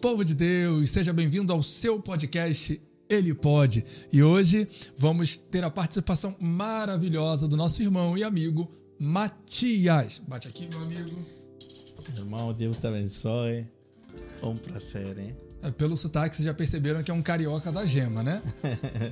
Povo 0.00 0.24
de 0.24 0.34
Deus, 0.34 0.88
seja 0.88 1.12
bem-vindo 1.12 1.52
ao 1.52 1.62
seu 1.62 2.00
podcast 2.00 2.80
Ele 3.06 3.34
Pode. 3.34 3.84
E 4.10 4.22
hoje 4.22 4.66
vamos 4.96 5.36
ter 5.36 5.62
a 5.62 5.68
participação 5.68 6.34
maravilhosa 6.40 7.46
do 7.46 7.54
nosso 7.54 7.82
irmão 7.82 8.16
e 8.16 8.24
amigo 8.24 8.72
Matias. 8.98 10.18
Bate 10.26 10.48
aqui, 10.48 10.66
meu 10.70 10.80
amigo. 10.80 11.10
Irmão, 12.16 12.50
Deus 12.54 12.78
te 12.78 12.86
abençoe. 12.86 13.68
Um 14.42 14.56
prazer, 14.56 15.18
hein? 15.18 15.36
É, 15.62 15.70
pelo 15.70 15.98
sotaque, 15.98 16.34
vocês 16.34 16.46
já 16.46 16.54
perceberam 16.54 17.02
que 17.02 17.10
é 17.10 17.14
um 17.14 17.20
carioca 17.20 17.70
da 17.70 17.84
gema, 17.84 18.22
né? 18.22 18.42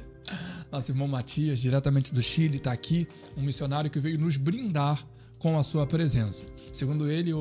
Nosso 0.72 0.90
irmão 0.90 1.06
Matias, 1.06 1.58
diretamente 1.58 2.14
do 2.14 2.22
Chile, 2.22 2.56
está 2.56 2.72
aqui, 2.72 3.06
um 3.36 3.42
missionário 3.42 3.90
que 3.90 4.00
veio 4.00 4.18
nos 4.18 4.38
brindar 4.38 5.06
com 5.38 5.58
a 5.58 5.62
sua 5.62 5.86
presença. 5.86 6.46
Segundo 6.72 7.10
ele, 7.10 7.34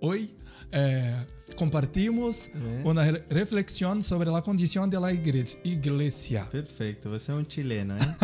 hoje 0.00 0.30
é, 0.70 1.26
compartimos 1.54 2.48
é. 2.48 2.88
uma 2.88 3.02
reflexão 3.30 4.02
sobre 4.02 4.30
a 4.30 4.42
condição 4.42 4.88
da 4.88 5.12
igreja. 5.12 5.56
Perfeito, 6.44 7.08
você 7.08 7.32
é 7.32 7.34
um 7.34 7.44
chileno, 7.46 7.94
hein? 7.94 8.16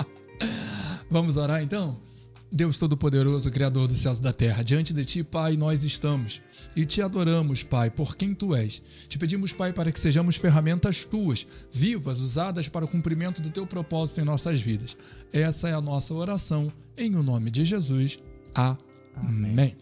Vamos 1.10 1.36
orar 1.36 1.62
então? 1.62 2.00
Deus 2.50 2.76
Todo-Poderoso, 2.76 3.50
Criador 3.50 3.88
dos 3.88 3.98
céus 3.98 4.18
e 4.18 4.22
da 4.22 4.32
terra, 4.32 4.62
diante 4.62 4.92
de 4.92 5.04
Ti, 5.04 5.24
Pai, 5.24 5.56
nós 5.56 5.84
estamos 5.84 6.42
e 6.76 6.84
te 6.84 7.00
adoramos, 7.00 7.62
Pai, 7.62 7.90
por 7.90 8.16
quem 8.16 8.34
Tu 8.34 8.54
és. 8.54 8.82
Te 9.08 9.18
pedimos, 9.18 9.52
Pai, 9.52 9.72
para 9.72 9.90
que 9.90 10.00
sejamos 10.00 10.36
ferramentas 10.36 11.04
Tuas, 11.04 11.46
vivas, 11.70 12.18
usadas 12.18 12.68
para 12.68 12.84
o 12.84 12.88
cumprimento 12.88 13.40
do 13.40 13.50
Teu 13.50 13.66
propósito 13.66 14.20
em 14.20 14.24
nossas 14.24 14.60
vidas. 14.60 14.96
Essa 15.32 15.68
é 15.68 15.72
a 15.72 15.80
nossa 15.80 16.12
oração, 16.12 16.72
em 16.96 17.14
o 17.14 17.22
nome 17.22 17.50
de 17.50 17.64
Jesus. 17.64 18.18
Amém. 19.16 19.52
Amém. 19.52 19.76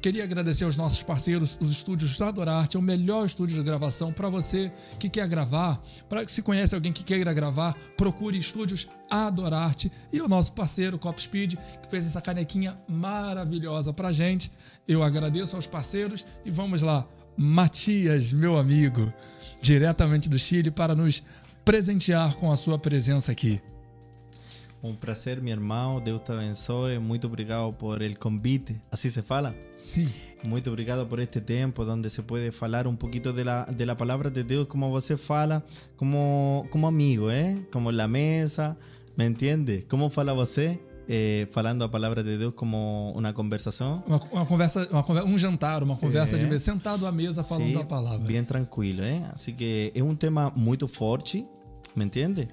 Queria 0.00 0.24
agradecer 0.24 0.64
aos 0.64 0.78
nossos 0.78 1.02
parceiros, 1.02 1.58
os 1.60 1.72
estúdios 1.72 2.20
Adorarte, 2.22 2.74
é 2.74 2.80
o 2.80 2.82
melhor 2.82 3.26
estúdio 3.26 3.56
de 3.56 3.62
gravação 3.62 4.10
para 4.10 4.30
você 4.30 4.72
que 4.98 5.10
quer 5.10 5.28
gravar, 5.28 5.78
para 6.08 6.24
que 6.24 6.32
se 6.32 6.40
conhece 6.40 6.74
alguém 6.74 6.90
que 6.90 7.04
queira 7.04 7.34
gravar, 7.34 7.74
procure 7.98 8.38
estúdios 8.38 8.88
Adorarte 9.10 9.92
e 10.10 10.22
o 10.22 10.28
nosso 10.28 10.52
parceiro 10.54 10.98
Cop 10.98 11.20
Speed, 11.20 11.54
que 11.82 11.90
fez 11.90 12.06
essa 12.06 12.22
canequinha 12.22 12.78
maravilhosa 12.88 13.92
pra 13.92 14.10
gente. 14.10 14.50
Eu 14.88 15.02
agradeço 15.02 15.54
aos 15.54 15.66
parceiros 15.66 16.24
e 16.46 16.50
vamos 16.50 16.80
lá. 16.80 17.06
Matias, 17.36 18.32
meu 18.32 18.56
amigo, 18.56 19.12
diretamente 19.60 20.30
do 20.30 20.38
Chile 20.38 20.70
para 20.70 20.94
nos 20.94 21.22
presentear 21.62 22.36
com 22.36 22.50
a 22.50 22.56
sua 22.56 22.78
presença 22.78 23.30
aqui. 23.30 23.60
Um 24.82 24.94
prazer, 24.94 25.42
meu 25.42 25.52
irmão. 25.52 26.00
Deus 26.00 26.22
te 26.22 26.32
abençoe. 26.32 26.98
Muito 26.98 27.26
obrigado 27.26 27.72
por 27.74 28.00
el 28.00 28.16
convite. 28.16 28.80
Assim 28.90 29.10
se 29.10 29.20
fala? 29.20 29.54
Sim. 29.76 30.08
Muito 30.42 30.70
obrigado 30.70 31.06
por 31.06 31.20
este 31.20 31.40
tempo 31.42 31.84
onde 31.84 32.08
se 32.08 32.22
pode 32.22 32.50
falar 32.50 32.86
um 32.86 32.96
pouquinho 32.96 33.30
de 33.34 33.44
la, 33.44 33.64
de 33.66 33.84
la 33.84 33.94
palavra 33.94 34.30
de 34.30 34.42
Deus, 34.42 34.66
como 34.66 34.90
você 34.90 35.18
fala, 35.18 35.62
como, 35.96 36.66
como 36.70 36.86
amigo, 36.86 37.30
eh? 37.30 37.66
Como 37.70 37.92
la 37.92 38.08
mesa, 38.08 38.74
¿me 39.16 39.26
entiende? 39.26 39.86
Como 39.86 40.08
fala 40.08 40.32
você? 40.32 40.80
Eh, 41.06 41.46
falando 41.50 41.82
a 41.84 41.88
palavra 41.88 42.22
de 42.22 42.38
Deus 42.38 42.54
como 42.54 43.12
uma 43.14 43.34
conversação. 43.34 44.02
Uma, 44.06 44.20
uma 44.32 44.46
conversa, 44.46 44.88
uma, 44.90 45.24
um 45.24 45.36
jantar, 45.36 45.82
uma 45.82 45.96
conversa 45.96 46.36
é, 46.36 46.46
de 46.46 46.58
sentado 46.58 47.04
à 47.06 47.12
mesa 47.12 47.44
falando 47.44 47.72
sí, 47.72 47.76
a 47.76 47.84
palavra. 47.84 48.26
Bem 48.26 48.44
tranquilo, 48.44 49.02
eh? 49.02 49.20
Assim 49.34 49.52
que 49.52 49.92
é 49.94 50.02
um 50.02 50.14
tema 50.14 50.50
muito 50.56 50.88
forte, 50.88 51.46
me 51.94 52.04
entende? 52.04 52.48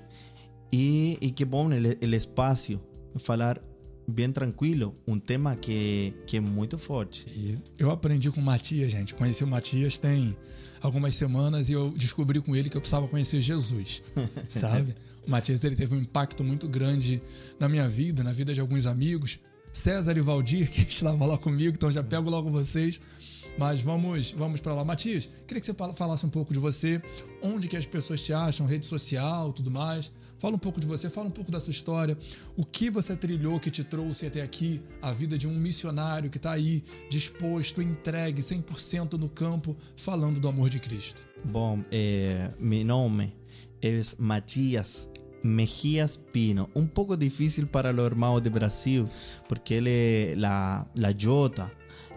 E, 0.71 1.17
que 1.35 1.45
bom 1.45 1.69
o 1.69 2.15
espaço 2.15 2.79
falar 3.19 3.61
bem 4.07 4.31
tranquilo, 4.31 4.95
um 5.07 5.19
tema 5.19 5.55
que, 5.55 6.13
que 6.25 6.37
é 6.37 6.39
muito 6.39 6.77
forte. 6.77 7.27
E 7.29 7.57
eu 7.77 7.91
aprendi 7.91 8.31
com 8.31 8.39
o 8.39 8.43
Matias, 8.43 8.91
gente. 8.91 9.13
Conheci 9.13 9.43
o 9.43 9.47
Matias 9.47 9.97
tem 9.97 10.35
algumas 10.81 11.15
semanas 11.15 11.69
e 11.69 11.73
eu 11.73 11.91
descobri 11.91 12.39
com 12.39 12.55
ele 12.55 12.69
que 12.69 12.77
eu 12.77 12.81
precisava 12.81 13.07
conhecer 13.07 13.41
Jesus, 13.41 14.01
sabe? 14.47 14.95
o 15.27 15.29
Matias 15.29 15.63
ele 15.63 15.75
teve 15.75 15.93
um 15.93 15.99
impacto 15.99 16.43
muito 16.43 16.67
grande 16.67 17.21
na 17.59 17.67
minha 17.67 17.87
vida, 17.87 18.23
na 18.23 18.31
vida 18.31 18.53
de 18.53 18.61
alguns 18.61 18.85
amigos. 18.85 19.39
César 19.73 20.17
e 20.17 20.21
Valdir, 20.21 20.71
que 20.71 20.81
estava 20.81 21.25
lá 21.25 21.37
comigo, 21.37 21.75
então 21.75 21.91
já 21.91 22.01
pego 22.01 22.29
logo 22.29 22.49
vocês. 22.49 22.99
Mas 23.57 23.81
vamos, 23.81 24.31
vamos 24.31 24.59
para 24.59 24.73
lá. 24.73 24.85
Matias, 24.85 25.27
queria 25.47 25.59
que 25.59 25.65
você 25.65 25.73
falasse 25.93 26.25
um 26.25 26.29
pouco 26.29 26.53
de 26.53 26.59
você, 26.59 27.01
onde 27.41 27.67
que 27.67 27.75
as 27.75 27.85
pessoas 27.85 28.21
te 28.21 28.31
acham, 28.31 28.67
rede 28.67 28.85
social, 28.85 29.51
tudo 29.51 29.71
mais. 29.71 30.11
Fala 30.37 30.55
um 30.55 30.59
pouco 30.59 30.79
de 30.79 30.85
você, 30.85 31.09
fala 31.09 31.27
um 31.27 31.31
pouco 31.31 31.51
da 31.51 31.59
sua 31.59 31.71
história, 31.71 32.15
o 32.55 32.63
que 32.63 32.91
você 32.91 33.15
trilhou 33.15 33.59
que 33.59 33.71
te 33.71 33.83
trouxe 33.83 34.27
até 34.27 34.43
aqui, 34.43 34.79
a 35.01 35.11
vida 35.11 35.35
de 35.35 35.47
um 35.47 35.53
missionário 35.53 36.29
que 36.29 36.37
está 36.37 36.51
aí, 36.51 36.83
disposto, 37.09 37.81
entregue, 37.81 38.43
100% 38.43 39.13
no 39.13 39.27
campo, 39.27 39.75
falando 39.95 40.39
do 40.39 40.47
amor 40.47 40.69
de 40.69 40.79
Cristo. 40.79 41.25
Bom, 41.43 41.83
é, 41.91 42.51
meu 42.59 42.85
nome 42.85 43.33
é 43.81 43.99
Matias 44.19 45.09
Mejías 45.43 46.17
Pino. 46.17 46.69
Um 46.75 46.85
pouco 46.85 47.17
difícil 47.17 47.65
para 47.65 47.91
o 47.91 48.05
irmão 48.05 48.39
de 48.39 48.51
Brasil, 48.51 49.09
porque 49.49 49.73
ele 49.75 49.89
é 49.89 50.35
la, 50.37 50.87
la 50.95 51.11
Jota 51.17 51.71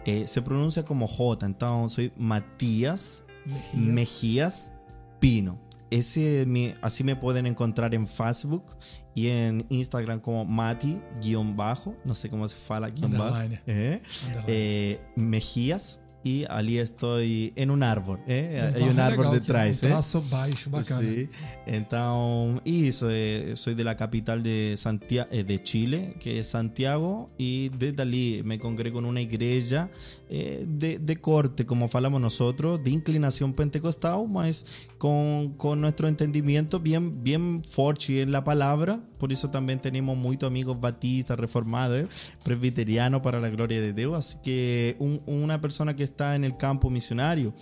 eh, 0.05 0.27
se 0.27 0.43
pronuncia 0.43 0.85
como 0.85 1.07
J. 1.07 1.47
Entonces 1.47 1.95
soy 1.95 2.13
Matías 2.17 3.25
Mejías, 3.73 4.73
Pino. 5.19 5.59
Ese, 5.91 6.47
así 6.83 7.03
me 7.03 7.17
pueden 7.17 7.47
encontrar 7.47 7.95
en 7.95 8.07
Facebook 8.07 8.77
y 9.13 9.29
en 9.29 9.67
Instagram 9.71 10.21
como 10.21 10.45
Mati-bajo, 10.45 11.97
no 12.05 12.15
sé 12.15 12.31
cómo 12.31 12.47
se 12.47 12.57
fala, 12.57 12.91
guion 12.91 13.11
bajo, 13.19 13.37
eh, 13.67 14.01
eh, 14.47 15.01
Mejías 15.17 16.01
y 16.23 16.45
allí 16.49 16.79
estoy 16.79 17.53
en 17.57 17.71
un 17.71 17.83
árbol, 17.83 18.21
¿eh? 18.27 18.73
Hay 18.75 18.83
un 18.83 19.01
árbol 19.01 19.31
detrás. 19.33 19.83
Um 19.83 19.89
traço 19.89 20.21
baixo, 20.21 20.71
bacana. 20.71 21.01
Sí. 21.01 21.29
Então, 21.67 22.61
isso, 22.65 23.07
soy 23.55 23.75
de 23.75 23.85
la 23.85 23.97
capital 23.97 24.43
de, 24.43 24.75
Santiago, 24.77 25.29
eh, 25.33 25.45
de 25.45 25.63
Chile, 25.63 26.17
que 26.21 26.41
es 26.41 26.49
Santiago, 26.49 27.31
y 27.39 27.71
desde 27.71 28.03
allí 28.03 28.43
me 28.45 28.59
congrego 28.59 28.99
en 28.99 29.07
una 29.07 29.21
iglesia 29.21 29.91
eh, 30.29 30.65
de, 30.69 30.99
de, 30.99 31.17
corte, 31.17 31.65
como 31.65 31.89
falamos 31.89 32.21
nosotros, 32.21 32.83
de 32.83 32.91
inclinación 32.91 33.55
pentecostal, 33.55 34.27
mas 34.29 34.67
con, 34.99 35.55
con 35.55 35.81
nuestro 35.81 36.09
entendimiento 36.09 36.81
bien, 36.81 37.23
bien 37.23 37.63
fuerte 37.65 38.21
en 38.21 38.31
la 38.31 38.45
palabra, 38.45 39.01
por 39.19 39.33
eso 39.33 39.51
también 39.51 39.81
tenemos 39.81 40.17
muchos 40.17 40.47
amigos 40.47 40.81
batistas, 40.81 41.39
reformados, 41.39 42.01
¿eh? 42.01 42.09
presbiterianos 42.45 43.21
para 43.21 43.41
la 43.41 43.49
gloria 43.49 43.81
de 43.81 43.93
Dios, 43.93 44.17
así 44.17 44.39
que 44.43 44.97
un, 44.99 45.21
una 45.27 45.61
persona 45.61 45.97
que 45.97 46.10
está 46.11 46.37
en 46.37 46.45
el 46.45 46.57
campo 46.57 46.91
misionario, 46.91 47.53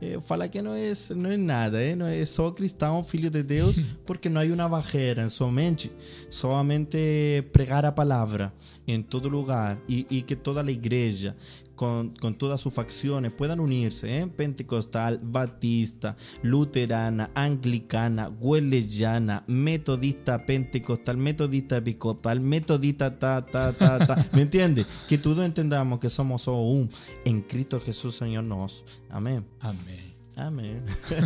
eh, 0.00 0.18
fala 0.20 0.48
que 0.50 0.62
no 0.62 0.74
es, 0.74 1.10
no 1.10 1.30
es 1.30 1.38
nada, 1.38 1.82
eh? 1.82 1.96
no 1.96 2.06
es 2.06 2.30
só 2.30 2.54
cristão, 2.54 3.02
filho 3.04 3.30
de 3.30 3.42
Deus, 3.42 3.80
porque 4.06 4.28
não 4.28 4.40
há 4.40 4.44
uma 4.44 4.68
barreira 4.68 5.22
em 5.22 5.28
sua 5.28 5.50
mente, 5.50 5.90
somente 6.28 7.42
pregar 7.52 7.84
a 7.84 7.92
palavra 7.92 8.52
em 8.86 9.02
todo 9.02 9.28
lugar 9.28 9.78
e, 9.88 10.06
e 10.10 10.22
que 10.22 10.36
toda 10.36 10.62
a 10.62 10.70
igreja 10.70 11.36
con, 11.78 12.10
con, 12.10 12.36
todas 12.36 12.60
sus 12.60 12.74
facciones 12.74 13.32
puedan 13.32 13.60
unirse, 13.60 14.18
¿eh? 14.18 14.26
pentecostal, 14.26 15.20
batista, 15.22 16.16
luterana, 16.42 17.30
anglicana, 17.34 18.28
hueleyana, 18.28 19.44
metodista, 19.46 20.44
pentecostal, 20.44 21.16
metodista 21.16 21.76
episcopal, 21.76 22.40
metodista, 22.40 23.18
ta, 23.18 23.46
ta, 23.46 23.72
ta, 23.72 24.06
ta. 24.06 24.26
¿Me 24.32 24.42
entiendes? 24.42 24.86
Que 25.08 25.16
todos 25.16 25.38
entendamos 25.38 26.00
que 26.00 26.10
somos 26.10 26.46
un 26.48 26.90
en 27.24 27.42
Cristo 27.42 27.80
Jesús, 27.80 28.16
Señor 28.16 28.44
nos. 28.44 28.84
Amén. 29.08 29.46
Amém. 29.60 30.17
Amém. 30.38 30.80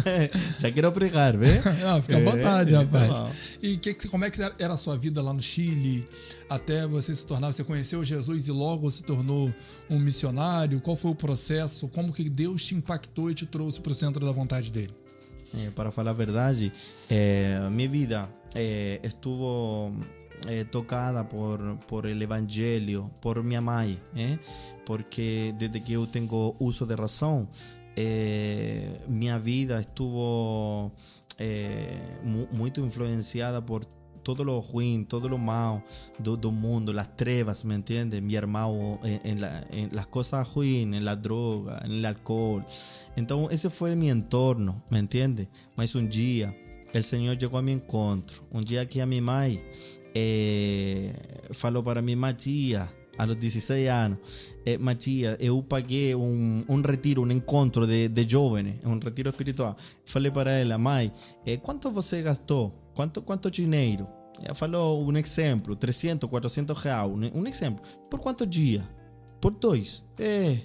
Já 0.58 0.72
quero 0.72 0.90
pregar, 0.90 1.36
vê? 1.36 1.60
Não, 1.84 2.02
fica 2.02 2.16
à 2.16 2.20
vontade, 2.20 2.74
é, 2.74 2.78
rapaz. 2.78 3.58
E 3.62 3.76
que, 3.76 3.94
como 4.08 4.24
é 4.24 4.30
que 4.30 4.40
era 4.58 4.72
a 4.72 4.76
sua 4.76 4.96
vida 4.96 5.20
lá 5.20 5.34
no 5.34 5.40
Chile 5.40 6.06
até 6.48 6.86
você 6.86 7.14
se 7.14 7.26
tornar, 7.26 7.52
você 7.52 7.62
conheceu 7.62 8.02
Jesus 8.02 8.48
e 8.48 8.50
logo 8.50 8.90
se 8.90 9.02
tornou 9.02 9.54
um 9.90 9.98
missionário? 9.98 10.80
Qual 10.80 10.96
foi 10.96 11.10
o 11.10 11.14
processo? 11.14 11.88
Como 11.88 12.10
que 12.10 12.28
Deus 12.28 12.64
te 12.64 12.74
impactou 12.74 13.30
e 13.30 13.34
te 13.34 13.44
trouxe 13.44 13.80
para 13.80 13.92
o 13.92 13.94
centro 13.94 14.24
da 14.24 14.32
vontade 14.32 14.72
dele? 14.72 14.94
É, 15.54 15.68
para 15.68 15.91
falar 15.91 16.12
a 16.12 16.15
verdade, 16.15 16.72
é, 17.10 17.68
minha 17.70 17.88
vida 17.88 18.30
é, 18.54 18.98
estuvo 19.03 19.92
eh, 20.48 20.65
tocada 20.65 21.28
por, 21.28 21.78
por 21.86 22.06
el 22.06 22.20
Evangelio, 22.20 23.10
por 23.20 23.42
minha 23.44 23.60
mãe, 23.60 23.97
eh? 24.16 24.38
porque 24.84 25.54
desde 25.56 25.80
que 25.80 25.92
eu 25.92 26.06
tenho 26.06 26.56
uso 26.58 26.84
de 26.84 26.97
razão, 26.97 27.48
eh, 27.97 29.00
mi 29.09 29.30
vida 29.39 29.80
estuvo 29.80 30.92
eh, 31.39 32.18
muy 32.22 32.72
influenciada 32.77 33.65
por 33.65 33.86
todo 34.22 34.44
lo 34.44 34.60
ruin, 34.60 35.06
todo 35.06 35.28
lo 35.28 35.39
malo 35.39 35.83
del 36.18 36.53
mundo, 36.53 36.92
las 36.92 37.16
trevas, 37.16 37.65
¿me 37.65 37.74
entiendes? 37.74 38.22
Mi 38.22 38.34
hermano 38.34 39.00
en, 39.03 39.41
las 39.92 40.06
cosas 40.06 40.54
ruins, 40.54 40.97
en 40.97 41.04
la 41.04 41.16
droga, 41.16 41.83
en 41.84 41.92
el 41.92 42.04
alcohol. 42.04 42.65
Entonces, 43.16 43.54
ese 43.54 43.71
fue 43.71 43.97
mi 43.97 44.10
entorno, 44.10 44.83
¿me 44.91 44.98
entiendes? 44.98 45.48
Mas 45.77 45.94
un 45.94 46.09
día, 46.09 46.56
el 46.92 47.04
Señor 47.04 47.39
llegó 47.39 47.59
a 47.59 47.62
mi 47.62 47.72
encuentro. 47.72 48.44
Un 48.50 48.65
día 48.65 48.89
que 48.89 49.03
a 49.03 49.06
mi 49.06 49.21
madre 49.21 49.65
eh, 50.15 51.12
falou 51.53 51.83
para 51.83 52.03
mi 52.03 52.16
Matías, 52.16 52.89
a 53.18 53.26
los 53.26 53.38
16 53.38 53.88
años, 53.88 54.18
eh, 54.64 54.78
Matías, 54.78 55.36
eh, 55.38 55.47
yo 55.47 55.62
pagué 55.62 56.14
un, 56.14 56.64
un, 56.66 56.84
retiro, 56.84 57.22
un 57.22 57.30
encuentro 57.30 57.86
de, 57.86 58.09
de 58.09 58.26
jóvenes, 58.28 58.84
un 58.84 59.00
retiro 59.00 59.30
espiritual. 59.30 59.76
Falei 60.04 60.30
para 60.30 60.60
ella, 60.60 60.78
mãe, 60.78 61.12
eh, 61.44 61.59
¿cuánto 61.59 61.91
você 61.91 62.22
gastou? 62.22 62.72
¿Cuánto, 62.94 63.24
cuánto 63.24 63.50
dinero? 63.50 64.09
Ella 64.41 64.54
falou 64.54 65.04
un 65.04 65.16
ejemplo, 65.16 65.76
300, 65.76 66.28
400 66.28 66.82
reais, 66.82 67.10
un, 67.10 67.24
un 67.32 67.47
ejemplo. 67.47 67.84
¿Por 68.10 68.20
cuántos 68.20 68.48
días? 68.48 68.84
Por 69.41 69.58
dos. 69.58 70.04
Eh, 70.18 70.65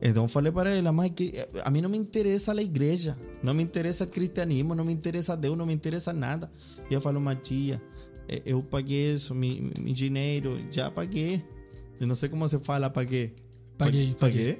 eh 0.00 0.08
entonces 0.08 0.32
falei 0.32 0.52
para 0.52 0.74
ela, 0.74 0.92
mãe, 0.92 1.10
que 1.10 1.28
eh, 1.34 1.48
a 1.64 1.70
mí 1.70 1.80
no 1.80 1.88
me 1.88 1.96
interesa 1.96 2.54
la 2.54 2.62
iglesia, 2.62 3.16
no 3.42 3.54
me 3.54 3.62
interesa 3.62 4.04
el 4.04 4.10
cristianismo, 4.10 4.74
no 4.74 4.84
me 4.84 4.92
interesa 4.92 5.36
Dios, 5.36 5.56
no 5.56 5.66
me 5.66 5.72
interesa 5.72 6.12
nada. 6.12 6.50
e 6.88 6.94
ella 6.94 7.00
falou, 7.00 7.20
Matías, 7.20 7.80
eh, 8.28 8.42
yo 8.46 8.62
pagué 8.62 9.14
eso, 9.14 9.34
mi, 9.34 9.72
mi 9.80 9.92
dinero, 9.92 10.58
ya 10.70 10.92
pagué. 10.92 11.44
Eu 12.00 12.06
não 12.06 12.14
sei 12.14 12.28
como 12.28 12.48
se 12.48 12.58
fala, 12.58 12.90
paguei. 12.90 13.34
Paguei, 13.78 14.14
paguei. 14.18 14.58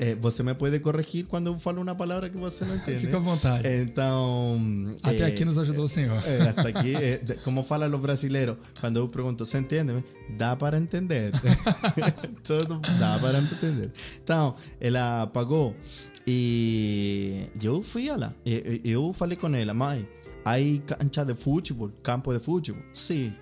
É, 0.00 0.14
você 0.14 0.44
me 0.44 0.54
pode 0.54 0.78
corrigir 0.78 1.26
quando 1.26 1.48
eu 1.48 1.58
falo 1.58 1.82
uma 1.82 1.94
palavra 1.94 2.30
que 2.30 2.38
você 2.38 2.64
não 2.64 2.76
entende. 2.76 3.00
Fica 3.00 3.16
à 3.16 3.20
vontade. 3.20 3.68
Então. 3.68 4.56
Até 5.02 5.22
é, 5.22 5.26
aqui 5.26 5.44
nos 5.44 5.58
ajudou 5.58 5.86
o 5.86 5.88
Senhor. 5.88 6.22
É, 6.24 6.50
até 6.50 6.68
aqui, 6.68 7.40
como 7.42 7.64
falam 7.64 7.92
os 7.92 8.00
brasileiros, 8.00 8.56
quando 8.80 8.98
eu 8.98 9.08
pergunto, 9.08 9.44
você 9.44 9.58
entende? 9.58 10.04
Dá 10.36 10.54
para 10.54 10.78
entender. 10.78 11.32
Tudo 12.44 12.80
dá 13.00 13.18
para 13.18 13.40
entender. 13.40 13.90
Então, 14.22 14.54
ela 14.80 15.26
pagou 15.26 15.74
e 16.24 17.46
eu 17.60 17.82
fui 17.82 18.08
lá. 18.08 18.32
Eu, 18.46 18.80
eu 18.84 19.12
falei 19.12 19.36
com 19.36 19.52
ela, 19.52 19.74
mãe, 19.74 20.06
hay 20.44 20.80
cancha 20.86 21.24
de 21.24 21.34
futebol, 21.34 21.90
campo 22.04 22.32
de 22.32 22.38
futebol? 22.38 22.82
Sim. 22.92 23.32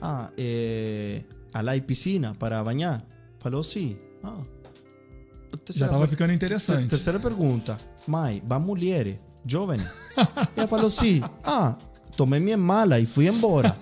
Ah, 0.00 0.30
é, 0.38 1.22
lá 1.54 1.72
hay 1.72 1.80
piscina 1.80 2.34
para 2.34 2.62
banhar? 2.62 3.04
Falou 3.38 3.62
sim. 3.62 3.96
Ah. 4.22 4.42
Já 5.70 5.86
estava 5.86 6.06
ficando 6.06 6.32
interessante. 6.32 6.88
Terceira 6.88 7.18
pergunta. 7.18 7.78
Mãe, 8.06 8.42
vai 8.46 8.58
mulheres, 8.58 9.18
jovens? 9.44 9.86
Ela 10.56 10.66
falou 10.66 10.90
sim. 10.90 11.22
Ah, 11.44 11.76
tomei 12.16 12.40
minha 12.40 12.56
mala 12.56 12.98
e 13.00 13.06
fui 13.06 13.28
embora. 13.28 13.76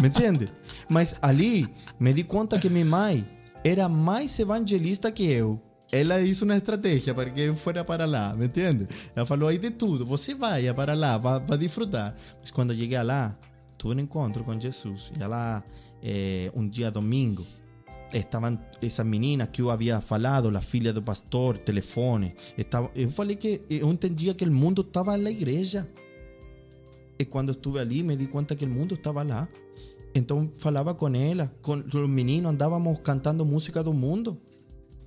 Me 0.00 0.08
entende? 0.08 0.50
Mas 0.88 1.16
ali 1.20 1.66
me 1.98 2.12
di 2.12 2.24
conta 2.24 2.58
que 2.58 2.68
minha 2.68 2.84
mãe 2.84 3.26
era 3.64 3.88
mais 3.88 4.38
evangelista 4.38 5.10
que 5.10 5.24
eu. 5.24 5.60
Ela 5.90 6.20
hizo 6.20 6.44
uma 6.44 6.54
estratégia 6.56 7.14
para 7.14 7.30
que 7.30 7.40
eu 7.40 7.56
fuera 7.56 7.82
para 7.82 8.04
lá, 8.04 8.34
me 8.34 8.44
entende? 8.44 8.86
Ela 9.16 9.24
falou 9.24 9.48
aí 9.48 9.56
de 9.56 9.70
tudo, 9.70 10.04
você 10.04 10.34
vai 10.34 10.72
para 10.74 10.92
lá, 10.92 11.16
vai, 11.16 11.40
vai 11.40 11.56
disfrutar. 11.56 12.14
Mas 12.40 12.50
quando 12.50 12.76
cheguei 12.76 13.02
lá, 13.02 13.34
tive 13.78 13.94
um 13.94 14.00
encontro 14.00 14.44
com 14.44 14.58
Jesus. 14.60 15.10
E 15.18 15.24
lá, 15.24 15.64
eh, 16.02 16.50
um 16.54 16.68
dia 16.68 16.90
domingo, 16.90 17.46
estavam 18.12 18.58
essas 18.80 19.04
meninas 19.04 19.48
que 19.48 19.62
eu 19.62 19.70
havia 19.70 20.00
falado, 20.00 20.54
a 20.56 20.60
filha 20.60 20.92
do 20.92 21.02
pastor, 21.02 21.58
telefone. 21.58 22.34
Estava, 22.56 22.90
eu 22.94 23.10
falei 23.10 23.36
que 23.36 23.62
eu 23.68 23.90
entendia 23.90 24.34
que 24.34 24.44
o 24.44 24.52
mundo 24.52 24.82
estava 24.82 25.16
na 25.16 25.30
igreja. 25.30 25.88
E 27.18 27.24
quando 27.24 27.50
estive 27.50 27.80
ali, 27.80 28.02
me 28.02 28.16
di 28.16 28.26
conta 28.26 28.54
que 28.54 28.64
o 28.64 28.70
mundo 28.70 28.94
estava 28.94 29.22
lá. 29.22 29.48
Então 30.14 30.50
falava 30.58 30.94
com 30.94 31.08
ela, 31.14 31.52
com 31.62 31.74
os 31.74 32.08
meninos, 32.08 32.52
andávamos 32.52 32.98
cantando 33.02 33.44
música 33.44 33.82
do 33.82 33.92
mundo. 33.92 34.38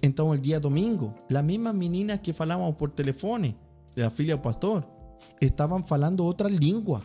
Então, 0.04 0.32
o 0.32 0.38
dia 0.38 0.60
domingo, 0.60 1.14
as 1.32 1.44
mesmas 1.44 1.76
meninas 1.76 2.18
que 2.18 2.34
falavam 2.34 2.74
por 2.74 2.90
telefone, 2.90 3.56
da 3.96 4.10
filha 4.10 4.36
do 4.36 4.42
pastor, 4.42 4.84
estavam 5.40 5.84
falando 5.84 6.22
outra 6.22 6.50
língua. 6.50 7.04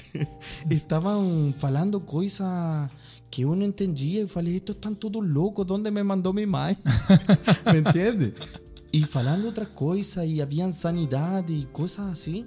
estavam 0.70 1.52
falando 1.58 2.00
coisas 2.00 2.40
que 3.32 3.42
eu 3.42 3.56
não 3.56 3.64
entendia. 3.64 4.20
Eu 4.20 4.28
falei, 4.28 4.56
estou 4.56 4.74
estão 4.74 4.94
todos 4.94 5.26
loucos, 5.26 5.64
onde 5.70 5.90
me 5.90 6.02
mandou 6.04 6.34
minha 6.34 6.46
mãe? 6.46 6.76
me 7.72 7.80
entende? 7.80 8.34
E 8.92 9.00
falando 9.06 9.46
outra 9.46 9.64
coisa, 9.64 10.24
e 10.24 10.42
havia 10.42 10.70
sanidade 10.70 11.52
e 11.52 11.64
coisas 11.64 11.98
assim. 11.98 12.46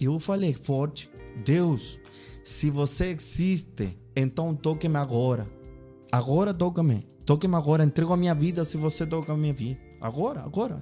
Eu 0.00 0.18
falei 0.18 0.54
forte, 0.54 1.10
Deus, 1.44 1.98
se 2.42 2.70
você 2.70 3.10
existe, 3.10 3.98
então 4.16 4.54
toque-me 4.54 4.96
agora. 4.96 5.46
Agora 6.10 6.54
toca-me. 6.54 7.06
Toque-me 7.26 7.54
agora. 7.54 7.84
Entrego 7.84 8.14
a 8.14 8.16
minha 8.16 8.34
vida 8.34 8.64
se 8.64 8.78
você 8.78 9.06
toca 9.06 9.34
a 9.34 9.36
minha 9.36 9.52
vida. 9.52 9.78
Agora, 10.00 10.40
agora. 10.40 10.80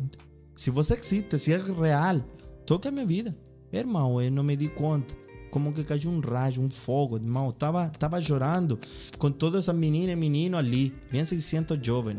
Se 0.55 0.71
você 0.71 0.95
existe, 0.95 1.37
se 1.41 1.53
é 1.53 1.59
real, 1.59 2.21
toque 2.65 2.87
a 2.87 2.93
minha 2.93 3.05
vida. 3.05 3.37
Irmão, 3.73 4.23
eu 4.23 4.31
não 4.31 4.45
me 4.45 4.57
di 4.57 4.69
conta. 4.69 5.15
Como 5.51 5.73
que 5.73 5.85
caiu 5.85 6.11
um 6.11 6.21
raio, 6.21 6.61
um 6.61 6.71
fogo, 6.71 7.17
irmão. 7.17 7.51
Tava, 7.53 7.89
tava 7.91 8.21
chorando 8.21 8.79
com 9.19 9.31
todas 9.31 9.65
essas 9.65 9.75
meninas 9.75 10.13
e 10.13 10.17
meninos 10.17 10.59
ali. 10.59 10.93
Bem 11.11 11.25
600 11.25 11.79
jovens. 11.83 12.19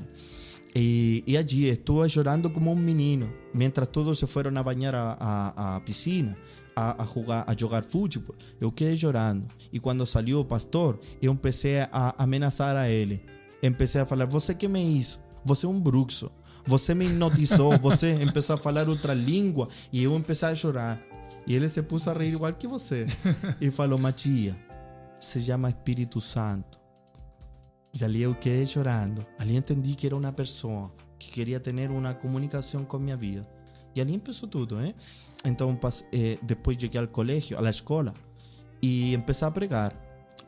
E, 0.75 1.23
e 1.25 1.35
allí 1.35 1.67
estuve 1.67 2.09
chorando 2.09 2.49
como 2.49 2.71
um 2.71 2.75
menino. 2.75 3.31
Mientras 3.53 3.87
todos 3.87 4.19
se 4.19 4.27
foram 4.27 4.55
a 4.57 4.63
banhar 4.63 4.93
a, 4.95 5.81
piscina. 5.85 6.35
A, 6.75 7.03
a, 7.03 7.05
jogar, 7.05 7.43
a 7.45 7.55
jogar 7.57 7.83
futebol. 7.83 8.35
Eu 8.59 8.71
quedei 8.71 8.95
chorando. 8.95 9.45
E 9.71 9.79
quando 9.79 10.05
saiu 10.05 10.39
o 10.39 10.45
pastor, 10.45 10.99
eu 11.21 11.35
comecei 11.35 11.79
a 11.91 12.15
ameaçar 12.17 12.75
a 12.75 12.89
ele. 12.89 13.21
Empecei 13.61 13.99
a 13.99 14.05
falar: 14.05 14.25
Você 14.25 14.53
que 14.53 14.67
me 14.67 14.81
hizo? 14.97 15.19
Você 15.43 15.65
é 15.65 15.69
um 15.69 15.79
bruxo. 15.79 16.31
Você 16.65 16.93
me 16.93 17.05
hipnotizou. 17.05 17.77
Você 17.79 18.13
começou 18.25 18.55
a 18.55 18.57
falar 18.57 18.87
outra 18.87 19.13
língua. 19.13 19.67
E 19.91 20.03
eu 20.03 20.11
comecei 20.11 20.47
a 20.47 20.55
chorar. 20.55 21.08
E 21.49 21.55
ele 21.55 21.67
se 21.67 21.81
pôs 21.81 22.07
a 22.07 22.13
rir 22.13 22.33
igual 22.33 22.53
que 22.53 22.67
você. 22.67 23.07
E 23.59 23.71
falou: 23.71 23.97
Matia, 23.97 24.55
se 25.19 25.41
chama 25.41 25.69
Espírito 25.69 26.21
Santo. 26.21 26.79
E 27.99 28.03
ali 28.03 28.21
eu 28.21 28.35
quedei 28.35 28.67
chorando. 28.67 29.25
Ali 29.39 29.57
entendi 29.57 29.95
que 29.95 30.05
era 30.05 30.15
uma 30.15 30.31
pessoa 30.31 30.93
que 31.17 31.31
queria 31.31 31.59
ter 31.59 31.73
uma 31.89 32.13
comunicação 32.13 32.85
com 32.85 32.99
minha 32.99 33.17
vida. 33.17 33.49
E 33.95 33.99
ali 33.99 34.19
começou 34.19 34.47
tudo, 34.47 34.79
eh? 34.79 34.93
Então, 35.43 35.77
eh, 36.13 36.37
depois 36.43 36.77
cheguei 36.79 37.01
ao 37.01 37.07
colégio, 37.07 37.57
à 37.59 37.67
escola, 37.67 38.13
e 38.79 39.17
comecei 39.21 39.47
a 39.47 39.51
pregar. 39.51 39.93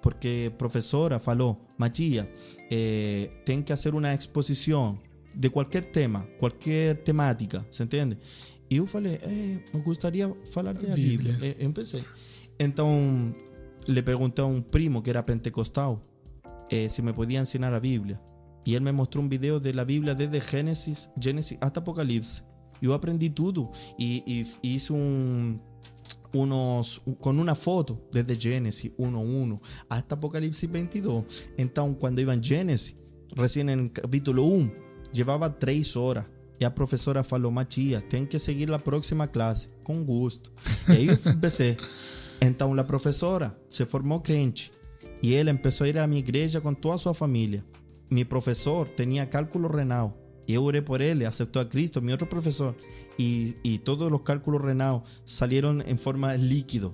Porque 0.03 0.51
a 0.53 0.55
professora 0.55 1.19
falou, 1.19 1.59
Matia, 1.79 2.31
eh, 2.69 3.31
tem 3.43 3.63
que 3.63 3.75
fazer 3.75 3.95
uma 3.95 4.13
exposição 4.13 4.99
de 5.35 5.49
qualquer 5.49 5.85
tema, 5.85 6.27
qualquer 6.37 6.97
temática, 7.03 7.65
se 7.71 7.81
entende? 7.81 8.19
E 8.71 8.77
eu 8.77 8.87
falei, 8.87 9.19
eh, 9.21 9.59
me 9.73 9.81
gostaria 9.81 10.33
falar 10.49 10.73
da 10.73 10.95
Bíblia. 10.95 11.33
Bíblia. 11.33 11.57
Eu. 11.59 12.05
Então, 12.57 13.35
le 13.85 14.01
perguntei 14.01 14.45
a 14.45 14.47
um 14.47 14.61
primo 14.61 15.01
que 15.01 15.09
era 15.09 15.21
pentecostal 15.21 16.01
eh, 16.71 16.87
se 16.87 17.01
me 17.01 17.11
podia 17.11 17.41
ensinar 17.41 17.73
a 17.73 17.79
Bíblia. 17.81 18.17
E 18.65 18.73
ele 18.73 18.85
me 18.85 18.93
mostrou 18.93 19.25
um 19.25 19.27
vídeo 19.27 19.59
da 19.59 19.83
Bíblia 19.83 20.15
desde 20.15 20.39
Gênesis, 20.39 21.09
Gênesis 21.19 21.57
até 21.59 21.79
Apocalipse. 21.79 22.43
Eu 22.81 22.93
aprendi 22.93 23.29
tudo 23.29 23.69
e, 23.99 24.23
e 24.63 24.73
hice 24.75 24.93
um, 24.93 25.59
unos, 26.33 27.01
con 27.19 27.39
una 27.39 27.55
foto 27.55 27.99
desde 28.09 28.39
Génesis 28.39 28.91
1.1 28.97 29.59
hasta 29.89 30.15
Apocalipsis 30.15 30.69
22. 30.69 31.25
Então, 31.57 31.93
quando 31.93 32.21
iba 32.21 32.33
em 32.33 32.41
Gênesis, 32.41 32.95
recién 33.35 33.69
en 33.69 33.79
el 33.79 33.91
capítulo 33.91 34.45
1, 34.45 34.71
llevaba 35.11 35.49
3 35.59 35.97
horas. 35.97 36.30
E 36.61 36.65
a 36.65 36.69
professora 36.69 37.23
falou, 37.23 37.51
Matia, 37.51 38.01
tem 38.01 38.23
que 38.23 38.37
seguir 38.37 38.71
a 38.71 38.77
próxima 38.77 39.27
classe. 39.27 39.67
Com 39.83 40.05
gosto. 40.05 40.51
E 40.87 40.91
aí 40.91 41.07
eu 41.07 41.17
comecei. 41.17 41.75
Então, 42.39 42.71
a 42.79 42.83
professora 42.83 43.59
se 43.67 43.83
formou 43.83 44.21
crente. 44.21 44.71
E 45.23 45.33
ele 45.33 45.51
começou 45.57 45.85
a 45.85 45.89
ir 45.89 45.97
à 45.97 46.05
minha 46.05 46.19
igreja 46.19 46.61
com 46.61 46.71
toda 46.71 46.95
a 46.95 46.97
sua 46.99 47.15
família. 47.15 47.65
Meu 48.11 48.27
professor 48.27 48.87
tinha 48.89 49.25
cálculo 49.25 49.69
renal. 49.69 50.15
Eu 50.47 50.63
oré 50.63 50.83
por 50.83 51.01
él, 51.01 51.25
aceptó 51.25 51.61
a 51.61 51.65
Cristo, 51.67 51.99
mi 51.99 52.13
otro 52.13 52.29
profesor, 52.29 52.75
y, 53.17 53.55
y 53.63 53.79
todos 53.79 54.11
los 54.11 54.21
cálculos 54.21 54.61
renales 54.61 55.01
salieron 55.23 55.81
en 55.87 55.97
forma 55.97 56.35
líquido, 56.35 56.93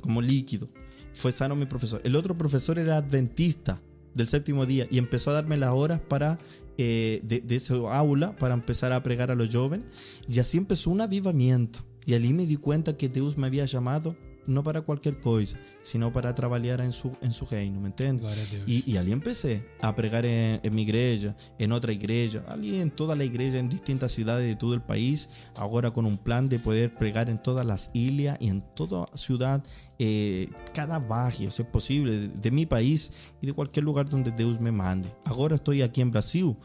como 0.00 0.22
líquido. 0.22 0.68
Fue 1.12 1.30
sano 1.30 1.54
mi 1.54 1.66
profesor. 1.66 2.00
El 2.02 2.16
otro 2.16 2.36
profesor 2.36 2.80
era 2.80 2.96
adventista 2.96 3.80
del 4.14 4.26
séptimo 4.26 4.64
día 4.64 4.86
y 4.90 4.98
empezó 4.98 5.30
a 5.30 5.34
darme 5.34 5.56
las 5.56 5.70
horas 5.70 6.00
para 6.00 6.38
eh, 6.78 7.20
de, 7.24 7.40
de 7.40 7.56
ese 7.56 7.74
aula 7.74 8.36
para 8.36 8.54
empezar 8.54 8.92
a 8.92 9.02
pregar 9.02 9.30
a 9.30 9.34
los 9.34 9.54
jóvenes. 9.54 9.86
Y 10.28 10.38
así 10.38 10.58
empezó 10.58 10.90
un 10.90 11.00
avivamiento. 11.00 11.80
Y 12.06 12.14
allí 12.14 12.32
me 12.32 12.46
di 12.46 12.56
cuenta 12.56 12.96
que 12.96 13.08
Dios 13.08 13.38
me 13.38 13.46
había 13.46 13.64
llamado 13.64 14.16
no 14.46 14.62
para 14.62 14.82
cualquier 14.82 15.20
cosa, 15.20 15.58
sino 15.82 16.12
para 16.12 16.34
trabajar 16.34 16.80
en 16.80 16.92
su, 16.92 17.16
en 17.20 17.32
su 17.32 17.46
reino, 17.46 17.80
¿me 17.80 17.88
entiendes? 17.88 18.52
Y, 18.66 18.90
y 18.90 18.96
allí 18.96 19.12
empecé 19.12 19.66
a 19.80 19.94
pregar 19.94 20.24
en, 20.24 20.60
en, 20.62 20.74
mi 20.74 20.82
iglesia, 20.82 21.36
en 21.58 21.72
otra 21.72 21.92
iglesia, 21.92 22.44
allí 22.48 22.80
en 22.80 22.90
toda 22.90 23.16
la 23.16 23.24
iglesia, 23.24 23.58
en 23.58 23.68
distintas 23.68 24.12
ciudades 24.12 24.46
de 24.46 24.56
todo 24.56 24.74
el 24.74 24.82
país, 24.82 25.28
ahora 25.56 25.90
con 25.90 26.06
un 26.06 26.16
plan 26.16 26.48
de 26.48 26.58
poder 26.58 26.94
pregar 26.94 27.28
en 27.30 27.42
todas 27.42 27.66
las 27.66 27.90
islas 27.92 28.36
y 28.40 28.48
en 28.48 28.62
toda 28.74 29.06
ciudad, 29.14 29.62
eh, 29.98 30.48
cada 30.72 30.98
barrio, 30.98 31.50
si 31.50 31.62
es 31.62 31.68
posible, 31.68 32.18
de, 32.18 32.28
de, 32.28 32.50
mi 32.50 32.66
país 32.66 33.12
y 33.40 33.46
de 33.46 33.52
cualquier 33.52 33.84
lugar 33.84 34.08
donde 34.08 34.30
Dios 34.30 34.60
me 34.60 34.72
mande. 34.72 35.12
Ahora 35.24 35.56
estoy 35.56 35.82
aquí 35.82 36.00
en 36.00 36.10
Brasil, 36.10 36.56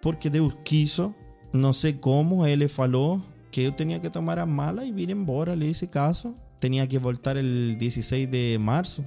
porque 0.00 0.30
Dios 0.30 0.56
quiso, 0.64 1.14
no 1.52 1.72
sé 1.72 1.98
cómo, 2.00 2.46
Él 2.46 2.60
le 2.60 2.68
falou 2.68 3.22
que 3.50 3.62
eu 3.62 3.72
tinha 3.72 3.98
que 3.98 4.08
tomar 4.08 4.38
a 4.38 4.46
mala 4.46 4.86
e 4.86 4.92
vir 4.92 5.10
embora, 5.10 5.56
le 5.56 5.66
hice 5.66 5.86
caso 5.86 6.34
tenía 6.60 6.86
que 6.86 6.98
voltar 6.98 7.36
el 7.36 7.76
16 7.78 8.30
de 8.30 8.56
marzo 8.60 9.04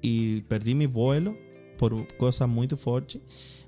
y 0.00 0.42
perdí 0.42 0.74
mi 0.76 0.86
vuelo 0.86 1.36
por 1.78 2.06
cosas 2.16 2.48
muy 2.48 2.68
fuertes, 2.68 3.20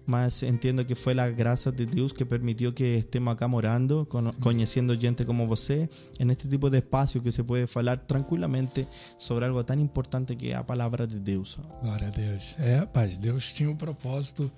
mas 0.06 0.44
entiendo 0.44 0.87
que 0.87 0.94
fue 0.94 1.12
la 1.14 1.28
gracia 1.30 1.73
de 1.73 1.87
Dios 1.87 2.12
que 2.14 2.25
permitió 2.25 2.73
que 2.73 2.96
estemos 2.99 3.35
acá 3.35 3.49
morando, 3.49 4.08
cono- 4.08 4.32
conociendo 4.38 4.96
gente 4.96 5.26
como 5.26 5.49
você, 5.49 5.88
en 6.20 6.30
este 6.30 6.46
tipo 6.46 6.70
de 6.70 6.78
espacio 6.78 7.20
que 7.20 7.32
se 7.32 7.42
puede 7.42 7.66
hablar 7.75 8.06
tranquilamente 8.06 8.87
sobre 9.18 9.46
algo 9.46 9.64
tan 9.64 9.80
importante 9.80 10.37
que 10.37 10.49
es 10.50 10.54
la 10.54 10.64
palabra 10.64 11.06
de 11.08 11.18
Dios. 11.18 11.58
Glória 11.82 12.06
a 12.06 12.11
Deus. 12.11 12.54
É, 12.61 12.76
rapaz, 12.76 13.18
Deus 13.18 13.52
tinha 13.52 13.68
um 13.68 13.76
propósito. 13.76 14.50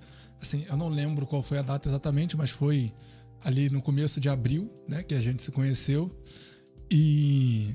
Assim, 0.42 0.66
eu 0.68 0.76
não 0.76 0.90
lembro 0.90 1.26
qual 1.26 1.42
foi 1.42 1.58
a 1.58 1.62
data 1.62 1.88
exatamente, 1.88 2.36
mas 2.36 2.50
foi 2.50 2.92
ali 3.42 3.70
no 3.70 3.80
começo 3.80 4.20
de 4.20 4.28
abril, 4.28 4.70
né, 4.86 5.02
que 5.02 5.14
a 5.14 5.20
gente 5.20 5.42
se 5.42 5.50
conheceu. 5.50 6.10
E 6.90 7.74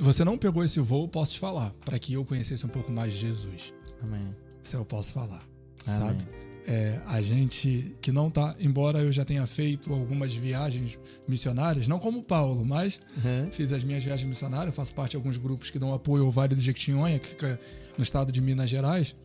você 0.00 0.24
não 0.24 0.36
pegou 0.38 0.64
esse 0.64 0.80
voo, 0.80 1.06
posso 1.08 1.32
te 1.34 1.38
falar, 1.38 1.72
para 1.84 1.98
que 1.98 2.14
eu 2.14 2.24
conhecesse 2.24 2.64
um 2.66 2.68
pouco 2.68 2.90
mais 2.90 3.12
de 3.12 3.18
Jesus. 3.20 3.72
Amén. 4.02 4.34
Isso 4.64 4.76
eu 4.76 4.84
posso 4.84 5.12
falar, 5.12 5.42
Amém. 5.86 5.98
sabe? 6.08 6.24
É, 6.66 7.00
a 7.06 7.22
gente 7.22 7.96
que 8.02 8.12
não 8.12 8.30
tá, 8.30 8.54
embora 8.60 8.98
eu 9.00 9.10
já 9.10 9.24
tenha 9.24 9.46
feito 9.46 9.92
algumas 9.92 10.32
viagens 10.32 10.98
missionárias, 11.26 11.88
não 11.88 11.98
como 11.98 12.22
Paulo, 12.22 12.64
mas 12.64 13.00
Uhum. 13.24 13.50
fiz 13.50 13.72
as 13.72 13.82
minhas 13.82 14.04
viagens 14.04 14.28
missionárias, 14.28 14.74
faço 14.74 14.92
parte 14.94 15.12
de 15.12 15.16
alguns 15.16 15.36
grupos 15.38 15.70
que 15.70 15.78
dão 15.78 15.92
apoio 15.94 16.24
ao 16.24 16.30
Vale 16.30 16.54
do 16.54 16.60
Jequitinhonha, 16.60 17.18
que 17.18 17.28
fica 17.30 17.58
no 17.96 18.04
estado 18.04 18.30
de 18.30 18.40
Minas 18.40 18.68
Gerais. 18.68 19.16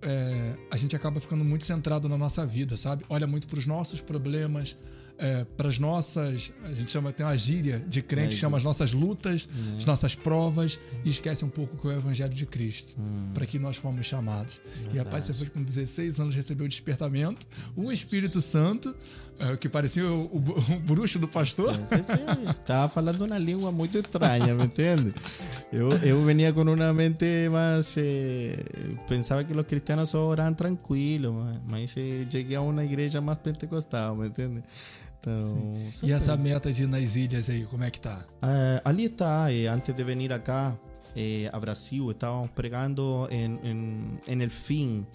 É, 0.00 0.56
a 0.70 0.76
gente 0.76 0.96
acaba 0.96 1.20
ficando 1.20 1.44
muito 1.44 1.64
centrado 1.64 2.08
na 2.08 2.18
nossa 2.18 2.44
vida, 2.44 2.76
sabe? 2.76 3.04
Olha 3.08 3.26
muito 3.26 3.46
para 3.46 3.58
os 3.58 3.66
nossos 3.66 4.00
problemas, 4.00 4.76
é, 5.18 5.44
para 5.56 5.68
as 5.68 5.78
nossas. 5.78 6.52
A 6.64 6.72
gente 6.72 6.90
chama, 6.90 7.12
tem 7.12 7.24
uma 7.24 7.36
gíria 7.36 7.80
de 7.80 8.02
crente 8.02 8.28
É 8.28 8.30
que 8.30 8.36
chama 8.36 8.56
as 8.56 8.64
nossas 8.64 8.92
lutas, 8.92 9.48
as 9.78 9.84
nossas 9.84 10.14
provas, 10.14 10.78
e 11.04 11.08
esquece 11.10 11.44
um 11.44 11.48
pouco 11.48 11.76
que 11.76 11.86
é 11.88 11.90
o 11.90 11.98
Evangelho 11.98 12.34
de 12.34 12.46
Cristo, 12.46 12.96
para 13.32 13.46
que 13.46 13.58
nós 13.58 13.76
fomos 13.76 14.06
chamados. 14.06 14.60
E 14.92 14.98
rapaz, 14.98 15.24
você 15.24 15.34
foi 15.34 15.46
com 15.48 15.62
16 15.62 16.20
anos, 16.20 16.34
recebeu 16.34 16.66
o 16.66 16.68
despertamento, 16.68 17.46
o 17.76 17.92
Espírito 17.92 18.40
Santo, 18.40 18.94
que 19.60 19.68
parecia 19.68 20.04
o, 20.04 20.24
o, 20.24 20.38
o 20.38 20.78
bruxo 20.86 21.18
do 21.18 21.28
pastor. 21.28 21.74
Sí, 21.86 21.96
sí. 22.02 22.12
Estaba 22.48 22.88
falando 22.88 23.24
una 23.24 23.38
lengua 23.38 23.70
muy 23.70 23.88
extraña, 23.88 24.54
¿me 24.54 24.64
entiendes? 24.64 25.14
Yo, 25.72 25.90
yo 26.02 26.24
venía 26.24 26.52
con 26.54 26.68
una 26.68 26.92
mente 26.92 27.48
más... 27.50 27.94
eh, 27.96 28.62
pensaba 29.08 29.44
que 29.46 29.54
los 29.54 29.66
cristianos 29.66 30.10
solo 30.10 30.28
oraban 30.28 30.56
tranquilos, 30.56 31.32
mas, 31.34 31.60
mas 31.66 31.96
eh, 31.96 32.26
llegué 32.30 32.56
a 32.56 32.60
una 32.60 32.84
iglesia 32.84 33.20
más 33.20 33.38
pentecostal, 33.38 34.16
¿me 34.16 34.26
entiendes? 34.26 34.64
Então, 35.20 35.54
E 36.02 36.10
essa 36.12 36.36
meta 36.36 36.68
de 36.72 36.82
ir 36.82 36.88
nas 36.88 37.14
ilhas 37.14 37.48
aí, 37.48 37.64
como 37.64 37.84
é 37.84 37.90
que 37.92 38.00
tá? 38.00 38.26
Ah, 38.42 38.80
ali 38.84 39.04
está, 39.04 39.52
eh, 39.52 39.68
antes 39.68 39.94
de 39.94 40.02
venir 40.02 40.32
acá 40.32 40.76
eh, 41.14 41.48
a 41.52 41.58
Brasil, 41.60 42.10
estábamos 42.10 42.50
pregando 42.50 43.28
en, 43.30 43.60
en- 43.62 44.20
en 44.26 44.40
el 44.42 44.50
fin 44.50 45.06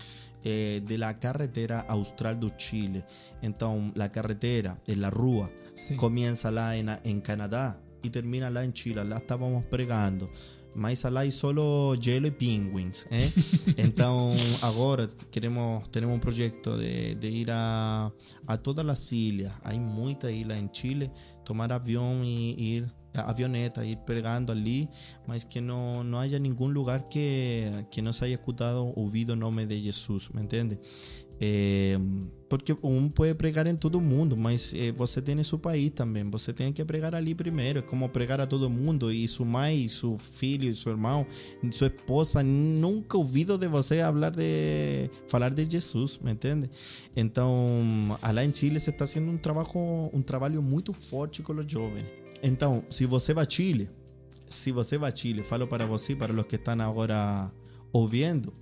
eh, 0.49 0.81
de 0.81 0.97
la 0.97 1.13
carretera 1.13 1.81
austral 1.81 2.39
do 2.39 2.51
Chile. 2.51 3.03
Entonces, 3.41 3.91
la 3.95 4.13
carretera, 4.13 4.79
en 4.87 5.01
la 5.01 5.09
rúa, 5.09 5.51
comienza 5.97 6.51
lá 6.51 6.77
en, 6.77 6.89
en 7.03 7.19
Canadá 7.19 7.81
y 8.01 8.09
termina 8.11 8.49
lá 8.49 8.63
en 8.63 8.71
Chile. 8.71 9.03
Lá 9.03 9.17
estábamos 9.17 9.65
pregando. 9.65 10.31
Mas 10.73 11.03
lá 11.03 11.19
hay 11.21 11.31
solo 11.31 11.95
hielo 11.95 12.27
y 12.27 12.31
penguins. 12.31 13.07
¿eh? 13.11 13.29
Entonces, 13.75 14.63
ahora 14.63 15.09
queremos, 15.29 15.91
tenemos 15.91 16.13
un 16.13 16.21
proyecto 16.21 16.77
de, 16.77 17.15
de 17.15 17.29
ir 17.29 17.49
a, 17.51 18.13
a 18.45 18.57
todas 18.59 18.85
las 18.85 19.11
islas. 19.11 19.53
Hay 19.63 19.81
muchas 19.81 20.31
islas 20.31 20.59
en 20.59 20.71
Chile. 20.71 21.11
Tomar 21.43 21.73
avión 21.73 22.23
y 22.23 22.53
ir 22.53 22.93
avioneta, 23.13 23.85
ir 23.85 23.97
pregando 23.97 24.51
ali, 24.51 24.89
mas 25.25 25.43
que 25.43 25.59
não, 25.59 26.03
não 26.03 26.19
haya 26.19 26.39
nenhum 26.39 26.67
lugar 26.67 27.03
que, 27.03 27.65
que 27.89 28.01
não 28.01 28.13
se 28.13 28.23
haya 28.23 28.35
escutado 28.35 28.91
ouvido 28.95 29.33
o 29.33 29.35
nome 29.35 29.65
de 29.65 29.79
Jesus, 29.79 30.29
me 30.29 30.41
entende? 30.41 30.79
Eh, 31.39 31.97
porque 32.49 32.75
um 32.81 33.09
pode 33.09 33.35
pregar 33.35 33.67
em 33.67 33.75
todo 33.75 34.01
mundo, 34.01 34.35
mas 34.35 34.73
eh, 34.73 34.91
você 34.91 35.21
tem 35.21 35.41
seu 35.43 35.59
país 35.59 35.91
também. 35.91 36.23
Você 36.31 36.51
tem 36.53 36.71
que 36.73 36.83
pregar 36.83 37.13
ali 37.13 37.35
primeiro. 37.35 37.79
É 37.79 37.81
como 37.81 38.07
pregar 38.09 38.39
a 38.39 38.47
todo 38.47 38.69
mundo. 38.69 39.11
E 39.11 39.27
sua 39.27 39.45
mãe, 39.45 39.87
seu 39.87 40.17
filho, 40.17 40.73
seu 40.73 40.93
irmão, 40.93 41.25
sua 41.71 41.87
esposa 41.87 42.41
nunca 42.41 43.17
ouvido 43.17 43.57
de 43.57 43.67
você 43.67 44.01
falar 44.01 44.31
de 44.31 45.09
falar 45.27 45.49
de 45.53 45.69
Jesus, 45.69 46.19
me 46.19 46.31
entende? 46.31 46.69
Então, 47.15 48.17
lá 48.33 48.43
em 48.43 48.53
Chile 48.53 48.79
se 48.79 48.89
está 48.89 49.05
fazendo 49.05 49.29
um 49.29 49.37
trabalho 49.37 49.67
um 50.13 50.21
trabalho 50.21 50.61
muito 50.61 50.93
forte 50.93 51.43
com 51.43 51.53
os 51.53 51.71
jovens. 51.71 52.26
Então, 52.41 52.83
se 52.89 53.05
você 53.05 53.33
Chile, 53.49 53.89
se 54.47 54.71
você 54.71 54.97
Chile, 55.13 55.43
falo 55.43 55.67
para 55.67 55.85
você, 55.85 56.15
para 56.15 56.33
os 56.33 56.45
que 56.45 56.55
estão 56.55 56.79
agora 56.81 57.51
ouvindo, 57.91 58.53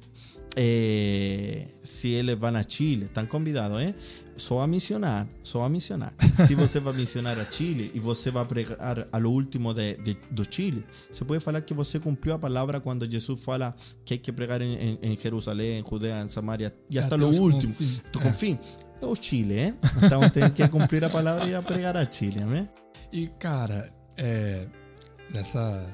eh, 0.56 1.68
se 1.82 2.10
eles 2.10 2.36
vão 2.36 2.56
a 2.56 2.64
Chile, 2.64 3.06
estão 3.06 3.26
convidados, 3.26 3.82
eh? 3.82 3.94
Só 4.38 4.62
a 4.62 4.68
missionar, 4.68 5.28
só 5.44 5.64
a 5.64 5.70
missionar. 5.70 6.14
Se 6.46 6.56
você 6.56 6.80
vai 6.80 6.94
missionar 6.94 7.38
a 7.40 7.46
Chile 7.46 7.92
e 7.94 8.00
você 8.00 8.32
vai 8.32 8.46
pregar 8.46 9.08
a 9.12 9.18
lo 9.18 9.32
último 9.32 9.74
de, 9.74 9.96
de, 9.98 10.18
do 10.30 10.46
Chile, 10.50 10.86
você 11.10 11.24
pode 11.24 11.40
falar 11.40 11.62
que 11.62 11.74
você 11.74 12.00
cumpriu 12.00 12.36
a 12.36 12.40
palavra 12.40 12.80
quando 12.80 13.10
Jesus 13.10 13.42
fala 13.42 13.74
que 14.04 14.14
hay 14.14 14.18
que 14.18 14.32
pregar 14.32 14.62
em, 14.62 14.76
em, 14.76 15.00
em 15.02 15.18
Jerusalém, 15.18 15.80
em 15.80 15.90
Judea, 15.90 16.22
em 16.22 16.28
Samaria, 16.28 16.74
e 16.90 17.00
até 17.00 17.16
os 17.16 17.38
último. 17.38 17.74
confins. 17.74 18.04
Tu 18.12 18.20
com 18.20 18.34
fim? 18.34 18.60
É 19.02 19.06
o 19.06 19.16
Chile, 19.16 19.56
eh? 19.56 19.74
Então 20.04 20.30
tem 20.30 20.50
que 20.50 20.68
cumprir 20.68 21.04
a 21.04 21.10
palavra 21.10 21.46
e 21.46 21.52
ir 21.52 21.56
a 21.56 21.62
pregar 21.62 21.96
a 21.98 22.10
Chile, 22.10 22.42
amém? 22.42 22.68
E, 23.12 23.28
cara, 23.40 23.92
é, 24.18 24.68
nessa, 25.32 25.86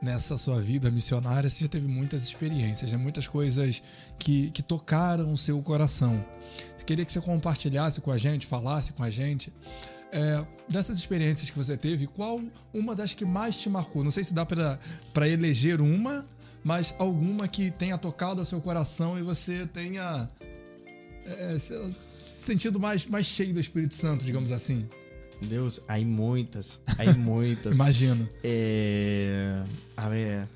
nessa 0.00 0.36
sua 0.36 0.60
vida 0.60 0.90
missionária, 0.90 1.48
você 1.48 1.62
já 1.62 1.68
teve 1.68 1.86
muitas 1.86 2.22
experiências, 2.22 2.92
né? 2.92 2.98
muitas 2.98 3.26
coisas 3.28 3.82
que, 4.18 4.50
que 4.50 4.62
tocaram 4.62 5.32
o 5.32 5.38
seu 5.38 5.60
coração. 5.62 6.24
Queria 6.86 7.04
que 7.04 7.12
você 7.12 7.20
compartilhasse 7.20 8.00
com 8.00 8.10
a 8.10 8.18
gente, 8.18 8.46
falasse 8.46 8.92
com 8.92 9.02
a 9.02 9.10
gente. 9.10 9.52
é, 10.12 10.44
dessas 10.68 10.98
experiências 10.98 11.50
que 11.50 11.56
você 11.56 11.76
teve, 11.76 12.06
qual 12.06 12.40
uma 12.72 12.94
das 12.94 13.14
que 13.14 13.24
mais 13.24 13.56
te 13.56 13.68
marcou? 13.68 14.04
Não 14.04 14.12
sei 14.12 14.22
se 14.22 14.32
dá 14.32 14.46
para 14.46 15.28
eleger 15.28 15.80
uma, 15.80 16.24
mas 16.62 16.94
alguma 16.98 17.48
que 17.48 17.70
tenha 17.72 17.98
tocado 17.98 18.40
o 18.40 18.46
seu 18.46 18.60
coração 18.60 19.18
e 19.18 19.22
você 19.22 19.66
tenha 19.66 20.28
é, 21.26 21.58
se 21.58 21.74
sentido 22.20 22.78
mais, 22.78 23.06
mais 23.06 23.26
cheio 23.26 23.52
do 23.52 23.60
Espírito 23.60 23.96
Santo, 23.96 24.24
digamos 24.24 24.52
assim. 24.52 24.88
Deus, 25.40 25.82
há 25.88 25.98
muitas, 26.00 26.80
há 26.86 27.12
muitas. 27.16 27.74
Imagino. 27.74 28.26
Eh, 28.42 29.62
a 29.96 30.08
ver, 30.08 30.48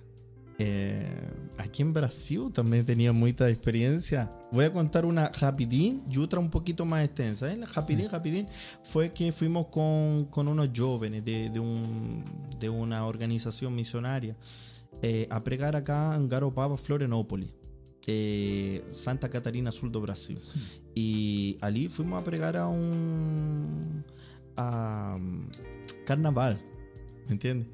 eh, 0.58 1.30
aquí 1.58 1.82
en 1.82 1.92
Brasil 1.92 2.50
también 2.52 2.84
tenía 2.86 3.12
mucha 3.12 3.48
experiencia. 3.48 4.32
Voy 4.50 4.64
a 4.64 4.72
contar 4.72 5.04
una 5.04 5.28
rapidín 5.28 6.02
y 6.10 6.18
otra 6.18 6.40
un 6.40 6.48
poquito 6.50 6.84
más 6.86 7.04
extensa. 7.04 7.52
¿eh? 7.52 7.56
La 7.56 7.66
rapidín, 7.66 8.08
rapidín 8.08 8.46
fue 8.82 9.12
que 9.12 9.30
fuimos 9.32 9.66
con, 9.66 10.24
con 10.30 10.48
unos 10.48 10.70
jóvenes 10.74 11.22
de, 11.22 11.50
de, 11.50 11.60
un, 11.60 12.24
de 12.58 12.70
una 12.70 13.06
organización 13.06 13.74
misionaria 13.74 14.36
eh, 15.02 15.26
a 15.30 15.44
pregar 15.44 15.76
acá 15.76 16.16
en 16.16 16.28
Garopaba, 16.28 16.76
Florianópolis. 16.78 17.50
eh, 18.06 18.82
Santa 18.92 19.28
Catarina, 19.28 19.70
sur 19.70 19.90
do 19.92 20.00
Brasil. 20.00 20.38
Y 20.94 21.58
allí 21.60 21.88
fuimos 21.88 22.18
a 22.20 22.24
pregar 22.24 22.56
a 22.56 22.66
un 22.68 24.02
a, 24.58 25.16
carnaval, 26.04 26.60
¿me 27.26 27.32
entiendes? 27.32 27.68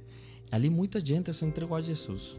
Ali 0.50 0.70
muita 0.70 1.00
gente 1.00 1.32
se 1.32 1.44
entregou 1.44 1.76
a 1.76 1.80
Jesus. 1.80 2.38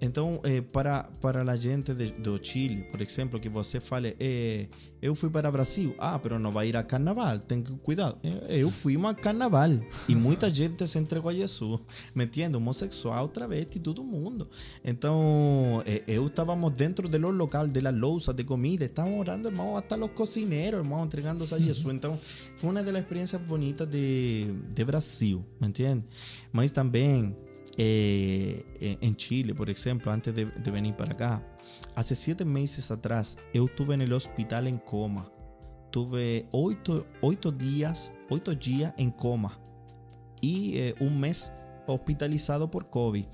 Então, 0.00 0.40
eh, 0.44 0.60
para, 0.60 1.04
para 1.20 1.50
a 1.50 1.56
gente 1.56 1.94
de, 1.94 2.12
do 2.12 2.38
Chile, 2.42 2.82
por 2.90 3.00
exemplo, 3.00 3.40
que 3.40 3.48
você 3.48 3.80
fale, 3.80 4.16
eh, 4.20 4.66
eu 5.00 5.14
fui 5.14 5.30
para 5.30 5.48
o 5.48 5.52
Brasil, 5.52 5.94
ah, 5.98 6.18
pero 6.18 6.38
não 6.38 6.50
vai 6.52 6.68
ir 6.68 6.76
a 6.76 6.82
carnaval, 6.82 7.38
tem 7.38 7.62
que 7.62 7.72
cuidar. 7.74 8.14
Eh, 8.22 8.58
Eu 8.60 8.70
fui 8.70 8.96
a 9.02 9.14
carnaval 9.14 9.70
e 10.08 10.14
muita 10.14 10.52
gente 10.52 10.86
se 10.86 10.98
entregou 10.98 11.30
a 11.30 11.34
Jesus, 11.34 11.80
me 12.14 12.24
entende? 12.24 12.56
Homossexual, 12.56 13.28
travesti, 13.28 13.78
todo 13.78 14.02
mundo. 14.02 14.48
Então, 14.84 15.82
eh, 15.86 16.02
eu 16.06 16.26
estávamos 16.26 16.70
dentro 16.72 17.08
do 17.08 17.30
local, 17.30 17.66
de 17.68 17.80
la 17.80 17.90
louça, 17.90 18.32
de 18.32 18.44
comida, 18.44 18.84
estávamos 18.84 19.20
orando, 19.20 19.48
irmão, 19.48 19.76
até 19.76 19.96
os 19.96 20.10
cozinheiros, 20.12 20.80
irmão, 20.80 21.04
entregando-se 21.04 21.54
a 21.54 21.58
Jesus. 21.58 21.94
Então, 21.94 22.18
foi 22.56 22.70
uma 22.70 22.82
das 22.82 22.94
experiências 22.96 23.40
bonitas 23.42 23.88
de, 23.88 24.52
de 24.74 24.84
Brasil, 24.84 25.44
me 25.60 25.68
entende? 25.68 26.04
Mas 26.52 26.72
também 26.72 27.34
eh, 27.76 28.64
en 28.80 29.16
Chile, 29.16 29.54
por 29.54 29.68
ejemplo, 29.68 30.12
antes 30.12 30.34
de, 30.34 30.46
de, 30.46 30.70
venir 30.70 30.94
para 30.94 31.12
acá, 31.12 31.42
hace 31.94 32.14
siete 32.14 32.44
meses 32.44 32.90
atrás, 32.90 33.36
yo 33.52 33.64
estuve 33.64 33.94
en 33.94 34.02
el 34.02 34.12
hospital 34.12 34.66
en 34.68 34.78
coma. 34.78 35.30
Tuve 35.90 36.46
ocho, 36.50 37.06
ocho 37.20 37.52
días, 37.52 38.12
ocho 38.28 38.54
días 38.54 38.94
en 38.98 39.10
coma 39.10 39.58
y 40.44 40.76
eh, 40.78 40.94
un 41.00 41.18
mes 41.18 41.52
hospitalizado 41.86 42.70
por 42.70 42.90
COVID. 42.90 43.24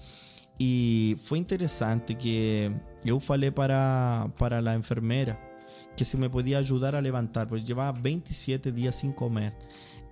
Y 0.58 1.16
fue 1.22 1.38
interesante 1.38 2.16
que 2.16 2.72
yo 3.04 3.18
falei 3.18 3.50
para, 3.50 4.32
para 4.38 4.60
la 4.60 4.74
enfermera 4.74 5.40
que 5.96 6.04
se 6.04 6.16
me 6.16 6.28
podía 6.28 6.58
ayudar 6.58 6.94
a 6.94 7.00
levantar, 7.00 7.46
porque 7.46 7.64
llevaba 7.64 7.98
27 7.98 8.72
días 8.72 8.96
sin 8.96 9.12
comer. 9.12 9.56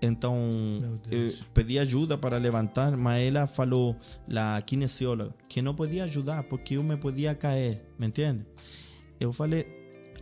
Então, 0.01 1.01
eu 1.11 1.35
pedi 1.53 1.79
ajuda 1.79 2.17
para 2.17 2.37
levantar, 2.39 2.97
mas 2.97 3.27
ela 3.27 3.47
falou, 3.47 3.97
a 4.35 4.61
kinesióloga, 4.63 5.35
que 5.49 5.61
não 5.61 5.75
podia 5.75 6.05
ajudar 6.05 6.45
porque 6.45 6.75
eu 6.75 6.85
me 6.85 6.97
podia 6.97 7.35
cair, 7.35 7.83
me 7.99 8.07
entende? 8.07 8.47
Eu 9.19 9.33
falei, 9.33 9.67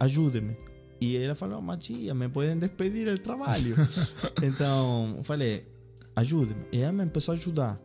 ajude-me. 0.00 0.56
E 0.98 1.16
ela 1.18 1.34
falou, 1.34 1.60
Matia, 1.60 2.14
me 2.14 2.28
podem 2.28 2.58
despedir 2.58 3.10
do 3.10 3.18
trabalho. 3.18 3.76
então, 4.42 5.14
eu 5.18 5.22
falei, 5.22 5.66
ajude-me. 6.14 6.64
E 6.72 6.80
ela 6.80 6.92
me 6.92 7.06
começou 7.06 7.32
a 7.32 7.36
ajudar. 7.36 7.78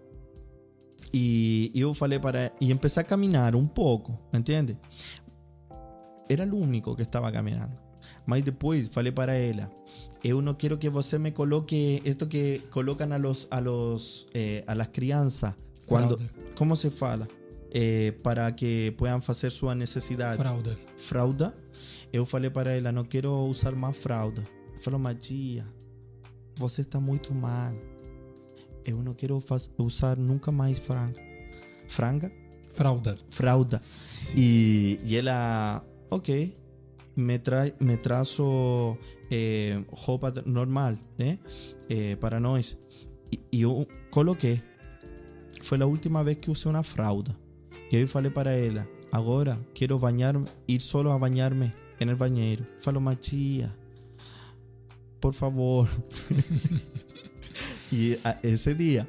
E 1.13 1.71
eu 1.75 1.93
falei 1.93 2.19
para 2.19 2.53
e 2.62 2.71
empecé 2.71 3.01
a 3.01 3.03
caminhar 3.03 3.53
um 3.53 3.67
pouco, 3.67 4.17
entende? 4.33 4.77
Era 6.29 6.45
o 6.45 6.57
único 6.57 6.95
que 6.95 7.01
estava 7.01 7.29
caminhando. 7.29 7.90
Mas 8.25 8.44
depois 8.44 8.88
falei 8.89 9.12
para 9.12 9.34
ela, 9.36 9.72
eu 10.24 10.41
não 10.41 10.53
quero 10.53 10.77
que 10.77 10.89
você 10.89 11.18
me 11.20 11.32
coloque 11.32 12.01
esto 12.06 12.27
que 12.27 12.62
colocam 12.72 13.12
a 13.13 13.18
los 13.18 13.48
a 13.50 13.60
los 13.60 14.27
eh, 14.34 14.63
a 14.68 14.74
las 14.75 14.89
crianças 14.89 15.53
quando 15.86 16.18
Fralda. 16.18 16.56
como 16.56 16.75
se 16.75 16.89
fala 16.89 17.27
Eh, 17.74 18.12
para 18.22 18.51
que 18.53 18.91
puedan 18.98 19.22
fazer 19.22 19.50
sua 19.50 19.74
necessidade 19.74 20.36
Fralda. 20.38 20.77
fralda. 20.98 21.53
Eu 22.12 22.25
falei 22.25 22.50
para 22.50 22.72
ela, 22.75 22.91
não 22.91 23.06
quero 23.06 23.32
usar 23.48 23.74
mais 23.75 23.96
fralda. 23.96 24.44
Falou, 24.82 25.00
Matia, 25.00 25.65
você 26.60 26.82
está 26.82 27.00
muito 27.00 27.34
mal. 27.34 27.74
Eu 28.86 29.01
não 29.01 29.13
quero 29.13 29.41
usar 29.77 30.18
nunca 30.18 30.51
mais 30.51 30.80
franga. 30.80 31.22
Franga? 31.88 32.30
Fralda. 32.74 33.15
Fralda. 33.30 33.82
E, 34.36 35.00
e 35.01 35.15
ela, 35.15 35.82
ok, 36.10 36.53
me, 37.15 37.39
tra 37.39 37.65
me 37.80 37.98
traço 37.98 38.98
eh, 39.30 39.80
normal, 40.46 40.98
né? 41.18 41.39
Eh, 41.89 42.15
para 42.15 42.39
nós. 42.39 42.77
E, 43.32 43.39
e 43.51 43.62
eu 43.62 43.88
coloquei. 44.10 44.62
Foi 45.63 45.82
a 45.82 45.86
última 45.86 46.24
vez 46.24 46.38
que 46.38 46.51
usei 46.51 46.72
uma 46.72 46.84
fralda. 46.84 47.36
E 47.91 47.98
eu 47.98 48.08
falei 48.08 48.32
para 48.32 48.53
ela, 48.53 48.88
agora 49.12 49.60
quero 49.74 50.00
banhar, 50.00 50.36
ir 50.68 50.82
solo 50.82 51.12
a 51.12 51.18
banhar-me 51.20 51.74
no 52.06 52.15
banheiro. 52.15 52.65
Falou, 52.80 53.01
Matia, 53.01 53.75
por 55.20 55.34
favor. 55.34 55.89
e 57.91 58.18
a, 58.24 58.38
esse 58.44 58.74
dia 58.74 59.08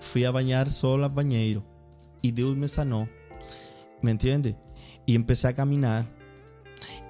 fui 0.00 0.24
a 0.24 0.32
banhar 0.32 0.70
solo 0.70 1.04
ao 1.04 1.10
banheiro. 1.10 1.64
E 2.22 2.32
Deus 2.32 2.56
me 2.56 2.68
sanou. 2.68 3.08
¿Me 4.02 4.10
entiende? 4.10 4.56
Y 5.06 5.14
empecé 5.14 5.48
a 5.48 5.54
caminar. 5.54 6.17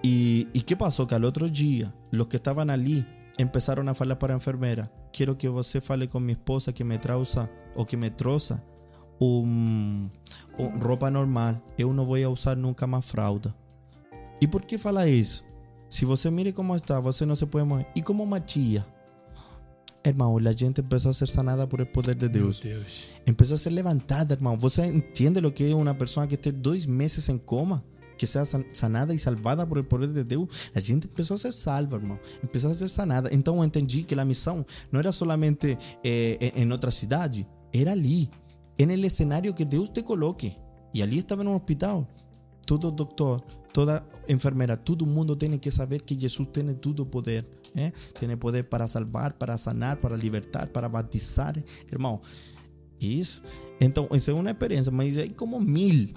¿Y, 0.03 0.49
¿Y 0.53 0.63
qué 0.63 0.77
pasó? 0.77 1.07
Que 1.07 1.15
al 1.15 1.25
otro 1.25 1.49
día, 1.49 1.95
los 2.11 2.29
que 2.29 2.37
estaban 2.37 2.71
allí 2.71 3.05
empezaron 3.37 3.89
a 3.89 3.93
hablar 3.93 4.19
para 4.19 4.33
la 4.33 4.39
enfermera. 4.39 4.93
Quiero 5.13 5.37
que 5.39 5.49
você 5.49 5.81
fale 5.81 6.09
con 6.09 6.25
mi 6.25 6.33
esposa 6.33 6.73
que 6.73 6.85
me 6.85 6.99
trauza 6.99 7.51
o 7.75 7.87
que 7.87 7.97
me 7.97 8.11
troza 8.11 8.63
un, 9.19 10.11
un- 10.59 10.81
ropa 10.81 11.11
normal. 11.11 11.63
Eu 11.77 11.93
não 11.93 12.05
vou 12.05 12.17
usar 12.33 12.57
nunca 12.57 12.87
más 12.87 13.05
fralda. 13.05 13.55
¿Y 14.41 14.47
por 14.47 14.65
qué 14.67 14.79
fala 14.79 15.07
eso? 15.09 15.43
Si 15.89 16.05
você 16.05 16.31
mire 16.31 16.53
cómo 16.53 16.77
está, 16.77 17.01
você 17.01 17.27
no 17.27 17.35
se 17.35 17.47
puede 17.47 17.65
mover. 17.65 17.89
¿Y 17.95 18.03
como 18.03 18.25
machilla? 18.27 18.87
Hermano, 20.05 20.39
la 20.39 20.53
gente 20.55 20.81
empezó 20.81 21.11
a 21.11 21.15
ser 21.15 21.29
sanada 21.29 21.69
por 21.69 21.81
el 21.81 21.89
poder 21.89 22.17
de 22.17 22.29
Meu 22.29 22.45
Deus. 22.47 22.61
Deus. 22.63 23.09
empezó 23.27 23.55
a 23.57 23.59
ser 23.59 23.73
levantada, 23.73 24.35
hermano. 24.35 24.57
¿Vos 24.57 24.79
entiende 24.79 25.41
lo 25.41 25.53
que 25.53 25.69
es 25.69 25.75
una 25.75 25.99
persona 25.99 26.29
que 26.29 26.37
esté 26.37 26.53
dos 26.53 26.87
meses 26.87 27.29
en 27.29 27.39
coma? 27.39 27.83
Que 28.19 28.27
sea 28.27 28.45
san- 28.45 28.67
sanada 28.73 29.15
y 29.15 29.19
salvada 29.19 29.67
por 29.67 29.79
el 29.79 29.87
poder 29.87 30.11
de 30.11 30.25
Dios. 30.25 30.49
La 30.75 30.81
gente 30.83 31.07
empezó 31.09 31.35
a 31.35 31.39
ser 31.39 31.53
salva, 31.55 31.97
hermano. 31.97 32.21
Empezó 32.43 32.69
a 32.69 32.75
ser 32.75 32.91
sanada. 32.91 33.31
Entonces 33.31 33.65
entendí 33.65 34.05
que 34.05 34.15
la 34.17 34.25
misión 34.27 34.67
no 34.91 35.01
era 35.01 35.13
solamente 35.13 35.79
eh, 36.03 36.37
en 36.55 36.63
en 36.65 36.73
otra 36.73 36.91
ciudad, 36.91 37.31
era 37.73 37.93
allí, 37.93 38.29
en 38.77 38.91
el 38.91 39.05
escenario 39.05 39.55
que 39.55 39.65
Dios 39.65 39.93
te 39.93 40.03
coloque. 40.05 40.57
Y 40.93 41.01
allí 41.03 41.19
estaba 41.19 41.43
en 41.43 41.49
un 41.49 41.55
hospital. 41.57 42.07
Todo 42.67 42.91
doctor, 42.91 43.43
toda 43.73 44.05
enfermera, 44.27 44.77
todo 44.77 45.05
el 45.07 45.11
mundo 45.11 45.39
tiene 45.39 45.59
que 45.61 45.71
saber 45.71 46.03
que 46.03 46.15
Jesús 46.17 46.53
tiene 46.53 46.75
todo 46.75 47.11
poder. 47.11 47.49
¿eh? 47.75 47.93
Tiene 48.19 48.37
poder 48.37 48.69
para 48.69 48.87
salvar, 48.89 49.39
para 49.39 49.57
sanar, 49.57 50.01
para 50.01 50.17
libertar, 50.17 50.71
para 50.73 50.89
bautizar. 50.89 51.63
Hermano, 51.91 52.21
isso. 53.01 53.41
Então, 53.81 54.09
essa 54.11 54.31
é 54.33 54.35
uma 54.35 54.51
experiência, 54.51 54.91
mas 54.91 55.15
como 55.37 55.61
mil, 55.61 56.13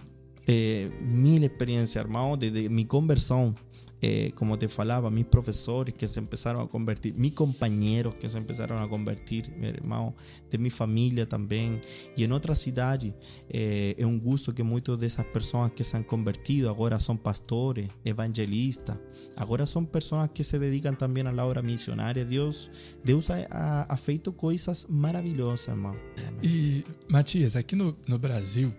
eh, 0.52 0.92
mil 1.02 1.44
experiências, 1.44 2.04
irmão, 2.04 2.38
de, 2.38 2.52
de 2.52 2.70
mi 2.70 2.86
conversão. 2.86 3.56
Eh, 4.04 4.32
como 4.34 4.58
te 4.58 4.68
falava, 4.68 5.12
mis 5.12 5.26
professores 5.26 5.94
que 5.96 6.08
se 6.08 6.20
empezaram 6.20 6.60
a 6.62 6.68
convertir, 6.68 7.14
mis 7.16 7.34
companheiros 7.34 8.16
que 8.16 8.28
se 8.28 8.36
empezaram 8.36 8.82
a 8.82 8.88
convertir, 8.88 9.44
meu 9.56 9.70
irmão, 9.70 10.16
de 10.50 10.58
minha 10.58 10.72
família 10.72 11.28
também. 11.28 11.80
E 12.18 12.24
em 12.24 12.32
outra 12.32 12.56
cidade, 12.56 13.14
eh, 13.48 13.94
é 13.96 14.04
um 14.04 14.20
gosto 14.20 14.54
que 14.54 14.64
muitas 14.64 14.98
dessas 14.98 15.24
pessoas 15.28 15.72
que 15.76 15.84
se 15.84 15.96
han 15.96 16.02
convertido 16.02 16.68
agora 16.68 17.00
são 17.00 17.16
pastores, 17.16 17.90
evangelistas, 18.04 18.98
agora 19.38 19.68
são 19.68 19.86
pessoas 19.86 20.28
que 20.34 20.44
se 20.44 20.58
dedicam 20.58 20.96
também 20.96 21.24
à 21.28 21.46
obra 21.46 21.62
missionária. 21.62 22.26
Deus, 22.26 22.72
Deus 23.06 23.30
ha- 23.30 23.86
ha 23.88 23.98
feito 23.98 24.34
coisas 24.34 24.88
maravilhosas, 24.90 25.68
irmão. 25.68 25.96
E, 26.42 26.84
Matias, 27.08 27.56
aqui 27.56 27.76
no, 27.76 27.96
no 28.08 28.18
Brasil, 28.18 28.74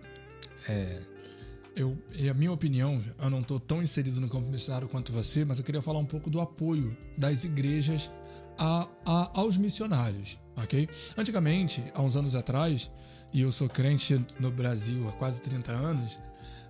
é, 0.68 0.98
eu, 1.76 1.96
e 2.14 2.28
a 2.28 2.34
minha 2.34 2.52
opinião, 2.52 3.02
eu 3.20 3.30
não 3.30 3.40
estou 3.40 3.58
tão 3.58 3.82
inserido 3.82 4.20
no 4.20 4.28
campo 4.28 4.48
missionário 4.50 4.88
quanto 4.88 5.12
você, 5.12 5.44
mas 5.44 5.58
eu 5.58 5.64
queria 5.64 5.82
falar 5.82 5.98
um 5.98 6.04
pouco 6.06 6.28
do 6.30 6.40
apoio 6.40 6.96
das 7.16 7.44
igrejas 7.44 8.10
a, 8.58 8.86
a- 9.04 9.30
aos 9.34 9.56
missionários, 9.56 10.38
ok? 10.56 10.88
Antigamente, 11.16 11.82
há 11.94 12.02
uns 12.02 12.16
anos 12.16 12.34
atrás, 12.34 12.90
e 13.32 13.40
eu 13.40 13.50
sou 13.50 13.68
crente 13.68 14.24
no 14.38 14.50
Brasil 14.50 15.08
há 15.08 15.12
quase 15.12 15.40
30 15.40 15.72
anos, 15.72 16.18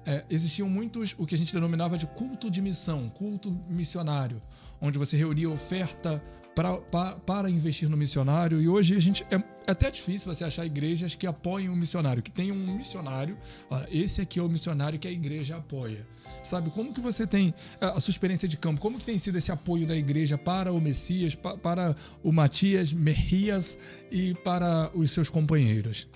é, 0.06 0.24
existiam 0.30 0.68
muitos 0.68 1.14
o 1.18 1.26
que 1.26 1.34
a 1.34 1.38
gente 1.38 1.52
denominava 1.52 1.96
de 1.96 2.06
culto 2.06 2.50
de 2.50 2.60
missão, 2.60 3.08
culto 3.08 3.50
missionário, 3.68 4.40
onde 4.80 4.98
você 4.98 5.16
reunia 5.16 5.48
oferta 5.50 6.22
pra, 6.54 6.76
pa- 6.78 7.12
para 7.16 7.48
investir 7.48 7.88
no 7.88 7.96
missionário. 7.96 8.60
E 8.60 8.68
hoje 8.68 8.96
a 8.96 9.00
gente 9.00 9.24
é, 9.30 9.36
é 9.36 9.70
até 9.70 9.90
difícil 9.90 10.32
você 10.34 10.44
achar 10.44 10.66
igrejas 10.66 11.14
que 11.14 11.26
apoiem 11.26 11.68
o 11.68 11.76
missionário, 11.76 12.22
que 12.22 12.30
tenham 12.30 12.56
um 12.56 12.76
missionário. 12.76 13.38
Olha, 13.70 13.86
esse 13.90 14.20
aqui 14.20 14.38
é 14.38 14.42
o 14.42 14.48
missionário 14.48 14.98
que 14.98 15.06
a 15.08 15.10
igreja 15.10 15.56
apoia. 15.56 16.06
Sabe 16.42 16.70
como 16.70 16.92
que 16.92 17.00
você 17.00 17.26
tem 17.26 17.54
é, 17.80 17.86
a 17.86 18.00
sua 18.00 18.10
experiência 18.10 18.48
de 18.48 18.56
campo? 18.56 18.80
Como 18.80 18.98
que 18.98 19.04
tem 19.04 19.18
sido 19.18 19.38
esse 19.38 19.52
apoio 19.52 19.86
da 19.86 19.96
igreja 19.96 20.36
para 20.36 20.72
o 20.72 20.80
Messias, 20.80 21.34
pa- 21.34 21.56
para 21.56 21.94
o 22.22 22.32
Matias 22.32 22.92
Merrias 22.92 23.78
e 24.10 24.34
para 24.34 24.90
os 24.94 25.10
seus 25.12 25.30
companheiros? 25.30 26.08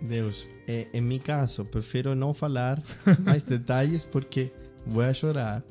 Deus, 0.00 0.46
eh, 0.66 0.88
em 0.94 1.00
meu 1.00 1.20
caso, 1.20 1.64
prefiro 1.64 2.14
não 2.14 2.32
falar 2.32 2.82
mais 3.24 3.42
detalhes 3.42 4.04
porque 4.04 4.52
vou 4.86 5.02
a 5.02 5.12
chorar. 5.12 5.62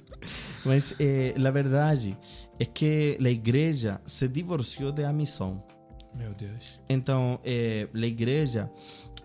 Mas 0.64 0.94
eh, 0.98 1.34
a 1.36 1.50
verdade 1.50 2.16
é 2.58 2.64
que 2.64 3.18
a 3.20 3.28
igreja 3.28 4.00
se 4.06 4.26
divorciou 4.28 4.92
da 4.92 5.12
missão. 5.12 5.62
Meu 6.16 6.32
Deus. 6.32 6.80
Então, 6.88 7.38
eh, 7.44 7.88
a 7.92 8.06
igreja 8.06 8.70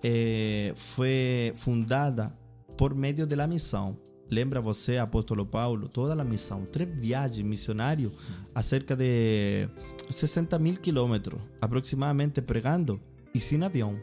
eh, 0.04 0.74
foi 0.76 1.54
fundada 1.56 2.36
por 2.78 2.94
meio 2.96 3.26
da 3.28 3.48
missão. 3.48 3.98
Lembra 4.32 4.62
você, 4.62 4.98
apóstolo 4.98 5.46
Paulo, 5.46 5.88
toda 5.88 6.20
a 6.20 6.26
missão, 6.26 6.64
três 6.66 6.90
viagens 6.94 7.46
missionários 7.46 8.14
a 8.54 8.62
cerca 8.62 8.96
de 8.96 9.68
60 10.12 10.60
mil 10.60 10.76
quilômetros, 10.76 11.42
aproximadamente 11.60 12.42
pregando 12.42 13.02
e 13.34 13.40
sem 13.40 13.64
avião, 13.64 14.00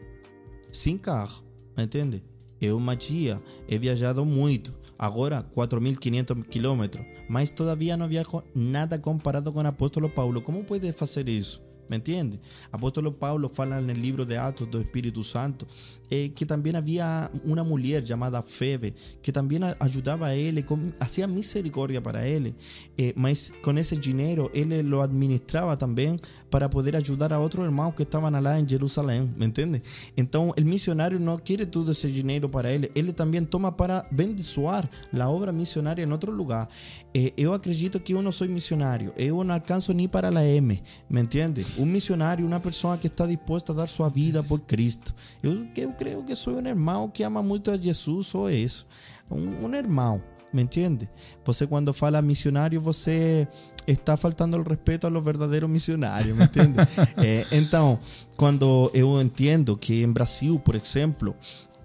sem 0.73 0.97
carro, 0.97 1.45
entende? 1.77 2.23
Eu, 2.61 2.79
Matia, 2.81 3.43
he 3.69 3.79
viajado 3.79 4.25
muito, 4.25 4.73
agora 4.99 5.43
4.500 5.55 6.45
quilômetros, 6.45 7.05
mas 7.29 7.51
todavia 7.51 7.97
não 7.97 8.09
viajo 8.09 8.43
nada 8.55 8.99
comparado 8.99 9.53
com 9.53 9.61
o 9.61 9.67
apóstolo 9.67 10.09
Paulo. 10.09 10.41
Como 10.41 10.65
pode 10.65 10.91
fazer 10.93 11.29
isso? 11.29 11.66
¿Me 11.89 11.97
entiende? 11.97 12.41
Apóstolo 12.71 13.17
Paulo 13.17 13.49
fala 13.49 13.79
en 13.79 13.91
el 13.91 14.01
libro 14.01 14.25
de 14.25 14.39
Atos 14.39 14.71
del 14.71 14.83
Espíritu 14.83 15.23
Santo 15.23 15.67
eh, 16.11 16.33
que 16.35 16.47
también 16.47 16.77
había 16.77 17.31
una 17.45 17.63
mujer 17.63 18.05
llamada 18.05 18.43
Febe 18.43 18.95
que 19.23 19.33
también 19.33 19.65
ayudaba 19.79 20.29
a 20.29 20.35
él, 20.35 20.65
hacía 21.01 21.27
misericordia 21.27 22.03
para 22.03 22.27
él, 22.27 22.55
eh, 22.97 23.13
mas 23.17 23.53
con 23.63 23.79
ese 23.79 23.97
dinero 23.97 24.51
él 24.55 24.69
lo 24.89 25.03
administraba 25.03 25.77
también 25.77 26.21
para 26.51 26.71
poder 26.71 26.97
ayudar 26.97 27.33
a 27.33 27.41
otros 27.41 27.65
hermanos 27.65 27.95
que 27.95 28.05
estaban 28.05 28.35
allá 28.35 28.59
en 28.59 28.69
Jerusalén, 28.69 29.35
¿me 29.37 29.45
entiende? 29.45 29.83
Entonces 30.17 30.55
el 30.57 30.65
misionario 30.65 31.19
no 31.19 31.39
quiere 31.39 31.67
todo 31.67 31.93
ese 31.93 32.09
dinero 32.09 32.51
para 32.51 32.71
él, 32.71 32.91
él 32.95 33.15
también 33.15 33.47
toma 33.47 33.77
para 33.77 34.07
bendicionar 34.11 34.91
la 35.13 35.29
obra 35.29 35.53
misionaria 35.53 36.05
en 36.05 36.13
otro 36.13 36.33
lugar. 36.33 36.69
Eh, 37.15 37.33
eu 37.37 37.53
acredito 37.55 37.99
que 37.99 38.13
eu 38.13 38.21
não 38.21 38.31
sou 38.31 38.47
missionário, 38.47 39.13
eu 39.17 39.43
não 39.43 39.55
alcanço 39.55 39.93
nem 39.95 40.07
para 40.07 40.29
a 40.29 40.45
M, 40.45 40.83
me 41.09 41.21
entende? 41.21 41.65
Um 41.79 41.87
missionário, 41.87 42.47
uma 42.47 42.61
pessoa 42.61 42.97
que 42.97 43.07
está 43.07 43.27
disposta 43.27 43.73
a 43.73 43.75
dar 43.75 43.89
sua 43.89 44.09
vida 44.09 44.43
por 44.43 44.61
Cristo. 44.61 45.15
Eu, 45.43 45.67
eu 45.77 45.93
creio 45.93 46.23
que 46.23 46.35
sou 46.35 46.55
um 46.55 46.67
irmão 46.67 47.09
que 47.09 47.23
ama 47.23 47.43
muito 47.43 47.71
a 47.71 47.77
Jesus, 47.77 48.29
sou 48.29 48.51
isso. 48.51 48.87
Um, 49.31 49.67
um 49.67 49.75
irmão, 49.75 50.23
me 50.53 50.63
entende? 50.63 51.09
Você 51.45 51.67
quando 51.67 51.93
fala 51.93 52.23
missionário, 52.23 52.81
você 52.81 53.47
está 53.87 54.17
faltando 54.17 54.57
o 54.57 54.63
respeito 54.63 55.07
a 55.07 55.11
los 55.11 55.23
verdadeiros 55.23 55.69
missionários, 55.69 56.37
me 56.37 56.45
entende? 56.45 56.79
Eh, 57.19 57.47
então, 57.53 57.99
quando 58.37 58.91
eu 58.95 59.21
entendo 59.21 59.77
que 59.77 60.03
em 60.03 60.13
Brasil, 60.13 60.59
por 60.59 60.75
exemplo, 60.75 61.35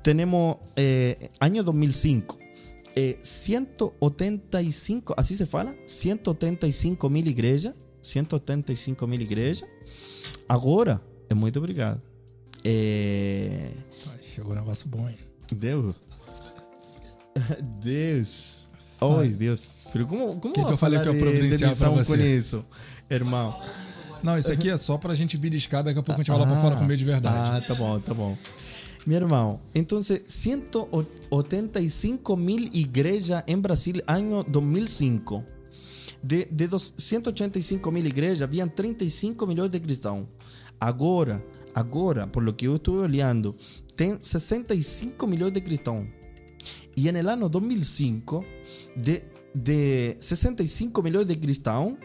temos 0.04 0.58
eh, 0.75 1.30
ano 1.39 1.63
2005, 1.63 2.38
eh, 2.95 3.17
185, 3.21 5.13
así 5.17 5.36
se 5.36 5.45
fala, 5.45 5.75
185 5.86 7.10
mil 7.10 7.25
igrejas, 7.27 7.73
185 8.01 9.05
mil 9.07 9.21
igrejas. 9.21 9.67
Agora, 10.47 11.01
é 11.29 11.33
muito 11.33 11.59
obrigado. 11.59 12.01
É... 12.63 13.71
Chegou 14.33 14.53
um 14.53 14.55
negócio 14.55 14.87
bom, 14.87 15.09
hein? 15.09 15.17
Deus. 15.53 15.95
Deus. 17.81 18.67
Oh, 18.99 19.21
Deus. 19.23 19.67
Pero 19.91 20.07
como, 20.07 20.39
como 20.39 20.53
Que 20.53 20.63
que 20.63 20.71
eu 20.71 20.77
falei 20.77 20.99
que 20.99 21.09
eu 21.09 21.13
de, 21.13 21.19
providenciava 21.19 21.75
pra 21.75 21.89
você? 21.89 22.17
com 22.17 22.23
isso, 22.23 22.65
irmão? 23.09 23.59
Não, 24.23 24.37
isso 24.37 24.51
aqui 24.51 24.69
é 24.69 24.77
só 24.77 24.97
pra 24.97 25.15
gente 25.15 25.37
beliscar, 25.37 25.83
daqui 25.83 25.99
a 25.99 26.03
pouco 26.03 26.21
a 26.21 26.23
gente 26.23 26.31
vai 26.31 26.39
lá 26.39 26.45
pra 26.45 26.61
fora 26.61 26.75
comer 26.75 26.95
de 26.95 27.03
verdade. 27.03 27.37
Ah, 27.37 27.61
tá 27.67 27.73
bom, 27.73 27.99
tá 27.99 28.13
bom. 28.13 28.37
Mi 29.05 29.15
hermano, 29.15 29.59
entonces 29.73 30.21
185 30.27 32.37
mil 32.37 32.69
igrejas 32.71 33.43
en 33.47 33.61
Brasil 33.61 34.03
año 34.05 34.43
2005. 34.43 35.43
De, 36.23 36.47
de 36.51 36.67
dos- 36.67 36.93
185 36.97 37.91
mil 37.91 38.05
igrejas, 38.05 38.41
habían 38.41 38.73
35 38.73 39.47
millones 39.47 39.71
de 39.71 39.81
cristãos. 39.81 40.27
Agora, 40.79 41.43
agora, 41.73 42.31
por 42.31 42.43
lo 42.43 42.55
que 42.55 42.65
yo 42.65 42.75
estuve 42.75 43.01
olhando, 43.01 43.55
tem 43.95 44.17
65 44.21 45.25
millones 45.27 45.53
de 45.53 45.63
cristãos. 45.63 46.07
Y 46.95 47.07
en 47.07 47.15
el 47.15 47.29
año 47.29 47.49
2005, 47.49 48.45
de, 48.95 49.31
de 49.53 50.17
65 50.19 51.01
millones 51.01 51.27
de 51.27 51.39
cristãos, 51.39 51.95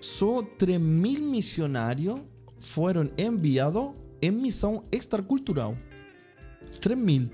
só 0.00 0.46
3 0.58 0.80
mil 0.80 1.22
missionarios 1.22 2.20
fueron 2.60 3.12
enviados 3.16 3.92
en 4.20 4.40
misión 4.42 4.82
extracultural. 4.90 5.80
3 6.80 6.96
mil. 6.98 7.30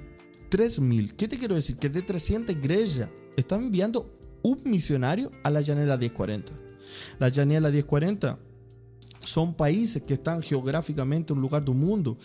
3 0.48 0.80
mil. 0.80 1.14
¿Qué 1.14 1.28
te 1.28 1.38
quiero 1.38 1.54
decir? 1.54 1.76
Que 1.76 1.88
de 1.88 2.02
300 2.02 2.54
iglesias 2.54 3.10
están 3.36 3.62
enviando 3.62 4.12
un 4.42 4.60
misionario 4.64 5.30
a 5.42 5.50
la 5.50 5.60
llanera 5.60 5.96
1040. 5.96 6.52
La 7.18 7.28
llanera 7.28 7.70
1040 7.70 8.38
son 9.22 9.54
países 9.54 10.02
que 10.02 10.14
están 10.14 10.42
geográficamente 10.42 11.32
en 11.32 11.38
un 11.38 11.42
lugar 11.42 11.64
del 11.64 11.74
mundo 11.74 12.16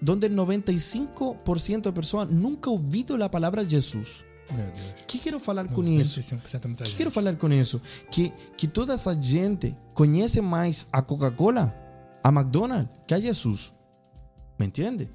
donde 0.00 0.26
el 0.26 0.36
95% 0.36 1.82
de 1.82 1.92
personas 1.92 2.30
nunca 2.30 2.70
han 2.70 2.76
oído 2.76 3.16
la 3.16 3.30
palabra 3.30 3.64
Jesús. 3.64 4.24
Meu 4.50 4.66
Deus. 4.66 5.04
¿Qué 5.06 5.18
quiero 5.18 5.40
hablar 5.46 5.72
con 5.72 5.88
eso? 5.88 6.20
95% 6.20 6.64
é 6.64 6.68
muita 6.68 6.84
que 6.84 6.94
quero 6.94 7.10
falar 7.10 7.36
com 7.38 7.50
isso? 7.50 7.80
Que, 8.10 8.32
que 8.56 8.68
toda 8.68 8.94
essa 8.94 9.14
gente 9.14 9.74
conhece 9.94 10.40
mais 10.42 10.86
a 10.92 11.00
Coca-Cola, 11.00 11.74
a 12.22 12.30
McDonald's, 12.30 12.90
que 13.06 13.14
a 13.14 13.20
Jesus. 13.20 13.72
Me 14.58 14.66
entende? 14.66 15.10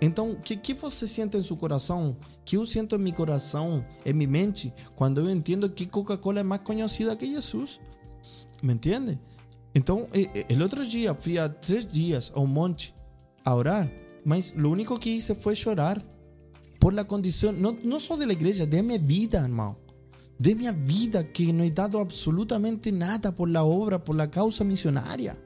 Então, 0.00 0.30
o 0.30 0.36
que, 0.36 0.56
que 0.56 0.74
você 0.74 1.06
sente 1.06 1.36
em 1.36 1.42
seu 1.42 1.56
coração? 1.56 2.16
Que 2.44 2.56
eu 2.56 2.64
sinto 2.64 2.96
em 2.96 2.98
meu 2.98 3.12
coração, 3.12 3.84
em 4.04 4.12
minha 4.12 4.28
mente, 4.28 4.72
quando 4.94 5.20
eu 5.20 5.30
entendo 5.30 5.68
que 5.68 5.86
Coca-Cola 5.86 6.40
é 6.40 6.42
mais 6.42 6.62
conhecida 6.62 7.16
que 7.16 7.26
Jesus. 7.26 7.80
Me 8.62 8.74
entende? 8.74 9.18
Então, 9.74 10.08
eh, 10.12 10.30
eh, 10.34 10.46
el 10.48 10.62
outro 10.62 10.86
dia, 10.86 11.14
fui 11.14 11.38
há 11.38 11.48
três 11.48 11.84
dias 11.86 12.32
a 12.34 12.40
um 12.40 12.46
monte 12.46 12.94
a 13.44 13.54
orar, 13.54 13.90
mas 14.24 14.52
o 14.56 14.68
único 14.68 14.98
que 14.98 15.10
hice 15.10 15.34
foi 15.34 15.54
chorar 15.54 16.02
por 16.80 16.94
la 16.94 17.04
condición, 17.04 17.60
no, 17.60 17.72
no 17.82 18.00
solo 18.00 18.20
de 18.20 18.26
la 18.26 18.32
iglesia, 18.32 18.66
de 18.66 18.82
mi 18.82 18.98
vida, 18.98 19.38
hermano. 19.38 19.78
De 20.38 20.54
mi 20.54 20.70
vida, 20.70 21.24
que 21.24 21.52
no 21.52 21.64
he 21.64 21.70
dado 21.70 21.98
absolutamente 21.98 22.92
nada 22.92 23.34
por 23.34 23.48
la 23.48 23.64
obra, 23.64 24.02
por 24.02 24.14
la 24.14 24.30
causa 24.30 24.64
misionaria. 24.64 25.36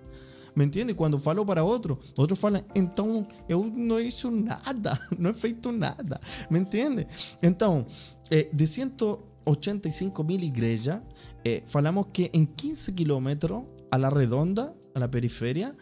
¿Me 0.55 0.65
entiende? 0.65 0.95
Quando 0.95 1.19
falo 1.19 1.45
para 1.47 1.65
outro, 1.65 1.99
outro 2.17 2.37
fala, 2.37 2.65
então 2.75 3.27
eu 3.49 3.65
não 3.65 3.99
hice 3.99 4.29
nada, 4.29 4.99
não 5.19 5.33
feito 5.33 5.73
nada. 5.73 6.21
¿Me 6.51 6.59
entende? 6.59 7.07
Então, 7.43 7.87
eh, 8.31 8.49
de 8.53 8.67
185 8.67 10.25
mil 10.25 10.41
igrejas, 10.41 11.01
eh, 11.45 11.63
falamos 11.67 12.07
que 12.13 12.31
em 12.35 12.45
15 12.45 12.93
kilómetros 12.93 13.63
a 13.91 13.99
la 13.99 14.11
redonda, 14.11 14.75
a 14.95 14.99
la 14.99 15.09
periferia, 15.09 15.75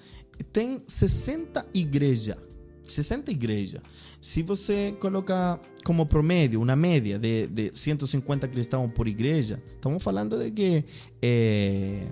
tem 0.53 0.83
60 0.87 1.67
igrejas. 1.75 2.37
60 2.87 3.31
igrejas. 3.31 3.81
Se 4.21 4.43
você 4.43 4.93
coloca 4.99 5.61
como 5.85 6.07
promédio, 6.07 6.61
uma 6.61 6.77
média 6.77 7.19
de, 7.19 7.47
de 7.47 7.71
150 7.73 8.49
cristãos 8.49 8.91
por 8.93 9.07
igreja, 9.09 9.63
estamos 9.75 10.03
falando 10.03 10.39
de 10.39 10.51
que 10.51 10.85
eh, 11.23 12.07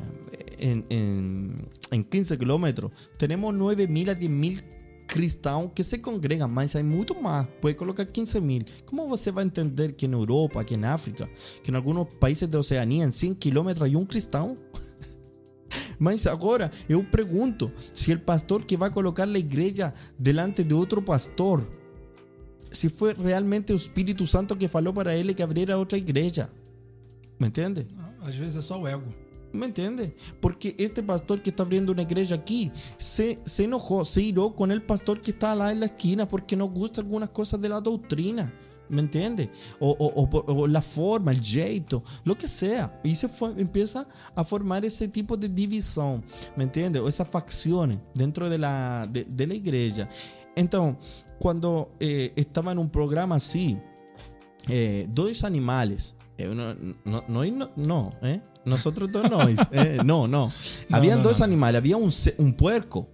em 1.91 2.03
15 2.03 2.37
quilômetros 2.37 2.91
temos 3.19 3.55
9 3.55 3.87
mil 3.87 4.11
a 4.11 4.15
10 4.15 4.31
mil 4.31 4.59
cristãos 5.09 5.71
que 5.75 5.83
se 5.83 5.99
congregam, 5.99 6.47
mas 6.47 6.77
há 6.77 6.83
muito 6.83 7.21
mais. 7.21 7.47
Pode 7.61 7.75
colocar 7.75 8.05
15 8.05 8.41
mil. 8.41 8.63
Como 8.85 9.09
você 9.09 9.33
vai 9.33 9.45
entender 9.45 9.93
que 9.93 10.07
na 10.07 10.19
Europa, 10.19 10.63
que 10.63 10.77
na 10.77 10.93
África, 10.93 11.29
que 11.63 11.71
em 11.71 11.75
alguns 11.75 12.07
países 12.21 12.47
da 12.47 12.59
Oceania, 12.59 13.05
em 13.05 13.11
100 13.11 13.35
quilômetros, 13.35 13.93
há 13.93 13.99
um 13.99 14.05
cristão? 14.05 14.57
Mas 15.99 16.27
agora 16.27 16.71
eu 16.89 17.03
pergunto 17.03 17.73
se 17.93 18.13
o 18.13 18.21
pastor 18.21 18.65
que 18.65 18.77
vai 18.77 18.91
colocar 18.91 19.27
a 19.27 19.39
igreja 19.39 19.93
delante 20.19 20.63
de 20.63 20.75
outro 20.75 21.03
pastor, 21.03 21.67
se 22.71 22.89
foi 22.91 23.15
realmente 23.15 23.73
o 23.73 23.77
Espírito 23.77 24.27
Santo 24.27 24.55
que 24.55 24.69
falou 24.69 24.93
para 24.93 25.17
ele 25.17 25.33
que 25.33 25.43
abriera 25.43 25.79
outra 25.79 25.97
igreja. 25.97 26.51
¿Me 27.41 27.49
entende? 27.49 27.87
Às 28.21 28.35
vezes 28.35 28.57
é 28.57 28.63
só 28.63 28.81
o 28.81 28.87
ego. 28.87 29.07
¿Me 29.53 29.67
entiende? 29.67 30.15
Porque 30.41 30.75
este 30.79 31.03
pastor 31.03 31.41
que 31.43 31.51
está 31.51 31.63
abriendo 31.63 31.93
una 31.93 32.03
iglesia 32.03 32.37
aquí 32.37 32.71
se, 32.99 33.39
se 33.47 33.65
enojó, 33.65 34.05
se 34.05 34.21
iró 34.23 34.55
con 34.55 34.71
el 34.71 34.83
pastor 34.83 35.21
que 35.23 35.31
está 35.31 35.55
lá 35.55 35.71
en 35.73 35.81
la 35.81 35.87
esquina 35.87 36.29
porque 36.29 36.55
no 36.57 36.67
gusta 36.67 37.01
algunas 37.01 37.31
cosas 37.31 37.61
de 37.61 37.69
la 37.69 37.81
doctrina. 37.81 38.53
¿Me 38.91 39.01
entiende? 39.01 39.51
O, 39.81 39.91
o- 39.99 40.67
la 40.67 40.81
forma, 40.81 41.31
el 41.31 41.43
jeito, 41.43 42.03
lo 42.25 42.39
que 42.39 42.49
sea. 42.49 42.99
Y 43.05 43.15
se 43.15 43.29
empieza 43.59 44.09
a 44.35 44.45
formar 44.45 44.83
ese 44.85 45.09
tipo 45.09 45.37
de 45.37 45.49
división. 45.49 46.25
¿Me 46.57 46.65
entiende? 46.65 46.99
O 46.99 47.07
esas 47.07 47.29
facciones 47.29 47.99
dentro 48.15 48.49
de 48.49 48.57
la, 48.57 49.07
de, 49.11 49.47
la 49.47 49.55
iglesia. 49.55 50.09
Entonces, 50.57 51.27
cuando 51.39 51.93
eh, 52.01 52.33
estaba 52.37 52.73
en 52.73 52.79
un 52.79 52.89
programa 52.89 53.35
así, 53.37 53.79
eh, 54.69 55.07
dois 55.11 55.45
animales. 55.45 56.15
Eh, 56.39 56.47
no, 56.47 56.75
no, 57.05 57.25
no, 57.29 57.71
no, 57.77 58.15
eh. 58.23 58.41
Nosotros 58.65 59.11
dos 59.11 59.29
no. 59.31 59.49
eh, 59.73 59.99
no, 60.05 60.29
no. 60.29 60.53
Habían 60.91 61.23
dos 61.23 61.39
no. 61.41 61.45
animales. 61.45 61.79
Había 61.81 61.97
un, 61.97 62.13
un 62.39 62.53
puerco 62.55 63.09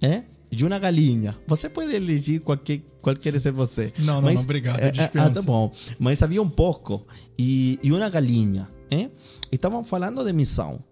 eh, 0.00 0.28
y 0.50 0.62
una 0.62 0.78
galinha. 0.78 1.38
Você 1.46 1.70
pode 1.70 1.96
elegir 1.96 2.42
qual, 2.42 2.62
que, 2.62 2.82
qual 3.00 3.18
quer 3.18 3.38
ser 3.40 3.52
você. 3.52 3.92
Não, 3.98 4.20
não, 4.20 4.32
não, 4.32 4.40
obrigado, 4.42 4.80
eh, 4.80 4.92
eh, 4.96 5.10
ah, 5.16 5.30
tá 5.30 5.42
bom. 5.42 5.70
Mas 5.98 6.22
havia 6.22 6.42
um 6.42 6.48
porco 6.48 7.06
e, 7.38 7.78
e 7.82 7.92
uma 7.92 8.08
galinha. 8.08 8.68
Eh? 8.90 9.10
Estavam 9.50 9.84
falando 9.84 10.24
de 10.24 10.32
missão. 10.32 10.82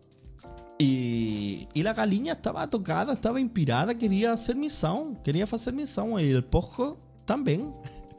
E, 0.81 1.69
e 1.75 1.87
a 1.87 1.93
galinha 1.93 2.33
estava 2.33 2.67
tocada, 2.67 3.13
estava 3.13 3.41
inspirada, 3.41 3.95
queria 3.95 4.33
hacer 4.33 4.57
missão, 4.57 5.15
queria 5.23 5.47
fazer 5.47 5.73
missão. 5.73 6.19
E 6.19 6.35
o 6.35 6.43
porco 6.43 6.99
também. 7.25 7.73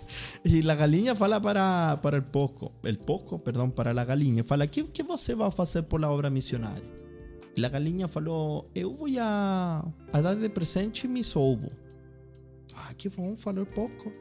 E 0.46 0.70
a 0.70 0.76
galinha 0.76 1.16
fala 1.16 1.42
para, 1.42 1.98
para 1.98 2.20
o 2.20 2.24
porco, 2.24 2.72
el 2.84 2.98
porco, 2.98 3.40
perdão, 3.40 3.70
para 3.70 3.92
a 3.92 4.06
galinha, 4.06 4.44
fala: 4.44 4.68
que 4.68 4.84
que 4.84 5.04
você 5.04 5.36
vai 5.36 5.52
fazer 5.52 5.84
por 5.84 6.00
la 6.00 6.12
obra 6.12 6.30
missionária? 6.30 6.84
E 7.56 7.66
a 7.66 7.70
galinha 7.70 8.08
falou: 8.08 8.70
Eu 8.76 8.94
vou 8.94 9.08
a, 9.20 9.86
a 10.12 10.22
dar 10.22 10.36
de 10.36 10.50
presente 10.50 11.08
mis 11.08 11.36
ovos. 11.36 11.72
Ah, 12.76 12.94
que 12.94 13.10
bom, 13.10 13.36
falou 13.36 13.64
o 13.64 13.66
porco. 13.66 14.12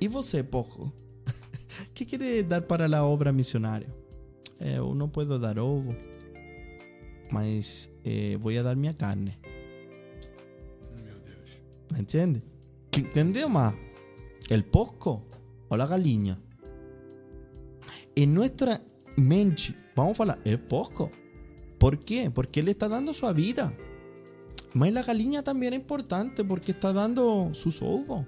E 0.00 0.08
você, 0.08 0.42
porco? 0.42 0.92
que 1.94 2.04
quer 2.06 2.42
dar 2.42 2.62
para 2.62 2.86
a 2.96 3.04
obra 3.04 3.32
missionária? 3.32 3.88
Eu 4.60 4.94
não 4.94 5.08
posso 5.08 5.38
dar 5.38 5.58
ovo, 5.58 5.96
mas 7.30 7.88
eh, 8.04 8.36
vou 8.38 8.52
a 8.58 8.62
dar 8.62 8.76
minha 8.76 8.92
carne. 8.92 9.38
Meu 10.94 12.02
Deus. 12.04 12.42
¿Qué 12.90 13.00
entendeu 13.00 13.48
más? 13.48 13.74
¿El 14.50 14.64
porco 14.64 15.28
o 15.68 15.76
la 15.76 15.86
galinha? 15.86 16.38
En 18.16 18.34
nuestra 18.34 18.82
mente, 19.16 19.76
vamos 19.94 20.18
a 20.18 20.24
hablar, 20.24 20.40
el 20.44 20.58
porco. 20.58 21.10
¿Por 21.78 22.04
qué? 22.04 22.32
Porque 22.32 22.58
él 22.58 22.68
está 22.68 22.88
dando 22.88 23.14
su 23.14 23.32
vida. 23.32 23.72
Mas 24.74 24.92
la 24.92 25.04
galinha 25.04 25.44
también 25.44 25.72
es 25.72 25.78
importante 25.80 26.44
porque 26.44 26.72
está 26.72 26.92
dando 26.92 27.50
sus 27.54 27.80
ovos. 27.80 28.26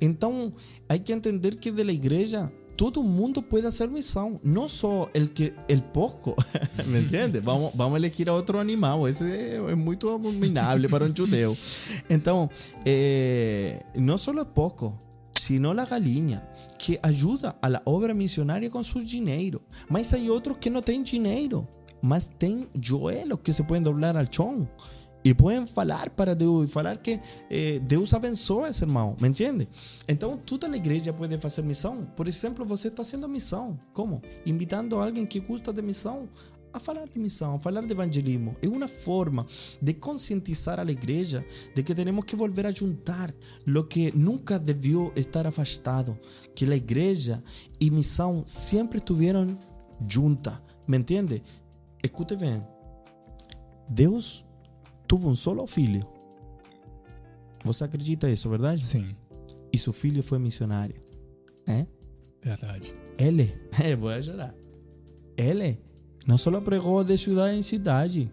Então, 0.00 0.52
hay 0.88 1.00
que 1.00 1.12
entender 1.12 1.58
que 1.58 1.70
de 1.70 1.84
la 1.84 1.92
iglesia 1.92 2.52
todo 2.76 3.02
mundo 3.02 3.40
puede 3.42 3.68
hacer 3.68 3.88
misión, 3.88 4.40
no 4.42 4.68
solo 4.68 5.08
el 5.14 5.32
que 5.32 5.54
el 5.68 5.82
porco, 5.82 6.34
¿me 6.88 6.98
entiendes? 6.98 7.44
Vamos, 7.44 7.72
vamos 7.74 7.94
a 7.94 7.98
elegir 7.98 8.28
a 8.28 8.34
otro 8.34 8.58
animal, 8.58 9.08
ese 9.08 9.56
es 9.56 9.76
muy 9.76 9.96
abominable 10.02 10.88
para 10.88 11.04
un 11.04 11.14
judeu. 11.14 11.56
Então, 12.08 12.50
eh, 12.84 13.80
no 13.94 14.18
solo 14.18 14.42
el 14.42 14.48
porco, 14.48 15.03
sino 15.44 15.74
la 15.74 15.84
galinha, 15.84 16.42
que 16.78 16.98
ajuda 17.02 17.56
a 17.60 17.68
la 17.68 17.82
obra 17.84 18.14
missionária 18.14 18.70
com 18.70 18.82
seu 18.82 19.02
dinheiro. 19.02 19.62
Mas 19.90 20.12
hay 20.14 20.30
outros 20.30 20.56
que 20.58 20.70
não 20.70 20.80
têm 20.80 21.02
dinheiro, 21.02 21.68
mas 22.00 22.30
têm 22.38 22.66
joelhos 22.80 23.40
que 23.42 23.52
se 23.52 23.62
podem 23.62 23.82
dobrar 23.82 24.16
al 24.16 24.26
chão. 24.30 24.66
E 25.22 25.32
podem 25.32 25.66
falar 25.66 26.10
para 26.10 26.34
Deus 26.34 26.66
e 26.66 26.68
falar 26.68 26.98
que 26.98 27.18
eh, 27.50 27.78
Deus 27.82 28.12
abençoa 28.12 28.68
esse 28.68 28.84
irmão, 28.84 29.16
me 29.18 29.28
entende? 29.28 29.66
Então, 30.06 30.36
toda 30.36 30.66
a 30.66 30.76
igreja 30.76 31.14
pode 31.14 31.38
fazer 31.38 31.62
missão. 31.62 32.04
Por 32.14 32.28
exemplo, 32.28 32.64
você 32.66 32.88
está 32.88 33.02
fazendo 33.02 33.26
missão. 33.26 33.78
Como? 33.94 34.20
Invitando 34.44 34.96
alguém 34.96 35.24
que 35.24 35.40
gosta 35.40 35.72
de 35.72 35.80
missão 35.80 36.28
a 36.74 36.80
falar 36.80 37.06
de 37.06 37.18
missão, 37.20 37.54
a 37.54 37.58
falar 37.60 37.82
de 37.86 37.92
evangelismo. 37.92 38.56
É 38.60 38.66
uma 38.66 38.88
forma 38.88 39.46
de 39.80 39.94
conscientizar 39.94 40.80
a 40.80 40.90
igreja 40.90 41.46
de 41.72 41.82
que 41.84 41.94
temos 41.94 42.24
que 42.24 42.34
volver 42.34 42.66
a 42.66 42.72
juntar 42.72 43.32
lo 43.64 43.84
que 43.84 44.10
nunca 44.12 44.58
devió 44.58 45.12
estar 45.14 45.46
afastado, 45.46 46.18
que 46.54 46.64
a 46.64 46.74
igreja 46.74 47.42
e 47.80 47.90
missão 47.90 48.42
sempre 48.44 48.98
estiveram 48.98 49.56
juntas. 50.06 50.58
¿Me 50.88 50.98
entende? 50.98 51.42
Escute 52.02 52.36
bem. 52.36 52.60
Deus 53.88 54.44
tuvo 55.06 55.28
um 55.28 55.34
solo 55.36 55.66
filho. 55.68 56.04
Você 57.64 57.84
acredita 57.84 58.28
isso, 58.28 58.50
verdade? 58.50 58.84
Sim, 58.84 59.16
E 59.72 59.78
seu 59.78 59.92
filho 59.92 60.22
foi 60.22 60.38
missionário. 60.38 60.96
É? 61.66 61.86
verdade. 62.42 62.92
Ele, 63.16 63.54
voy 63.98 64.14
a 64.14 64.20
llorar. 64.20 64.54
Ele 65.36 65.80
não 66.26 66.38
só 66.38 66.60
pregou 66.60 67.04
de 67.04 67.16
cidade 67.18 67.56
em 67.56 67.62
cidade, 67.62 68.32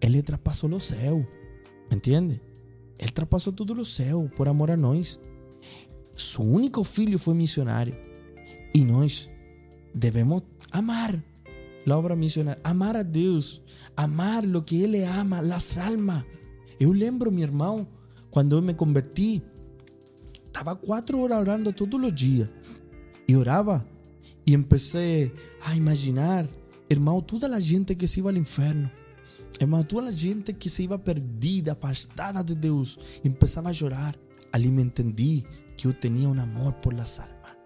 ele 0.00 0.22
trapassou 0.22 0.70
o 0.70 0.80
céu. 0.80 1.26
Entende? 1.90 2.40
Ele 2.98 3.10
trapassou 3.10 3.52
tudo 3.52 3.74
o 3.80 3.84
céu 3.84 4.30
por 4.36 4.48
amor 4.48 4.70
a 4.70 4.76
nós. 4.76 5.18
Seu 6.16 6.44
único 6.44 6.84
filho 6.84 7.18
foi 7.18 7.34
missionário. 7.34 7.96
E 8.74 8.84
nós 8.84 9.28
devemos 9.94 10.42
amar 10.70 11.22
a 11.88 11.96
obra 11.96 12.14
missionária, 12.14 12.60
amar 12.62 12.96
a 12.96 13.02
Deus, 13.02 13.60
amar 13.96 14.44
o 14.44 14.62
que 14.62 14.82
Ele 14.82 15.02
ama, 15.02 15.40
as 15.40 15.76
almas. 15.76 16.24
Eu 16.78 16.92
lembro, 16.92 17.32
meu 17.32 17.42
irmão, 17.42 17.86
quando 18.30 18.56
eu 18.56 18.62
me 18.62 18.74
converti, 18.74 19.42
estava 20.46 20.76
quatro 20.76 21.18
horas 21.20 21.40
orando 21.40 21.72
todos 21.72 22.00
os 22.00 22.14
dias. 22.14 22.48
Y 23.26 23.34
oraba 23.34 23.86
y 24.44 24.54
empecé 24.54 25.32
a 25.62 25.76
imaginar, 25.76 26.48
hermano, 26.90 27.22
toda 27.22 27.48
la 27.48 27.60
gente 27.60 27.96
que 27.96 28.06
se 28.06 28.20
iba 28.20 28.30
al 28.30 28.36
infierno. 28.36 28.90
Hermano, 29.58 29.86
toda 29.86 30.10
la 30.10 30.16
gente 30.16 30.56
que 30.56 30.68
se 30.68 30.82
iba 30.82 31.02
perdida, 31.02 31.72
afastada 31.72 32.42
de 32.42 32.54
Dios. 32.54 32.98
Empezaba 33.24 33.70
a 33.70 33.72
llorar. 33.72 34.18
Ali 34.52 34.70
me 34.70 34.82
entendí 34.82 35.44
que 35.76 35.84
yo 35.84 35.96
tenía 35.96 36.28
un 36.28 36.38
amor 36.38 36.74
por 36.80 36.92
las 36.92 37.20
almas. 37.20 37.56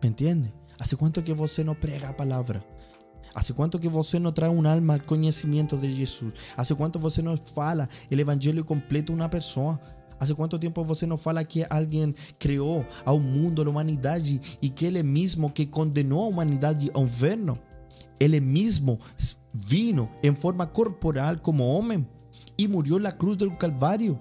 ¿Me 0.00 0.08
entiende? 0.08 0.54
¿Hace 0.78 0.96
cuánto 0.96 1.24
que 1.24 1.34
você 1.34 1.64
no 1.64 1.78
prega 1.78 2.10
a 2.10 2.16
palabra? 2.16 2.64
¿Hace 3.34 3.52
cuánto 3.52 3.80
que 3.80 3.88
você 3.88 4.20
no 4.20 4.32
trae 4.32 4.48
un 4.48 4.66
alma 4.66 4.94
al 4.94 5.04
conocimiento 5.04 5.76
de 5.76 5.92
Jesús? 5.92 6.32
¿Hace 6.56 6.74
cuánto 6.74 6.98
você 6.98 7.22
no 7.22 7.36
fala 7.36 7.88
el 8.08 8.20
evangelio 8.20 8.64
completo 8.64 9.12
a 9.12 9.16
una 9.16 9.30
persona? 9.30 9.80
¿Hace 10.20 10.34
cuánto 10.34 10.58
tiempo 10.58 10.84
você 10.84 11.06
não 11.06 11.16
fala 11.16 11.44
que 11.44 11.64
alguém 11.70 12.12
criou 12.38 12.84
ao 13.04 13.20
mundo, 13.20 13.62
a 13.62 13.70
humanidade 13.70 14.40
e 14.60 14.68
que 14.68 14.86
ele 14.86 15.02
mesmo 15.02 15.50
que 15.50 15.66
condenou 15.66 16.24
a 16.24 16.28
humanidade 16.28 16.90
ao 16.92 17.04
inferno? 17.04 17.58
Ele 18.20 18.40
mesmo 18.40 18.98
vino 19.52 20.10
em 20.22 20.34
forma 20.34 20.66
corporal 20.66 21.38
como 21.38 21.66
homem 21.66 22.06
e 22.56 22.66
morreu 22.66 22.98
na 22.98 23.12
cruz 23.12 23.36
do 23.36 23.50
Calvário 23.52 24.18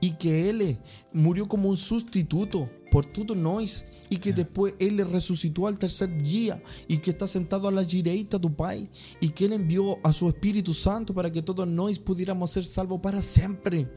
e 0.00 0.10
que 0.10 0.28
ele 0.28 0.78
morreu 1.12 1.46
como 1.46 1.68
um 1.68 1.74
substituto 1.76 2.68
por 2.90 3.04
todos 3.04 3.36
nós 3.36 3.84
e 4.10 4.16
que 4.16 4.32
depois 4.32 4.74
ele 4.78 5.04
ressuscitou 5.04 5.66
ao 5.66 5.74
terceiro 5.74 6.16
dia 6.18 6.60
e 6.88 6.96
que 6.96 7.10
está 7.10 7.26
sentado 7.26 7.66
à 7.68 7.82
direita 7.82 8.38
do 8.38 8.50
Pai 8.50 8.88
e 9.20 9.28
que 9.28 9.44
ele 9.44 9.54
enviou 9.54 9.98
a 10.02 10.12
seu 10.12 10.28
Espírito 10.28 10.74
Santo 10.74 11.14
para 11.14 11.30
que 11.30 11.40
todos 11.40 11.66
nós 11.66 11.98
pudiéramos 11.98 12.50
ser 12.50 12.64
salvos 12.64 13.00
para 13.00 13.22
sempre 13.22 13.88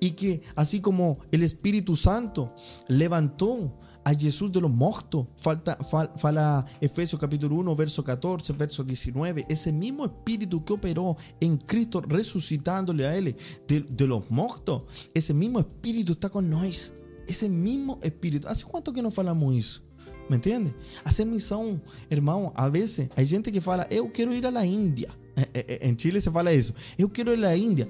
y 0.00 0.10
que 0.10 0.40
así 0.56 0.80
como 0.80 1.18
el 1.30 1.42
Espíritu 1.42 1.96
Santo 1.96 2.50
levantó 2.88 3.78
a 4.04 4.14
Jesús 4.14 4.50
de 4.52 4.60
los 4.60 4.70
muertos, 4.70 5.26
falta, 5.36 5.76
fal, 5.76 6.12
fala 6.16 6.64
Efesios 6.80 7.20
capítulo 7.20 7.56
1, 7.56 7.76
verso 7.76 8.02
14, 8.02 8.52
verso 8.54 8.84
19, 8.84 9.46
ese 9.48 9.72
mismo 9.72 10.04
Espíritu 10.04 10.64
que 10.64 10.72
operó 10.72 11.16
en 11.40 11.56
Cristo 11.56 12.00
resucitándole 12.00 13.06
a 13.06 13.16
Él 13.16 13.36
de, 13.66 13.80
de 13.80 14.06
los 14.06 14.30
muertos, 14.30 14.82
ese 15.14 15.34
mismo 15.34 15.60
Espíritu 15.60 16.12
está 16.12 16.28
con 16.28 16.48
nosotros, 16.48 16.94
ese 17.26 17.48
mismo 17.48 17.98
Espíritu. 18.02 18.48
¿Hace 18.48 18.64
cuánto 18.64 18.92
que 18.92 19.02
no 19.02 19.10
falamos 19.10 19.54
eso? 19.54 19.82
¿Me 20.28 20.36
entiende? 20.36 20.74
Hacer 21.04 21.26
misión, 21.26 21.82
hermano, 22.08 22.52
a 22.54 22.68
veces 22.68 23.10
hay 23.16 23.26
gente 23.26 23.50
que 23.50 23.60
fala, 23.60 23.86
eu 23.90 24.12
quero 24.12 24.32
ir 24.32 24.46
a 24.46 24.50
la 24.50 24.64
India. 24.64 25.16
En 25.54 25.96
Chile 25.96 26.20
se 26.20 26.30
fala 26.30 26.52
eso. 26.52 26.74
Eu 26.98 27.08
quero 27.08 27.32
ir 27.32 27.38
a 27.44 27.48
la 27.48 27.56
India. 27.56 27.88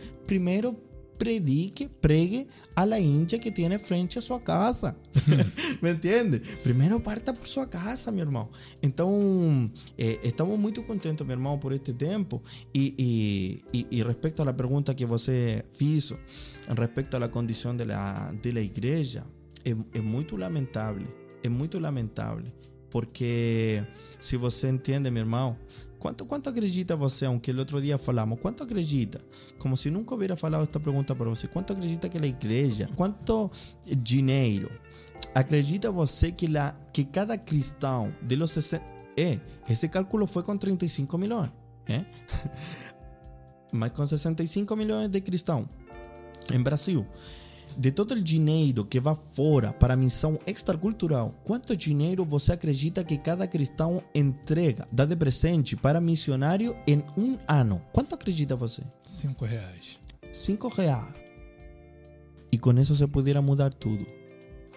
Primero 1.21 1.45
predique, 1.45 1.89
pregue 2.01 2.49
a 2.75 2.87
la 2.87 2.99
India 2.99 3.39
que 3.39 3.51
tiene 3.51 3.79
frente 3.79 4.19
a 4.19 4.23
sua 4.23 4.43
casa. 4.43 4.97
¿Me 5.83 5.91
entiende? 5.91 6.41
Primeiro 6.65 6.99
parta 7.03 7.35
por 7.35 7.47
sua 7.47 7.69
casa, 7.69 8.11
meu 8.11 8.25
irmão. 8.25 8.49
Então, 8.83 9.71
eh, 9.99 10.19
estamos 10.23 10.59
muito 10.59 10.83
contentos, 10.83 11.27
meu 11.27 11.37
irmão, 11.37 11.59
por 11.59 11.75
este 11.75 11.93
tempo. 11.93 12.43
E, 12.73 12.95
e, 12.99 13.63
e, 13.73 13.99
e 13.99 14.03
respecto 14.03 14.41
a 14.41 14.47
la 14.47 14.55
pergunta 14.55 14.95
que 14.95 15.05
você 15.05 15.63
fez, 15.73 16.15
respecto 16.75 17.17
a 17.17 17.21
la 17.21 17.29
condição 17.29 17.77
de 17.77 17.85
la, 17.85 18.33
de 18.33 18.53
la 18.53 18.61
igreja, 18.61 19.27
é, 19.63 19.77
é 19.99 20.01
muito 20.01 20.39
lamentável. 20.39 21.07
É 21.43 21.51
muito 21.51 21.79
lamentável. 21.79 22.47
Porque 22.91 23.85
se 24.19 24.37
você 24.37 24.69
entende, 24.69 25.11
meu 25.11 25.23
irmão, 25.23 25.57
¿Cuánto, 26.01 26.27
¿Cuánto 26.27 26.49
acredita 26.49 26.95
você, 26.95 27.27
aunque 27.27 27.51
el 27.51 27.59
otro 27.59 27.79
día 27.79 27.99
falamos, 27.99 28.39
cuánto 28.41 28.65
acredita? 28.65 29.21
Como 29.59 29.77
si 29.77 29.91
nunca 29.91 30.15
hubiera 30.15 30.35
falado 30.35 30.65
esta 30.65 30.81
pregunta 30.81 31.15
para 31.15 31.29
você. 31.29 31.47
¿Cuánto 31.47 31.75
acredita 31.75 32.09
que 32.09 32.19
la 32.19 32.27
igreja, 32.27 32.89
cuánto 32.97 33.51
dinheiro 33.85 34.71
acredita 35.35 35.91
você 35.91 36.33
que, 36.33 36.49
la, 36.49 36.75
que 36.93 37.05
cada 37.11 37.39
cristão 37.39 38.13
de 38.23 38.37
los 38.37 38.53
60... 38.53 38.85
Eh, 39.17 39.39
ese 39.69 39.91
cálculo 39.91 40.27
fue 40.27 40.43
con 40.43 40.59
35 40.59 41.19
millones. 41.19 41.53
Eh? 41.87 42.05
Mas 43.73 43.93
com 43.93 44.07
65 44.07 44.75
milhões 44.77 45.11
de 45.11 45.21
cristãos 45.21 45.67
em 46.51 46.63
Brasil. 46.63 47.07
De 47.77 47.91
todo 47.91 48.13
o 48.13 48.21
dinheiro 48.23 48.85
que 48.85 49.01
vai 49.01 49.17
fora 49.33 49.73
para 49.73 49.95
a 49.95 49.97
missão 49.97 50.39
extracultural, 50.47 51.35
quanto 51.45 51.77
dinheiro 51.77 52.25
você 52.25 52.53
acredita 52.53 53.05
que 53.05 53.17
cada 53.17 53.47
cristão 53.47 54.03
entrega, 54.15 54.87
dá 54.93 55.05
de 55.05 55.17
presente 55.17 55.77
para 55.77 56.01
missionário 56.01 56.77
em 56.87 57.03
um 57.17 57.39
ano? 57.49 57.83
Quanto 57.93 58.15
acredita 58.15 58.57
você? 58.57 58.83
Cinco 59.21 59.45
reais. 59.45 59.99
Cinco 60.33 60.69
reais. 60.69 61.15
E 62.53 62.59
com 62.59 62.73
isso 62.79 62.95
se 62.97 63.07
pudiera 63.07 63.41
mudar 63.41 63.73
tudo. 63.73 64.05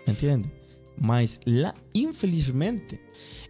Entende? 0.08 0.52
Mas 1.00 1.40
lá, 1.46 1.74
infelizmente, 1.96 3.00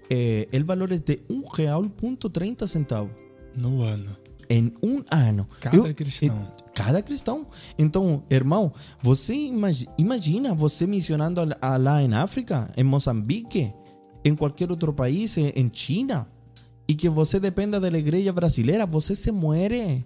eh, 0.09 0.47
o 0.53 0.65
valor 0.65 0.91
é 0.91 0.97
de 0.97 1.21
um 1.29 1.45
real 1.45 1.83
ponto 1.89 2.29
30 2.29 2.67
centavos. 2.67 3.13
No 3.55 3.81
ano. 3.81 4.22
Em 4.49 4.73
um 4.83 5.01
ano. 5.11 5.47
Cada 5.59 5.75
Eu- 5.77 5.93
cristão. 5.93 6.51
cada 6.75 7.01
cristão. 7.01 7.47
Então, 7.77 8.23
irmão, 8.29 8.71
você 9.01 9.33
imagi- 9.33 9.87
imagina 9.97 10.53
você 10.53 10.85
missionando 10.87 11.41
lá 11.79 12.01
em 12.03 12.13
África, 12.13 12.69
em 12.75 12.83
Moçambique, 12.83 13.71
em 14.25 14.35
qualquer 14.35 14.69
outro 14.71 14.93
país, 14.93 15.37
em 15.37 15.49
em 15.55 15.69
China, 15.71 16.27
e 16.87 16.95
que 16.95 17.07
você 17.09 17.39
dependa 17.39 17.79
da 17.79 17.87
igreja 17.97 18.31
brasileira, 18.33 18.85
você 18.85 19.15
se 19.15 19.31
muere. 19.31 20.05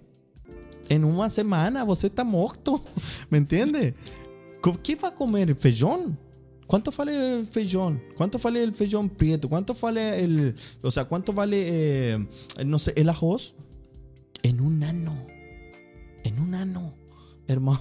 Em 0.90 1.04
uma 1.04 1.28
semana 1.28 1.84
você 1.84 2.06
está 2.06 2.24
morto. 2.24 2.80
¿Me 3.30 3.38
entende? 3.38 3.94
Que 4.82 4.94
vai 4.96 5.10
comer? 5.12 5.54
Feijão? 5.56 6.16
¿Cuánto 6.66 6.90
vale 6.90 7.12
el 7.40 7.46
feijón? 7.46 7.98
¿Cuánto 8.14 8.38
vale 8.38 8.62
el 8.62 8.74
feijón 8.74 9.08
prieto? 9.08 9.48
¿Cuánto 9.48 9.72
vale 9.72 10.22
el, 10.22 10.54
o 10.82 10.90
sea, 10.90 11.06
cuánto 11.06 11.32
vale, 11.32 11.56
eh, 11.66 12.18
no 12.66 12.78
sé, 12.78 12.92
el 12.94 13.08
arroz? 13.08 13.54
En 14.42 14.60
un 14.60 14.82
ano. 14.82 15.26
En 16.24 16.38
un 16.40 16.54
ano. 16.54 16.94
Hermano, 17.48 17.80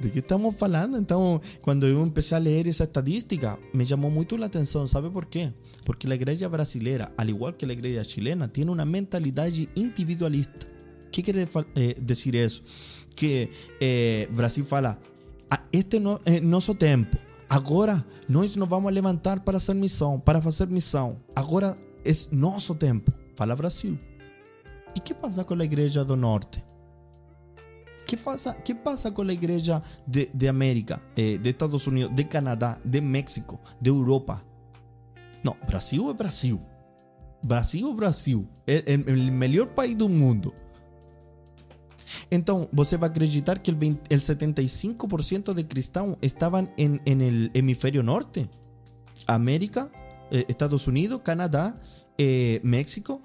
¿de 0.00 0.10
qué 0.10 0.20
estamos 0.20 0.56
falando? 0.56 0.96
Então, 0.96 1.42
quando 1.60 1.86
eu 1.86 2.02
empecé 2.02 2.34
a 2.34 2.38
ler 2.38 2.66
essa 2.66 2.84
estadística, 2.84 3.58
me 3.74 3.84
chamou 3.84 4.10
muito 4.10 4.42
a 4.42 4.46
atenção. 4.46 4.88
¿Sabe 4.88 5.10
por 5.10 5.26
quê? 5.26 5.52
Porque 5.84 6.10
a 6.10 6.14
igreja 6.14 6.48
brasileira, 6.48 7.12
al 7.18 7.28
igual 7.28 7.52
que 7.52 7.66
a 7.66 7.72
igreja 7.72 8.02
chilena, 8.02 8.48
tem 8.48 8.66
uma 8.66 8.86
mentalidade 8.86 9.68
individualista. 9.76 10.66
O 11.06 11.10
que 11.10 11.22
quer 11.22 11.36
eh, 11.36 11.94
dizer 12.00 12.34
isso? 12.34 12.62
Que 13.14 13.50
eh, 13.78 14.26
Brasil 14.32 14.64
fala, 14.64 14.98
"Ah, 15.50 15.62
este 15.70 16.00
no, 16.00 16.18
é 16.24 16.40
nosso. 16.40 16.74
Agora 17.46 18.04
nós 18.26 18.56
nos 18.56 18.68
vamos 18.68 18.90
levantar 18.90 19.40
para 19.40 19.60
fazer 19.60 19.74
missão, 19.74 20.18
para 20.18 20.40
fazer 20.40 20.66
missão. 20.66 21.18
Agora 21.36 21.76
é 22.06 22.12
nosso 22.30 22.74
tempo. 22.74 23.12
Fala 23.36 23.54
Brasil. 23.54 23.98
E 24.94 25.00
que 25.00 25.14
passa 25.14 25.44
com 25.44 25.54
a 25.54 25.64
igreja 25.64 26.04
do 26.04 26.16
norte? 26.16 26.64
¿Qué 28.06 28.16
pasa, 28.16 28.54
qué 28.64 28.74
pasa 28.74 29.12
con 29.12 29.26
la 29.26 29.34
iglesia 29.34 29.82
de, 30.06 30.48
América, 30.48 30.98
eh, 31.14 31.38
de 31.38 31.50
Estados 31.50 31.86
Unidos, 31.86 32.10
de 32.16 32.26
Canadá, 32.26 32.80
de 32.82 33.02
México, 33.02 33.60
de 33.78 33.90
Europa? 33.90 34.42
No, 35.44 35.56
Brasil 35.66 36.08
es 36.08 36.16
Brasil. 36.16 36.58
Brasil 37.42 37.86
es 37.90 37.96
Brasil. 37.96 38.48
El 38.66 39.32
mejor 39.32 39.74
país 39.74 39.96
del 39.96 40.08
mundo. 40.08 40.54
Então, 42.30 42.66
você 42.72 42.96
vai 42.96 43.10
acreditar 43.10 43.60
que 43.60 43.70
el, 43.70 43.76
20 43.76 44.00
el 44.08 44.22
75% 44.22 45.52
de 45.52 45.64
cristãos 45.64 46.16
estavam 46.22 46.68
em 46.78 47.00
el 47.04 47.50
hemisfério 47.52 48.02
norte? 48.02 48.48
América, 49.26 49.90
eh, 50.30 50.46
Estados 50.48 50.88
Unidos, 50.88 51.20
Canadá, 51.22 51.74
eh, 52.16 52.60
México 52.62 53.22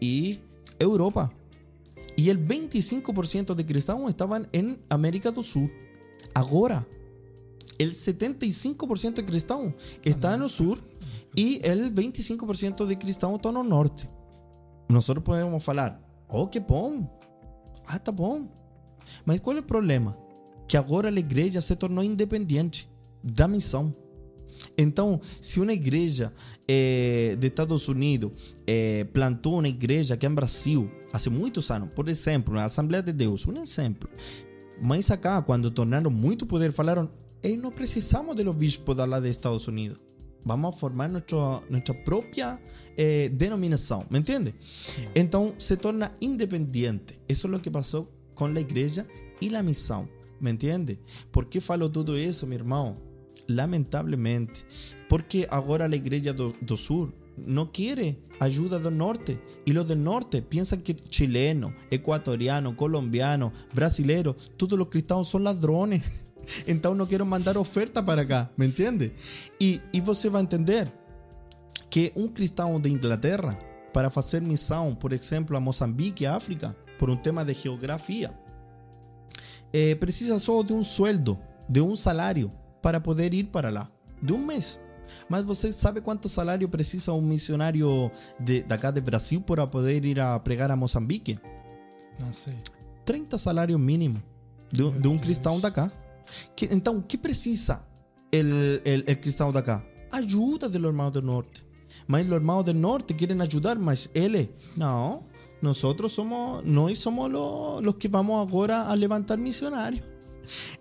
y, 0.00 0.40
Europa. 0.78 1.32
Y 2.16 2.30
el 2.30 2.46
25% 2.46 3.54
de 3.54 3.66
cristãos 3.66 4.08
estaban 4.08 4.48
en 4.52 4.80
América 4.88 5.30
do 5.30 5.42
Sur. 5.42 5.70
Agora, 6.34 6.86
el 7.78 7.92
75% 7.92 9.14
de 9.14 9.24
cristãos 9.24 9.74
está 10.04 10.36
no 10.36 10.48
sur 10.48 10.78
y 11.34 11.58
el 11.66 11.92
25% 11.92 12.86
de 12.86 12.98
cristãos 12.98 13.36
está 13.36 13.50
no 13.50 13.64
norte. 13.64 14.08
Nosotros 14.88 15.24
podemos 15.24 15.62
falar, 15.62 16.00
oh, 16.28 16.48
que 16.48 16.60
bom. 16.60 17.10
Ah, 17.86 17.98
tá 17.98 18.12
bom. 18.12 18.48
Mas 19.24 19.40
qual 19.40 19.56
é 19.56 19.60
o 19.60 19.62
problema? 19.62 20.16
Que 20.68 20.76
agora 20.76 21.08
a 21.08 21.12
igreja 21.12 21.60
se 21.60 21.74
tornou 21.76 22.04
independente 22.04 22.88
da 23.22 23.48
missão. 23.48 23.94
Então, 24.76 25.20
se 25.40 25.60
uma 25.60 25.72
igreja 25.72 26.32
eh, 26.68 27.36
de 27.38 27.46
Estados 27.46 27.88
Unidos 27.88 28.32
eh, 28.66 29.04
plantou 29.12 29.58
uma 29.58 29.68
igreja 29.68 30.14
aqui 30.14 30.26
em 30.26 30.34
Brasil 30.34 30.90
há 31.12 31.30
muitos 31.30 31.70
anos, 31.70 31.90
por 31.94 32.08
exemplo, 32.08 32.58
a 32.58 32.64
Assembleia 32.64 33.02
de 33.02 33.12
Deus, 33.12 33.46
um 33.46 33.56
exemplo. 33.60 34.08
Mas 34.82 35.10
acá, 35.10 35.40
quando 35.42 35.70
tornaram 35.70 36.10
muito 36.10 36.46
poder, 36.46 36.72
falaram: 36.72 37.10
Ei, 37.42 37.56
não 37.56 37.70
precisamos 37.70 38.34
do 38.34 38.50
obispo 38.50 38.94
da 38.94 39.04
lá 39.04 39.20
de 39.20 39.28
Estados 39.28 39.68
Unidos. 39.68 39.98
Vamos 40.44 40.74
a 40.74 40.78
formar 40.78 41.08
nuestra, 41.08 41.60
nuestra 41.70 41.94
propia 42.04 42.60
eh, 42.96 43.30
¿me 44.10 44.18
entiende? 44.18 44.54
Entonces 45.14 45.64
se 45.64 45.76
torna 45.76 46.14
independiente. 46.20 47.20
Eso 47.28 47.46
es 47.46 47.50
lo 47.50 47.62
que 47.62 47.70
pasó 47.70 48.10
con 48.34 48.52
la 48.52 48.60
iglesia 48.60 49.06
y 49.40 49.50
la 49.50 49.62
misión, 49.62 50.10
¿me 50.40 50.50
entiende? 50.50 50.98
¿Por 51.30 51.48
qué 51.48 51.60
falo 51.60 51.90
todo 51.90 52.16
eso, 52.16 52.46
mi 52.46 52.56
hermano? 52.56 52.96
Lamentablemente, 53.46 54.64
porque 55.08 55.46
ahora 55.50 55.86
la 55.88 55.96
iglesia 55.96 56.32
do, 56.32 56.54
do 56.60 56.76
sur 56.76 57.12
no 57.36 57.72
quiere 57.72 58.18
ayuda 58.40 58.78
del 58.78 58.96
norte. 58.96 59.40
Y 59.64 59.72
los 59.72 59.86
del 59.86 60.02
norte 60.02 60.42
piensan 60.42 60.82
que 60.82 60.94
chileno, 60.96 61.74
ecuatoriano, 61.90 62.76
colombiano, 62.76 63.52
brasilero, 63.72 64.34
todos 64.56 64.78
los 64.78 64.88
cristianos 64.88 65.28
son 65.28 65.44
ladrones. 65.44 66.02
Então 66.66 66.94
não 66.94 67.06
quero 67.06 67.24
mandar 67.24 67.56
oferta 67.56 68.02
para 68.02 68.22
cá, 68.26 68.50
me 68.54 68.66
entende? 68.66 69.14
E, 69.58 69.80
e 69.94 69.98
você 69.98 70.28
vai 70.28 70.42
entender 70.42 70.92
que 71.88 72.12
um 72.14 72.28
cristão 72.28 72.78
de 72.78 72.90
Inglaterra, 72.90 73.58
para 73.94 74.10
fazer 74.10 74.42
missão, 74.42 74.94
por 74.94 75.14
exemplo, 75.14 75.56
a 75.56 75.60
Moçambique, 75.60 76.26
África, 76.26 76.76
por 76.98 77.08
um 77.08 77.16
tema 77.16 77.46
de 77.46 77.54
geografia, 77.54 78.30
eh, 79.72 79.94
precisa 79.94 80.38
só 80.38 80.62
de 80.62 80.74
um 80.74 80.84
sueldo, 80.84 81.38
de 81.66 81.80
um 81.80 81.96
salário, 81.96 82.52
para 82.84 83.00
poder 83.00 83.32
ir 83.32 83.44
para 83.44 83.70
lá, 83.70 83.90
de 84.22 84.34
um 84.34 84.44
mês. 84.44 84.78
Mas 85.26 85.42
você 85.42 85.72
sabe 85.72 86.02
quanto 86.02 86.28
salário 86.28 86.68
precisa 86.68 87.14
um 87.14 87.22
missionário 87.22 88.10
de, 88.38 88.62
de 88.62 88.74
acá 88.74 88.90
de 88.90 89.00
Brasil 89.00 89.40
para 89.40 89.66
poder 89.66 90.04
ir 90.04 90.20
a 90.20 90.38
pregar 90.38 90.70
a 90.70 90.76
Moçambique? 90.76 91.38
Não 92.20 92.30
sei. 92.30 92.52
30 93.06 93.38
salários 93.38 93.80
mínimo 93.80 94.22
de, 94.70 94.90
de 95.00 95.08
um 95.08 95.16
cristão 95.16 95.58
da 95.58 95.70
cá. 95.70 95.90
Que, 96.54 96.66
então, 96.66 96.98
o 96.98 97.02
que 97.02 97.16
precisa 97.16 97.82
el 98.30 99.16
cristão 99.18 99.50
da 99.50 99.62
cá? 99.62 99.82
Ajuda 100.12 100.68
dos 100.68 100.82
irmãos 100.82 101.10
do 101.10 101.22
norte. 101.22 101.64
Mas 102.06 102.26
os 102.26 102.32
irmãos 102.32 102.64
do 102.64 102.74
norte 102.74 103.14
querem 103.14 103.40
ajudar, 103.40 103.78
mas 103.78 104.10
ele, 104.14 104.54
não. 104.76 105.24
Nós 105.62 105.78
somos, 105.78 106.62
nós 106.66 106.98
somos 106.98 107.30
los, 107.32 107.80
los 107.80 107.94
que 107.94 108.08
vamos 108.08 108.46
agora 108.46 108.82
a 108.82 108.94
levantar 108.94 109.38
missionários. 109.38 110.13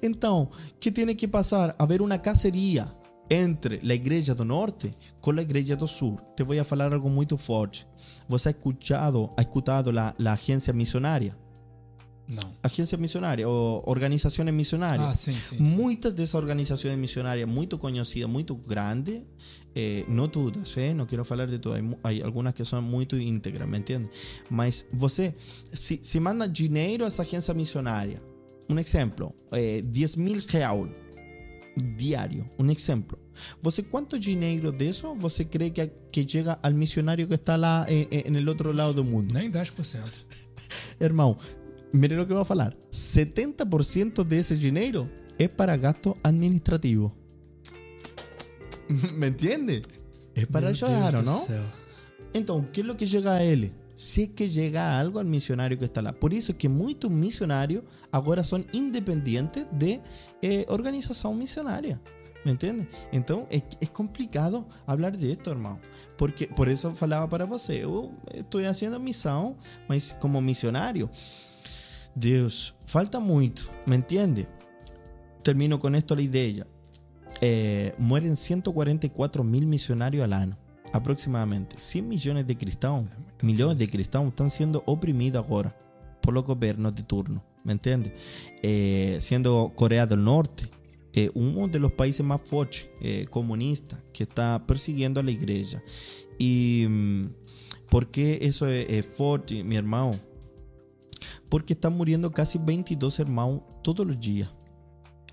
Então, 0.01 0.49
que 0.79 0.91
tem 0.91 1.15
que 1.15 1.27
passar? 1.27 1.75
Haver 1.77 2.01
uma 2.01 2.17
caceria 2.17 2.87
entre 3.29 3.79
a 3.83 3.93
igreja 3.93 4.35
do 4.35 4.45
norte 4.45 4.93
com 5.21 5.31
a 5.31 5.41
igreja 5.41 5.75
do 5.75 5.87
sur. 5.87 6.21
Te 6.35 6.43
vou 6.43 6.59
a 6.59 6.63
falar 6.63 6.93
algo 6.93 7.09
muito 7.09 7.37
forte. 7.37 7.87
Você 8.27 8.49
ha 8.49 8.51
escuchado, 8.51 9.29
ha 9.37 9.41
escutado 9.41 9.91
la, 9.91 10.13
la 10.19 10.33
agencia 10.33 10.73
missionária? 10.73 11.35
Não. 12.27 12.53
Agencias 12.63 12.99
missionárias 12.99 13.47
ou 13.47 13.83
organizações 13.85 14.51
missionárias. 14.53 15.07
Ah, 15.07 15.13
sim, 15.13 15.31
sim. 15.33 15.57
Muitas 15.59 16.13
dessas 16.13 16.35
organizações 16.35 16.97
missionárias 16.97 17.47
muito 17.47 17.77
conhecidas, 17.77 18.29
muito 18.29 18.55
grandes, 18.55 19.23
eh, 19.75 20.05
não 20.07 20.29
todas, 20.29 20.77
eh? 20.77 20.93
não 20.93 21.05
quero 21.05 21.25
falar 21.25 21.47
de 21.47 21.59
todas, 21.59 21.81
há 22.01 22.25
algumas 22.25 22.53
que 22.53 22.63
são 22.63 22.81
muito 22.81 23.17
íntegras, 23.17 23.67
me 23.67 23.77
entende? 23.77 24.09
Mas 24.49 24.85
você, 24.93 25.35
se, 25.73 25.99
se 26.01 26.19
manda 26.19 26.47
dinheiro 26.47 27.03
a 27.03 27.07
essa 27.07 27.23
agência 27.23 27.53
missionária, 27.53 28.21
um 28.69 28.77
exemplo, 28.79 29.33
eh, 29.51 29.81
10 29.81 30.15
mil 30.15 30.41
reais 30.47 30.89
diário, 31.75 32.47
um 32.59 32.69
exemplo. 32.69 33.17
Você 33.61 33.81
quanto 33.81 34.19
dinheiro 34.19 34.71
disso 34.71 35.15
você 35.15 35.43
crê 35.45 35.69
que, 35.71 35.87
que 36.11 36.27
chega 36.27 36.59
ao 36.61 36.71
missionário 36.71 37.27
que 37.27 37.33
está 37.33 37.55
lá 37.55 37.85
em, 37.89 38.07
em, 38.11 38.37
em 38.37 38.47
outro 38.47 38.71
lado 38.71 38.93
do 38.93 39.03
mundo? 39.03 39.33
Nem 39.33 39.49
10%. 39.49 39.71
Irmão, 40.99 41.37
mire 41.93 42.15
lo 42.15 42.25
que 42.25 42.33
voy 42.33 42.43
a 42.43 42.45
hablar. 42.47 42.75
70% 42.91 44.23
de 44.23 44.39
ese 44.39 44.55
dinero 44.57 45.09
es 45.37 45.49
para 45.49 45.75
gasto 45.77 46.17
administrativo. 46.23 47.13
¿Me 49.15 49.27
entiende? 49.27 49.81
Es 50.35 50.45
para 50.47 50.67
Meu 50.67 50.75
llorar, 50.75 51.13
Deus 51.13 51.27
¿o 51.27 51.47
do 51.47 51.47
no? 51.49 51.83
Então, 52.35 52.67
¿qué 52.71 52.81
es 52.81 52.87
lo 52.87 52.97
que 52.97 53.05
llega 53.05 53.35
a 53.35 53.43
él? 53.43 53.71
Es 53.95 54.29
que 54.35 54.49
llega 54.49 54.97
algo 54.97 55.19
al 55.19 55.25
misionario 55.25 55.77
que 55.77 55.85
está 55.85 56.01
lá. 56.01 56.13
Por 56.13 56.33
isso 56.33 56.57
que 56.57 56.67
muitos 56.67 57.11
missionários 57.11 57.83
agora 58.11 58.43
são 58.43 58.65
independentes 58.73 59.67
de 59.71 60.01
eh, 60.41 60.65
organização 60.69 61.33
missionária. 61.33 62.01
¿Me 62.43 62.51
entiende? 62.51 62.87
Então, 63.11 63.47
é, 63.49 63.61
é 63.79 63.87
complicado 63.87 64.65
falar 64.85 65.11
de 65.11 65.31
esto, 65.31 65.49
irmão. 65.49 65.79
Porque, 66.17 66.45
por 66.47 66.67
isso 66.67 66.87
eu 66.87 66.95
falava 66.95 67.27
para 67.27 67.45
você, 67.45 67.83
eu 67.83 68.13
estou 68.33 68.61
fazendo 68.61 68.99
missão, 68.99 69.55
mas 69.87 70.13
como 70.19 70.41
missionário, 70.41 71.09
Deus, 72.13 72.75
falta 72.85 73.19
muito, 73.19 73.69
¿me 73.85 73.95
entiende? 73.95 74.47
Termino 75.41 75.79
con 75.79 75.95
esto 75.95 76.15
la 76.15 76.21
idea. 76.21 76.67
Eh, 77.41 77.93
mueren 77.97 78.35
144 78.35 79.43
mil 79.43 79.65
misionarios 79.65 80.23
al 80.23 80.33
año, 80.33 80.57
aproximadamente. 80.91 81.79
100 81.79 82.07
millones 82.07 82.45
de 82.45 82.57
cristianos, 82.57 83.09
millones 83.43 83.77
de 83.77 83.89
cristianos 83.89 84.29
están 84.29 84.49
siendo 84.49 84.83
oprimidos 84.85 85.45
ahora 85.45 85.77
por 86.21 86.33
los 86.33 86.45
gobiernos 86.45 86.95
de 86.95 87.03
turno, 87.03 87.43
¿me 87.63 87.73
entiende? 87.73 88.15
Eh, 88.61 89.17
siendo 89.19 89.73
Corea 89.75 90.05
del 90.05 90.23
Norte, 90.23 90.69
eh, 91.13 91.29
uno 91.35 91.67
de 91.67 91.79
los 91.79 91.91
países 91.91 92.25
más 92.25 92.41
fuertes 92.43 92.87
eh, 93.01 93.27
comunistas 93.29 93.99
que 94.13 94.23
está 94.23 94.65
persiguiendo 94.65 95.19
a. 95.19 95.83
¿Y 96.39 96.85
mm, 96.89 97.25
por 97.89 98.09
qué 98.09 98.39
eso 98.41 98.67
es, 98.67 98.89
es 98.89 99.05
fuerte, 99.05 99.63
mi 99.63 99.75
hermano? 99.75 100.19
Porque 101.49 101.73
están 101.73 101.95
muriendo 101.95 102.31
casi 102.31 102.57
22 102.57 103.19
hermanos 103.19 103.61
todos 103.83 104.07
los 104.07 104.19
días. 104.19 104.51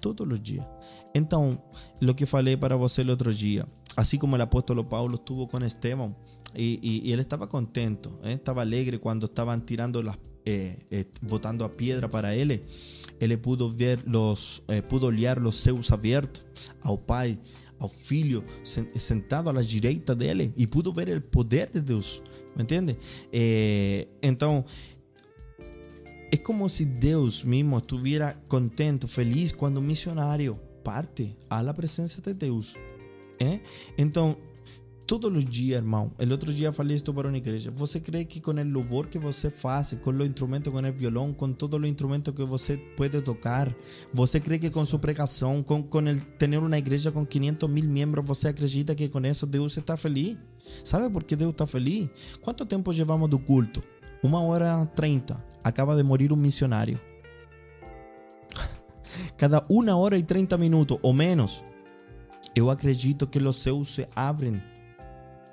Todos 0.00 0.26
los 0.26 0.42
días. 0.42 0.66
Entonces, 1.14 1.60
lo 2.00 2.16
que 2.16 2.26
falei 2.26 2.56
para 2.56 2.76
você 2.76 3.02
el 3.02 3.10
otro 3.10 3.32
día, 3.32 3.66
así 3.96 4.18
como 4.18 4.36
el 4.36 4.42
apóstol 4.42 4.86
Pablo 4.88 5.16
estuvo 5.16 5.46
con 5.48 5.62
Esteban, 5.62 6.16
y, 6.54 6.78
y- 6.82 7.02
y 7.08 7.12
él 7.12 7.20
estaba 7.20 7.48
contento, 7.48 8.20
¿eh? 8.24 8.32
estaba 8.32 8.62
alegre 8.62 8.98
cuando 8.98 9.26
estaban 9.26 9.64
tirando 9.64 10.02
las, 10.02 10.18
eh, 10.44 10.78
eh, 10.90 11.04
botando 11.22 11.64
a 11.64 11.72
piedra 11.72 12.08
para 12.08 12.34
él. 12.34 12.62
Ele 13.20 13.36
pudo 13.38 13.70
ver 13.70 14.02
los, 14.06 14.62
eh, 14.68 14.82
pudo 14.82 15.08
olhar 15.08 15.40
los 15.40 15.56
seus 15.56 15.90
abiertos 15.90 16.46
ao 16.82 16.96
Pai, 16.98 17.38
ao 17.78 17.88
Filho 17.88 18.42
sen- 18.62 18.88
sentado 18.98 19.50
à 19.50 19.62
direita 19.62 20.14
dele 20.14 20.52
e 20.56 20.66
pudo 20.66 20.92
ver 20.92 21.16
o 21.16 21.20
poder 21.20 21.70
de 21.70 21.80
Deus, 21.80 22.22
¿me 22.56 22.62
entiende? 22.62 22.96
Eh, 23.32 24.08
então 24.22 24.64
es 26.32 26.40
como 26.40 26.68
si 26.68 26.84
Dios 26.84 27.44
mismo 27.44 27.78
estuviera 27.78 28.40
contento, 28.48 29.08
feliz 29.08 29.52
cuando 29.52 29.80
un 29.80 29.86
misionario 29.86 30.60
parte 30.84 31.36
a 31.48 31.62
la 31.62 31.74
presencia 31.74 32.22
de 32.22 32.34
Dios. 32.34 32.76
¿eh? 33.40 33.60
Todo 35.10 35.26
o 35.26 35.42
dia, 35.42 35.78
irmão. 35.78 36.12
O 36.20 36.30
outro 36.30 36.54
dia 36.54 36.72
falei 36.72 36.94
isso 36.94 37.12
para 37.12 37.26
uma 37.26 37.36
igreja. 37.36 37.68
Você 37.74 37.98
crê 37.98 38.24
que 38.24 38.40
com 38.40 38.52
o 38.52 38.72
louvor 38.72 39.08
que 39.08 39.18
você 39.18 39.50
faz, 39.50 39.92
com 40.00 40.12
o 40.12 40.24
instrumento, 40.24 40.70
com 40.70 40.78
o 40.78 40.92
violão, 40.92 41.32
com 41.32 41.52
todo 41.52 41.76
o 41.76 41.84
instrumento 41.84 42.32
que 42.32 42.44
você 42.44 42.76
pode 42.76 43.20
tocar, 43.20 43.74
você 44.14 44.38
crê 44.38 44.56
que 44.56 44.70
com 44.70 44.86
sua 44.86 45.00
pregação, 45.00 45.64
com, 45.64 45.82
com 45.82 45.98
el, 46.06 46.20
ter 46.38 46.56
uma 46.56 46.78
igreja 46.78 47.10
com 47.10 47.26
500 47.26 47.68
mil 47.68 47.86
membros, 47.86 48.24
você 48.24 48.46
acredita 48.46 48.94
que 48.94 49.08
com 49.08 49.18
isso 49.26 49.46
Deus 49.46 49.76
está 49.76 49.96
feliz? 49.96 50.36
Sabe 50.84 51.10
por 51.10 51.24
que 51.24 51.34
Deus 51.34 51.50
está 51.50 51.66
feliz? 51.66 52.08
Quanto 52.40 52.64
tempo 52.64 52.92
levamos 52.92 53.28
do 53.28 53.40
culto? 53.40 53.82
Uma 54.22 54.40
hora 54.42 54.86
trinta. 54.94 55.44
Acaba 55.64 55.96
de 55.96 56.04
morir 56.04 56.32
um 56.32 56.36
missionário. 56.36 57.00
Cada 59.36 59.66
uma 59.68 59.96
hora 59.96 60.16
e 60.16 60.22
30 60.22 60.56
minutos 60.56 60.98
ou 61.02 61.12
menos, 61.12 61.64
eu 62.54 62.70
acredito 62.70 63.26
que 63.26 63.40
os 63.40 63.56
céus 63.56 63.88
se 63.88 64.06
abrem 64.14 64.69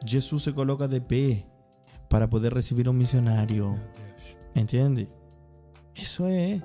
Jesús 0.08 0.44
se 0.44 0.54
coloca 0.54 0.88
de 0.88 1.02
pé 1.02 1.46
para 2.10 2.30
poder 2.30 2.54
recibir 2.54 2.88
un 2.88 2.98
misionario. 2.98 3.76
¿Entiende? 4.56 5.10
Isso 5.96 6.26
é. 6.26 6.62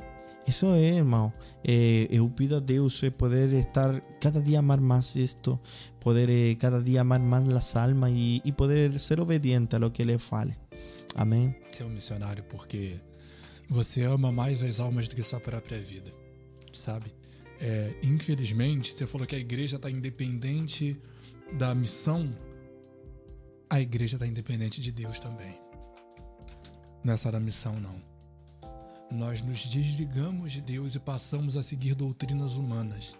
Isso 0.46 0.66
é, 0.66 0.96
irmão. 0.96 1.32
Eh, 1.64 2.08
eu 2.10 2.28
pido 2.28 2.56
a 2.56 2.60
Deus 2.60 3.02
eh, 3.02 3.10
poder 3.10 3.52
estar 3.52 4.00
cada 4.20 4.40
dia 4.42 4.58
amar 4.58 4.80
mais 4.80 5.14
isto, 5.14 5.60
poder 6.00 6.28
eh, 6.28 6.56
cada 6.56 6.82
dia 6.82 7.02
amar 7.02 7.20
mais 7.20 7.48
as 7.48 7.76
almas 7.76 8.12
e 8.12 8.52
poder 8.52 8.98
ser 8.98 9.20
obediente 9.20 9.76
a 9.76 9.78
lo 9.78 9.90
que 9.92 10.02
Ele 10.02 10.18
fale. 10.18 10.56
Amém. 11.14 11.54
Ser 11.70 11.84
um 11.84 11.90
missionário 11.90 12.42
porque 12.44 12.96
você 13.68 14.02
ama 14.02 14.32
mais 14.32 14.62
as 14.62 14.80
almas 14.80 15.06
do 15.06 15.14
que 15.14 15.22
sua 15.22 15.40
própria 15.40 15.80
vida, 15.80 16.10
sabe? 16.72 17.14
É, 17.60 17.94
infelizmente, 18.02 18.92
você 18.92 19.06
falou 19.06 19.26
que 19.26 19.36
a 19.36 19.38
igreja 19.38 19.76
está 19.76 19.88
independente 19.88 21.00
da 21.52 21.74
missão, 21.74 22.34
a 23.72 23.80
igreja 23.80 24.16
está 24.16 24.26
independente 24.26 24.82
de 24.82 24.92
Deus 24.92 25.18
também. 25.18 25.58
Não 27.02 27.14
é 27.14 27.16
só 27.16 27.30
da 27.30 27.40
missão, 27.40 27.80
não. 27.80 28.02
Nós 29.10 29.40
nos 29.40 29.64
desligamos 29.64 30.52
de 30.52 30.60
Deus 30.60 30.94
e 30.94 30.98
passamos 30.98 31.56
a 31.56 31.62
seguir 31.62 31.94
doutrinas 31.94 32.56
humanas. 32.56 33.16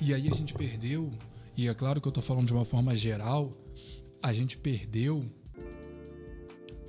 E 0.00 0.14
aí 0.14 0.26
a 0.30 0.34
gente 0.34 0.54
perdeu, 0.54 1.12
e 1.54 1.68
é 1.68 1.74
claro 1.74 2.00
que 2.00 2.08
eu 2.08 2.10
estou 2.10 2.22
falando 2.22 2.46
de 2.46 2.54
uma 2.54 2.64
forma 2.64 2.96
geral, 2.96 3.52
a 4.22 4.32
gente 4.32 4.56
perdeu 4.56 5.30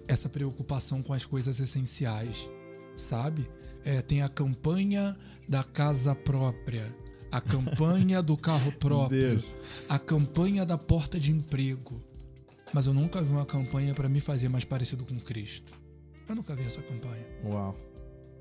essa 0.07 0.29
preocupação 0.29 1.03
com 1.03 1.11
as 1.11 1.25
coisas 1.25 1.59
essenciais, 1.59 2.49
sabe? 2.95 3.45
É, 3.83 4.01
tem 4.01 4.21
a 4.21 4.29
campanha 4.29 5.17
da 5.49 5.65
casa 5.65 6.15
própria, 6.15 6.95
a 7.29 7.41
campanha 7.41 8.23
do 8.23 8.37
carro 8.37 8.71
próprio, 8.79 9.37
a 9.89 9.99
campanha 9.99 10.65
da 10.65 10.77
porta 10.77 11.19
de 11.19 11.33
emprego. 11.33 12.01
Mas 12.73 12.85
eu 12.85 12.93
nunca 12.93 13.21
vi 13.21 13.31
uma 13.31 13.45
campanha 13.45 13.93
para 13.93 14.07
me 14.07 14.19
fazer 14.21 14.49
mais 14.49 14.63
parecido 14.63 15.05
com 15.05 15.19
Cristo. 15.19 15.73
Eu 16.27 16.35
nunca 16.35 16.55
vi 16.55 16.63
essa 16.63 16.81
campanha, 16.81 17.25
Uau. 17.43 17.75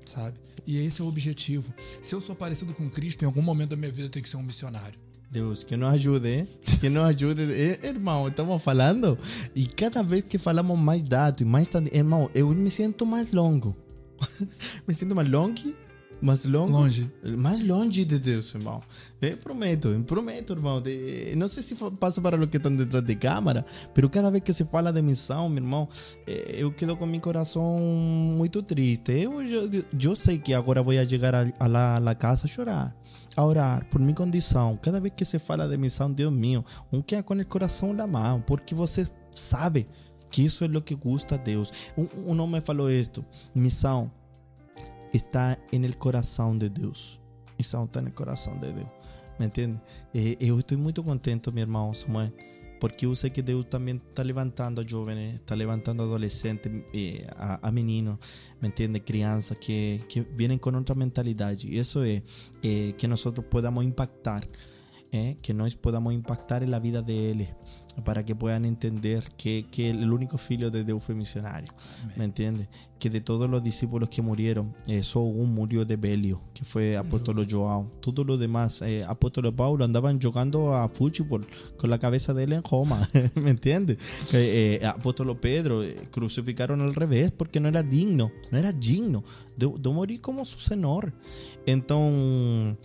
sabe? 0.05 0.39
E 0.65 0.77
esse 0.77 1.01
é 1.01 1.03
o 1.03 1.07
objetivo. 1.07 1.73
Se 2.01 2.15
eu 2.15 2.21
sou 2.21 2.35
parecido 2.35 2.73
com 2.73 2.89
Cristo, 2.89 3.23
em 3.23 3.25
algum 3.25 3.41
momento 3.41 3.71
da 3.71 3.75
minha 3.75 3.91
vida 3.91 4.05
eu 4.05 4.09
tenho 4.09 4.23
que 4.23 4.29
ser 4.29 4.37
um 4.37 4.43
missionário. 4.43 4.97
Deus, 5.29 5.63
que 5.63 5.77
nos 5.77 5.93
ajude, 5.93 6.47
que 6.79 6.89
nos 6.89 7.03
ajude. 7.03 7.41
Irmão, 7.83 8.27
estamos 8.27 8.61
falando 8.61 9.17
e 9.55 9.65
cada 9.65 10.03
vez 10.03 10.23
que 10.27 10.37
falamos 10.37 10.77
mais 10.77 11.03
dados 11.03 11.41
e 11.41 11.45
mais. 11.45 11.67
Irmão, 11.91 12.29
eu 12.33 12.49
me 12.49 12.69
sinto 12.69 13.05
mais 13.05 13.31
longo. 13.31 13.75
me 14.87 14.93
sinto 14.93 15.15
mais 15.15 15.29
longo, 15.29 15.55
mais 16.21 16.45
longo. 16.45 16.71
Longe. 16.71 17.11
Mais 17.37 17.65
longe 17.65 18.05
de 18.05 18.19
Deus, 18.19 18.53
irmão. 18.53 18.81
Eu 19.21 19.37
prometo, 19.37 19.87
eu 19.87 20.03
prometo, 20.03 20.53
irmão. 20.53 20.81
Não 21.35 21.47
sei 21.47 21.63
se 21.63 21.75
passo 21.75 22.21
para 22.21 22.39
os 22.39 22.47
que 22.47 22.57
estão 22.57 22.75
detrás 22.75 23.03
de 23.03 23.15
câmera, 23.15 23.65
mas 23.95 24.11
cada 24.11 24.29
vez 24.29 24.43
que 24.43 24.53
se 24.53 24.63
fala 24.65 24.91
de 24.91 25.01
missão, 25.01 25.49
meu 25.49 25.63
irmão, 25.63 25.87
eh, 26.27 26.55
eu 26.59 26.71
quedo 26.71 26.95
com 26.95 27.05
meu 27.05 27.19
coração 27.19 27.79
muito 27.79 28.61
triste. 28.61 29.11
Eu, 29.11 29.41
eu, 29.41 29.69
eu 29.99 30.15
sei 30.15 30.37
que 30.37 30.53
agora 30.53 30.83
vou 30.83 30.93
chegar 30.93 31.33
a, 31.35 31.67
la 31.67 32.15
casa 32.15 32.45
a 32.45 32.49
chorar, 32.49 32.95
a 33.35 33.45
orar 33.45 33.85
por 33.89 33.99
minha 33.99 34.13
condição. 34.13 34.77
Cada 34.81 34.99
vez 34.99 35.13
que 35.15 35.25
se 35.25 35.39
fala 35.39 35.67
de 35.67 35.77
missão, 35.77 36.11
Deus 36.11 36.31
mío, 36.31 36.63
um 36.91 37.01
queda 37.01 37.23
com 37.23 37.33
o 37.33 37.45
coração 37.45 37.93
na 37.93 38.05
mão, 38.05 38.41
porque 38.41 38.75
você 38.75 39.07
sabe 39.35 39.87
que 40.29 40.43
isso 40.43 40.63
é 40.63 40.67
o 40.67 40.81
que 40.81 40.95
gusta 40.95 41.35
a 41.35 41.37
Deus. 41.37 41.71
Um, 41.97 42.31
um 42.31 42.41
homem 42.41 42.61
falou 42.61 42.89
isto: 42.89 43.25
missão 43.53 44.11
está 45.13 45.57
en 45.71 45.85
el 45.85 45.97
corazón 45.97 46.59
de 46.59 46.69
Dios. 46.69 47.19
Missão 47.57 47.85
está 47.85 47.99
el 47.99 48.13
corazón 48.13 48.59
de 48.59 48.73
Deus. 48.73 48.89
¿Me 49.39 49.45
entiende? 49.45 49.79
Eh, 50.13 50.37
eu 50.39 50.59
estou 50.59 50.77
muito 50.77 51.03
contento, 51.03 51.51
meu 51.51 51.63
irmão 51.63 51.93
Samuel, 51.93 52.31
porque 52.79 53.05
eu 53.05 53.15
sei 53.15 53.29
que 53.29 53.41
Deus 53.41 53.65
também 53.65 53.95
está 53.95 54.23
levantando 54.23 54.81
a 54.81 54.83
jovens, 54.83 55.35
está 55.35 55.55
levantando 55.55 56.03
adolescentes, 56.03 56.71
eh, 56.93 57.27
a, 57.37 57.67
a 57.67 57.71
meninos, 57.71 58.17
¿me 58.59 58.67
entiende? 58.67 58.99
Crianças 58.99 59.57
que, 59.57 60.03
que 60.07 60.21
vienen 60.21 60.59
con 60.59 60.75
outra 60.75 60.95
mentalidade. 60.95 61.67
E 61.67 61.79
isso 61.79 62.03
é 62.03 62.21
eh, 62.63 62.93
que 62.97 63.07
nós 63.07 63.23
podamos 63.49 63.83
impactar. 63.83 64.47
eh, 65.11 65.37
que 65.41 65.53
nós 65.53 65.75
podamos 65.75 66.13
impactar 66.13 66.63
en 66.63 66.71
la 66.71 66.79
vida 66.79 67.01
de 67.01 67.31
eles 67.31 67.49
para 68.03 68.23
que 68.23 68.35
puedan 68.35 68.65
entender 68.65 69.23
que, 69.37 69.65
que 69.69 69.89
el 69.89 70.11
único 70.11 70.37
filho 70.37 70.71
de 70.71 70.83
Deus 70.83 71.03
foi 71.03 71.15
missionário. 71.15 71.71
¿Me 72.15 72.25
entiende? 72.25 72.67
Que 72.99 73.09
de 73.09 73.21
todos 73.21 73.49
los 73.49 73.63
discípulos 73.63 74.09
que 74.09 74.21
murieron, 74.21 74.73
eh, 74.87 75.03
solo 75.03 75.25
un 75.25 75.53
murió 75.53 75.85
de 75.85 75.97
Belio, 75.97 76.41
que 76.53 76.63
fue 76.63 76.97
apóstolo 76.97 77.43
Joao. 77.49 77.89
Todos 77.99 78.25
los 78.25 78.39
demás, 78.39 78.81
eh, 78.81 79.03
apóstolo 79.03 79.55
Paulo, 79.55 79.83
andaban 79.83 80.21
jugando 80.21 80.75
a 80.75 80.87
fútbol 80.89 81.45
con 81.77 81.89
la 81.89 81.99
cabeza 81.99 82.33
de 82.33 82.43
él 82.43 82.53
en 82.53 82.63
Roma. 82.63 83.07
¿Me 83.35 83.49
entiende? 83.49 83.97
Eh, 84.31 84.81
apóstolo 84.85 85.39
Pedro 85.39 85.83
eh, 85.83 86.07
crucificaron 86.11 86.81
al 86.81 86.95
revés 86.95 87.31
porque 87.31 87.59
no 87.59 87.67
era 87.67 87.83
digno, 87.83 88.31
no 88.51 88.57
era 88.57 88.71
digno 88.71 89.23
de, 89.57 89.71
de 89.77 89.89
morir 89.89 90.21
como 90.21 90.45
su 90.45 90.59
senhor. 90.59 91.13
Entonces, 91.65 92.77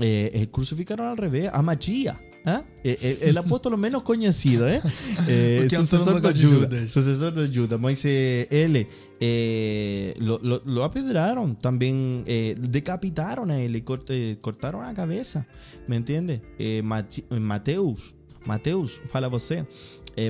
eh, 0.00 0.30
eh, 0.32 0.48
crucificaron 0.50 1.08
al 1.08 1.16
revés 1.16 1.50
a 1.52 1.60
Magia. 1.60 2.20
¿Ah? 2.48 2.64
Eh, 2.84 2.98
eh, 3.00 3.18
el 3.22 3.36
apóstolo 3.38 3.76
menos 3.76 4.02
conocido, 4.02 4.68
¿eh? 4.68 4.80
Eh, 5.28 5.68
sucesor 5.70 6.20
de 6.20 6.32
Judas. 6.32 6.90
Sucesor 6.90 7.34
de 7.34 7.48
Judas. 7.54 8.04
Eh, 8.04 8.48
él 8.50 8.86
eh, 9.20 10.14
lo, 10.18 10.38
lo, 10.42 10.62
lo 10.64 10.84
apedraron, 10.84 11.56
también 11.56 12.24
eh, 12.26 12.54
decapitaron 12.58 13.50
a 13.50 13.60
él 13.60 13.76
y 13.76 13.82
cort- 13.82 14.40
cortaron 14.40 14.82
la 14.84 14.94
cabeza. 14.94 15.46
¿Me 15.86 15.96
entiendes? 15.96 16.40
Mateus, 16.82 18.14
Mateus, 18.44 19.02
fala 19.08 19.28
você. 19.28 19.66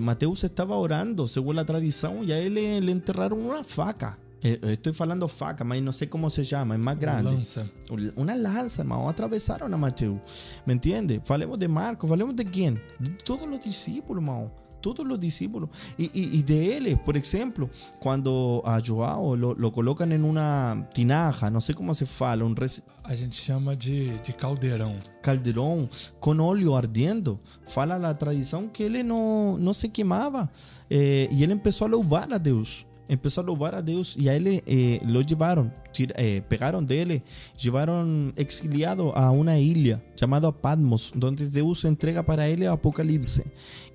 Mateus 0.03 0.45
estaba 0.45 0.77
orando, 0.77 1.27
según 1.27 1.57
la 1.57 1.65
tradición, 1.65 2.25
y 2.29 2.33
a 2.33 2.39
él 2.39 2.55
le, 2.55 2.81
le 2.81 2.93
enterraron 2.93 3.41
una 3.43 3.65
faca. 3.65 4.19
Eh, 4.43 4.59
eh, 4.63 4.73
estoy 4.73 4.93
falando 4.93 5.27
faca, 5.27 5.65
mas 5.65 5.83
não 5.83 5.93
sei 5.93 6.07
como 6.07 6.31
se 6.31 6.45
chama, 6.45 6.75
é 6.75 6.79
mais 6.79 6.99
grande. 6.99 7.29
Uma 7.29 7.39
lança. 7.39 7.71
Uma 8.17 8.35
lança, 8.35 8.85
mas 8.85 9.09
atravessaram 9.09 9.67
a 9.67 9.79
Mateus. 9.79 10.19
Me 10.67 10.75
entende? 10.75 11.21
Falemos 11.25 11.59
de 11.59 11.69
Marcos, 11.69 12.09
falemos 12.09 12.35
de 12.35 12.45
quem? 12.45 12.81
De 13.01 13.11
todos 13.25 13.49
os 13.49 13.59
discípulos, 13.59 14.23
irmão. 14.23 14.51
Todos 14.81 15.05
os 15.05 15.19
discípulos. 15.19 15.69
E, 15.99 16.09
e, 16.15 16.39
e 16.39 16.43
de 16.43 16.55
eles, 16.55 16.97
por 17.05 17.17
exemplo, 17.17 17.69
quando 17.99 18.63
a 18.65 18.79
João 18.79 19.35
lo, 19.35 19.53
lo 19.55 19.73
colocam 19.73 20.07
em 20.09 20.23
uma 20.23 20.87
tinaja, 20.95 21.51
não 21.51 21.61
sei 21.61 21.75
como 21.75 21.93
se 21.93 22.07
fala. 22.07 22.45
Um 22.45 22.55
res... 22.55 22.81
A 23.03 23.13
gente 23.17 23.35
chama 23.35 23.75
de, 23.75 24.17
de 24.21 24.33
caldeirão. 24.33 24.95
Caldeirão, 25.21 25.89
com 26.21 26.39
óleo 26.39 26.77
ardendo. 26.77 27.41
Fala 27.67 27.97
a 27.97 28.15
tradição 28.15 28.69
que 28.69 28.85
ele 28.85 29.03
não, 29.03 29.59
não 29.59 29.75
se 29.75 29.89
queimava. 29.89 30.49
Eh, 30.89 31.29
e 31.33 31.43
ele 31.43 31.57
começou 31.57 31.89
a 31.89 31.91
louvar 31.91 32.33
a 32.33 32.39
Deus. 32.39 32.87
Empezó 33.09 33.41
a 33.41 33.45
louvar 33.45 33.75
a 33.75 33.83
Dios 33.83 34.17
y 34.17 34.29
a 34.29 34.37
él 34.37 34.63
eh, 34.67 35.01
lo 35.07 35.23
llevaron, 35.23 35.73
eh, 35.99 36.43
pegaron 36.49 36.87
de 36.87 37.03
él, 37.03 37.23
llevaron 37.61 38.33
exiliado 38.37 39.17
a 39.17 39.31
una 39.31 39.59
isla 39.59 40.03
llamada 40.17 40.53
Patmos, 40.53 41.13
donde 41.15 41.49
Dios 41.49 41.85
entrega 41.85 42.25
para 42.25 42.49
él 42.49 42.63
el 42.63 42.69
Apocalipse. 42.69 43.45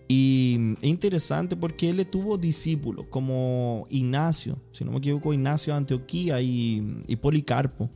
Y 0.07 0.75
es 0.81 0.89
interesante 0.89 1.55
porque 1.55 1.89
él 1.89 2.05
tuvo 2.07 2.37
discípulos 2.37 3.05
como 3.09 3.85
Ignacio, 3.89 4.57
si 4.71 4.83
no 4.83 4.91
me 4.91 4.97
equivoco, 4.97 5.33
Ignacio 5.33 5.73
de 5.73 5.77
Antioquía 5.77 6.41
y, 6.41 7.01
y 7.07 7.15
Policarpo. 7.15 7.89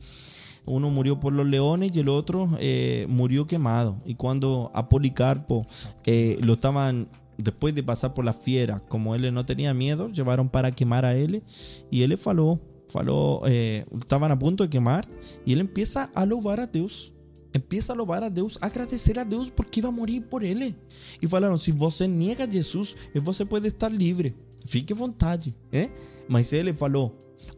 Uno 0.68 0.90
murió 0.90 1.18
por 1.18 1.32
los 1.32 1.46
leones 1.46 1.96
y 1.96 2.00
el 2.00 2.08
otro 2.08 2.50
eh, 2.60 3.06
murió 3.08 3.46
quemado. 3.46 3.98
Y 4.04 4.14
cuando 4.14 4.70
a 4.74 4.88
Policarpo 4.88 5.66
eh, 6.04 6.38
lo 6.42 6.54
estaban, 6.54 7.08
después 7.38 7.74
de 7.74 7.82
pasar 7.82 8.14
por 8.14 8.24
la 8.24 8.32
fiera, 8.32 8.80
como 8.88 9.14
él 9.14 9.32
no 9.32 9.46
tenía 9.46 9.72
miedo, 9.72 10.08
llevaron 10.10 10.48
para 10.48 10.70
quemar 10.72 11.04
a 11.04 11.16
él. 11.16 11.42
Y 11.90 12.02
él 12.02 12.16
faló, 12.18 12.60
faló 12.88 13.42
eh, 13.46 13.84
estaban 13.98 14.30
a 14.32 14.38
punto 14.38 14.64
de 14.64 14.70
quemar. 14.70 15.08
Y 15.46 15.52
él 15.52 15.60
empieza 15.60 16.10
a 16.14 16.26
louvar 16.26 16.60
a 16.60 16.66
Deus. 16.66 17.14
Empieza 17.54 17.94
a 17.94 17.96
louvar 17.96 18.22
a 18.22 18.28
Deus, 18.30 18.58
a 18.60 18.66
agradecer 18.66 19.18
a 19.18 19.24
Deus 19.24 19.50
porque 19.50 19.80
iba 19.80 19.88
a 19.88 19.92
morir 19.92 20.20
por 20.28 20.44
ele. 20.44 20.76
E 21.20 21.26
falaram: 21.26 21.56
se 21.56 21.72
você 21.72 22.06
nega 22.06 22.46
Jesus, 22.50 22.94
você 23.22 23.44
pode 23.44 23.68
estar 23.68 23.88
livre. 23.90 24.36
Fique 24.66 24.92
à 24.92 24.96
vontade. 24.96 25.54
É? 25.72 25.88
Mas 26.28 26.52
ele 26.52 26.74
falou: 26.74 27.16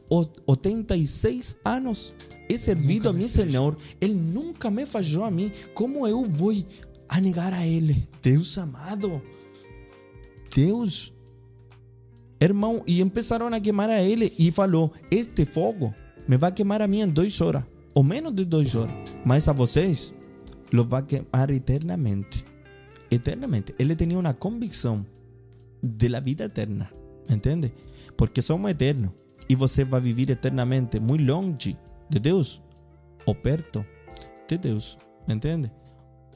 "O- 0.09 0.27
86 0.47 1.57
anos 1.65 2.15
he 2.49 2.57
servido 2.57 3.13
Nunca 3.13 3.25
a 3.25 3.29
fez. 3.29 3.31
Senhor. 3.33 3.77
Ele 4.01 4.15
nunca 4.15 4.71
me 4.71 4.87
falhou 4.87 5.25
a 5.25 5.31
mim. 5.31 5.51
Como 5.75 6.07
eu 6.07 6.23
vou 6.25 6.53
a 7.09 7.21
negar 7.21 7.53
a 7.53 7.67
ele? 7.67 8.09
Deus 8.23 8.57
amado. 8.59 9.21
Deus. 10.55 11.13
Irmão, 12.41 12.83
e 12.87 13.05
começaram 13.05 13.47
a 13.49 13.61
queimar 13.61 13.91
a 13.91 14.03
ele 14.03 14.35
e 14.39 14.51
falou: 14.51 14.93
Este 15.11 15.45
fogo 15.45 15.95
me 16.29 16.37
vai 16.37 16.53
queimar 16.53 16.83
a 16.83 16.89
mim 16.89 17.01
em 17.01 17.09
duas 17.09 17.41
horas, 17.41 17.65
ou 17.95 18.03
menos 18.03 18.35
de 18.35 18.45
duas 18.45 18.75
horas, 18.75 18.95
mas 19.25 19.49
a 19.49 19.53
vocês 19.53 20.15
los 20.73 20.87
vai 20.87 21.03
queimar 21.03 21.51
eternamente. 21.51 22.45
Eternamente. 23.11 23.75
Ele 23.79 23.97
tinha 23.97 24.19
uma 24.19 24.33
convicção 24.33 25.05
de 25.83 26.09
la 26.09 26.21
vida 26.21 26.45
eterna, 26.45 26.91
entende? 27.29 27.73
Porque 28.17 28.41
somos 28.41 28.71
eternos 28.71 29.11
e 29.49 29.55
você 29.57 29.85
vai 29.85 30.01
viver 30.01 30.31
eternamente 30.31 31.01
muito 31.01 31.25
longe 31.25 31.77
de 32.09 32.19
Deus 32.19 32.63
ou 33.27 33.35
perto 33.35 33.85
de 34.49 34.57
Deus, 34.57 34.97
entende? 35.29 35.71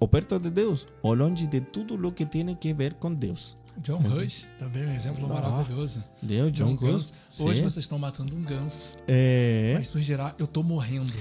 ou 0.01 0.09
perto 0.09 0.39
de 0.39 0.51
Deus, 0.51 0.87
ou 1.03 1.15
longe 1.15 1.47
de 1.47 1.61
tudo 1.61 1.95
o 2.07 2.13
que 2.13 2.27
tem 2.27 2.55
que 2.55 2.75
ver 2.75 2.95
com 2.95 3.15
Deus. 3.15 3.57
John 3.83 3.99
Rush, 3.99 4.47
também 4.59 4.87
um 4.87 4.95
exemplo 4.95 5.25
Ah. 5.27 5.35
maravilhoso. 5.41 6.03
Deus, 6.23 6.53
John. 6.53 6.77
Cruz. 6.77 7.13
Hoje 7.41 7.59
Sim. 7.59 7.63
vocês 7.65 7.85
estão 7.85 7.99
matando 7.99 8.35
um 8.35 8.43
ganso. 8.43 8.93
É. 9.09 9.75
Mas 9.79 9.89
surgirá, 9.89 10.35
eu 10.39 10.47
tô 10.47 10.63
morrendo. 10.63 11.13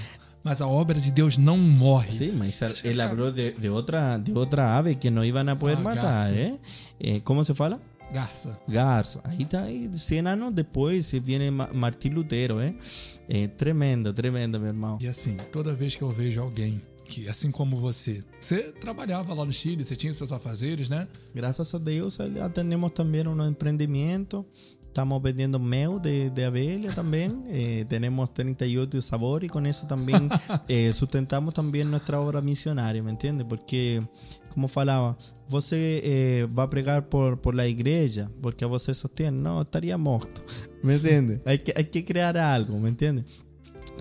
Mas 0.42 0.60
a 0.60 0.66
obra 0.66 1.00
de 1.00 1.10
Deus 1.10 1.38
não 1.38 1.56
morre. 1.56 2.12
Sí, 2.12 2.30
mas 2.36 2.60
él 2.84 3.00
habló 3.00 3.30
de, 3.30 3.52
de 3.52 3.70
otra, 3.70 4.18
de 4.18 4.32
otra 4.32 4.76
ave 4.76 4.94
que 4.96 5.10
no 5.10 5.24
iban 5.24 5.48
a 5.48 5.58
poder 5.58 5.78
Ah, 5.78 5.82
matar, 5.82 6.02
garza. 6.30 6.34
¿eh? 6.34 6.58
Eh, 7.00 7.20
¿Cómo 7.24 7.42
se 7.44 7.54
fala? 7.54 7.80
Garça. 8.12 8.52
Garza. 8.68 9.20
Ahí 9.24 9.42
está, 9.42 9.64
ahí, 9.64 9.88
100 9.92 10.26
años 10.26 10.54
después 10.54 11.06
se 11.06 11.18
viene 11.18 11.50
Ma- 11.50 11.70
Martín 11.72 12.12
Lutero, 12.14 12.62
¿eh? 12.62 12.76
Eh, 13.28 13.48
Tremendo, 13.48 14.12
tremendo, 14.12 14.60
mi 14.60 14.68
hermano. 14.68 14.98
E 15.00 15.08
assim, 15.08 15.36
toda 15.50 15.72
vez 15.74 15.96
que 15.96 16.02
eu 16.02 16.10
vejo 16.12 16.42
alguém 16.42 16.82
que 17.04 17.28
assim 17.28 17.50
como 17.50 17.76
você, 17.76 18.22
você 18.40 18.72
trabalhava 18.72 19.34
lá 19.34 19.44
no 19.44 19.52
Chile, 19.52 19.84
você 19.84 19.94
tinha 19.94 20.12
seus 20.14 20.32
afazeres, 20.32 20.88
né? 20.88 21.06
Graças 21.34 21.74
a 21.74 21.78
Deus, 21.78 22.18
atendemos 22.42 22.90
também 22.90 23.26
um 23.26 23.46
empreendimento. 23.46 24.44
Estamos 24.94 25.20
vendendo 25.20 25.58
mel 25.58 25.98
de, 25.98 26.30
de 26.30 26.44
abelha 26.44 26.92
também. 26.92 27.42
eh, 27.50 27.84
temos 27.88 28.30
38 28.30 29.02
sabores 29.02 29.48
e 29.48 29.50
com 29.50 29.60
isso 29.66 29.86
também 29.86 30.28
eh, 30.68 30.92
sustentamos 30.92 31.52
também 31.52 31.82
nossa 31.82 32.16
obra 32.16 32.40
missionária, 32.40 33.02
me 33.02 33.10
entende? 33.10 33.44
Porque, 33.44 34.00
como 34.50 34.68
falava, 34.68 35.16
você 35.48 36.00
eh, 36.04 36.48
vai 36.52 36.68
pregar 36.68 37.02
por, 37.02 37.36
por 37.36 37.58
a 37.58 37.66
igreja, 37.66 38.30
porque 38.40 38.64
você 38.64 38.94
sostém, 38.94 39.32
não, 39.32 39.62
estaria 39.62 39.98
morto, 39.98 40.40
me 40.84 40.94
entende? 40.94 41.40
Hay 41.44 41.58
que, 41.58 41.74
hay 41.76 41.84
que 41.84 42.02
criar 42.02 42.36
algo, 42.36 42.78
me 42.78 42.88
entende? 42.88 43.24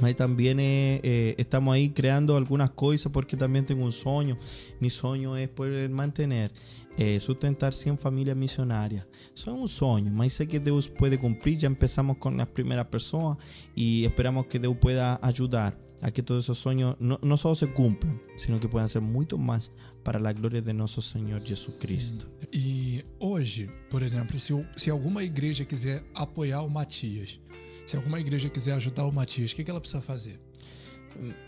Mas 0.02 0.16
también 0.16 0.60
eh, 0.60 1.00
eh, 1.04 1.36
estamos 1.38 1.74
ahí 1.76 1.90
creando 1.90 2.36
algunas 2.36 2.72
cosas 2.72 3.12
porque 3.12 3.38
también 3.38 3.66
tengo 3.66 3.84
un 3.84 3.92
sueño. 3.92 4.38
Mi 4.80 4.90
sueño 4.90 5.38
es 5.38 5.50
poder 5.50 5.90
mantener, 5.90 6.52
eh, 6.98 7.20
sustentar 7.20 7.74
100 7.74 7.98
familias 7.98 8.36
misionarias. 8.36 9.08
Eso 9.36 9.56
es 9.56 9.62
un 9.62 9.68
sueño, 9.68 10.12
mas 10.12 10.34
sé 10.34 10.48
que 10.48 10.60
Dios 10.60 10.90
puede 10.90 11.18
cumplir. 11.18 11.58
Ya 11.58 11.68
empezamos 11.68 12.18
con 12.18 12.38
las 12.38 12.48
primeras 12.48 12.88
personas 12.88 13.38
y 13.76 14.06
esperamos 14.06 14.48
que 14.48 14.60
Dios 14.60 14.76
pueda 14.80 15.20
ayudar 15.22 15.78
a 16.04 16.12
que 16.12 16.22
todos 16.22 16.44
esos 16.44 16.58
sueños 16.58 16.98
no, 17.00 17.18
no 17.24 17.38
solo 17.38 17.56
se 17.56 17.72
cumplan, 17.72 18.22
sino 18.36 18.60
que 18.60 18.68
puedan 18.68 18.90
ser 18.90 19.02
mucho 19.02 19.38
más 19.38 19.72
para 20.04 20.20
la 20.20 20.34
gloria 20.34 20.62
de 20.62 20.74
nuestro 20.74 21.02
Señor 21.02 21.42
Jesucristo. 21.44 22.28
E 22.52 23.06
hoje, 23.20 23.70
por 23.90 24.04
exemplo, 24.04 24.38
se, 24.76 24.90
alguma 24.90 25.24
igreja 25.24 25.64
quiser 25.64 26.04
apoiar 26.14 26.62
o 26.62 26.70
Matias, 26.70 27.40
se 27.86 27.96
alguma 27.96 28.20
igreja 28.20 28.50
quiser 28.50 28.74
ajudar 28.74 29.06
o 29.06 29.12
Matias, 29.14 29.54
o 29.54 29.56
que, 29.56 29.64
que 29.64 29.72
ela 29.72 29.80
precisa 29.80 30.02
fazer? 30.02 30.42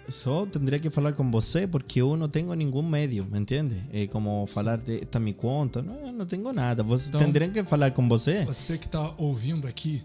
Só 0.07 0.45
tendría 0.45 0.79
que 0.79 0.87
hablar 0.87 1.15
con 1.15 1.31
você 1.31 1.67
porque 1.67 1.99
yo 1.99 2.15
no 2.15 2.29
tengo 2.29 2.55
ningún 2.55 2.89
medio, 2.89 3.25
¿me 3.25 3.37
entiende? 3.37 3.83
Eh, 3.91 4.07
como 4.07 4.47
falar 4.47 4.81
de 4.81 4.99
esta 4.99 5.19
mi 5.19 5.33
conta, 5.33 5.81
no, 5.81 6.13
no 6.13 6.25
tengo 6.25 6.53
nada. 6.53 6.81
Você 6.83 7.09
Então- 7.09 7.51
que 7.51 7.63
falar 7.65 7.91
com 7.93 8.07
você. 8.07 8.45
Você 8.45 8.77
que 8.77 8.85
está 8.85 9.13
ouvindo 9.17 9.67
aqui, 9.67 10.03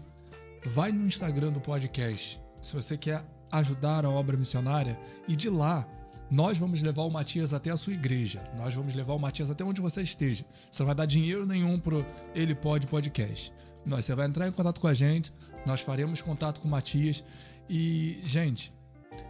vai 0.73 0.91
no 0.91 1.05
Instagram 1.05 1.53
do 1.53 1.61
podcast. 1.61 2.41
Se 2.59 2.73
você 2.73 2.97
quer 2.97 3.23
ajudar 3.51 4.05
a 4.05 4.09
obra 4.09 4.37
missionária, 4.37 4.99
e 5.27 5.35
de 5.35 5.49
lá 5.49 5.87
nós 6.29 6.57
vamos 6.57 6.81
levar 6.81 7.03
o 7.03 7.11
Matias 7.11 7.53
até 7.53 7.71
a 7.71 7.77
sua 7.77 7.91
igreja. 7.91 8.41
Nós 8.57 8.73
vamos 8.73 8.95
levar 8.95 9.13
o 9.13 9.19
Matias 9.19 9.49
até 9.49 9.65
onde 9.65 9.81
você 9.81 10.01
esteja. 10.01 10.45
Você 10.71 10.81
não 10.81 10.87
vai 10.87 10.95
dar 10.95 11.05
dinheiro 11.05 11.45
nenhum 11.45 11.77
pro 11.77 12.05
Ele 12.33 12.55
Pode 12.55 12.87
Podcast. 12.87 13.51
Nós, 13.85 14.05
você 14.05 14.15
vai 14.15 14.27
entrar 14.27 14.47
em 14.47 14.51
contato 14.51 14.79
com 14.79 14.87
a 14.87 14.93
gente, 14.93 15.33
nós 15.65 15.81
faremos 15.81 16.21
contato 16.21 16.61
com 16.61 16.69
o 16.69 16.71
Matias. 16.71 17.21
E, 17.69 18.21
gente, 18.23 18.71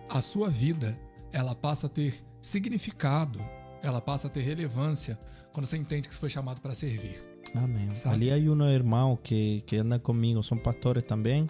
a 0.10 0.22
sua 0.22 0.50
vida 0.50 0.96
ela 1.32 1.56
passa 1.56 1.88
a 1.88 1.90
ter 1.90 2.24
significado, 2.40 3.40
ela 3.82 4.00
passa 4.00 4.28
a 4.28 4.30
ter 4.30 4.42
relevância 4.42 5.18
quando 5.54 5.66
você 5.66 5.78
entende 5.78 6.08
que 6.08 6.14
você 6.14 6.20
foi 6.20 6.30
chamado 6.30 6.62
para 6.62 6.76
servir. 6.76 7.20
Amén. 7.56 7.96
¿Sabe? 7.96 8.16
Ali 8.16 8.32
hay 8.32 8.48
unos 8.48 8.72
hermanos 8.72 9.20
que, 9.24 9.64
que 9.66 9.78
andan 9.78 10.00
conmigo, 10.00 10.44
son 10.44 10.60
pastores 10.60 11.06
también 11.06 11.50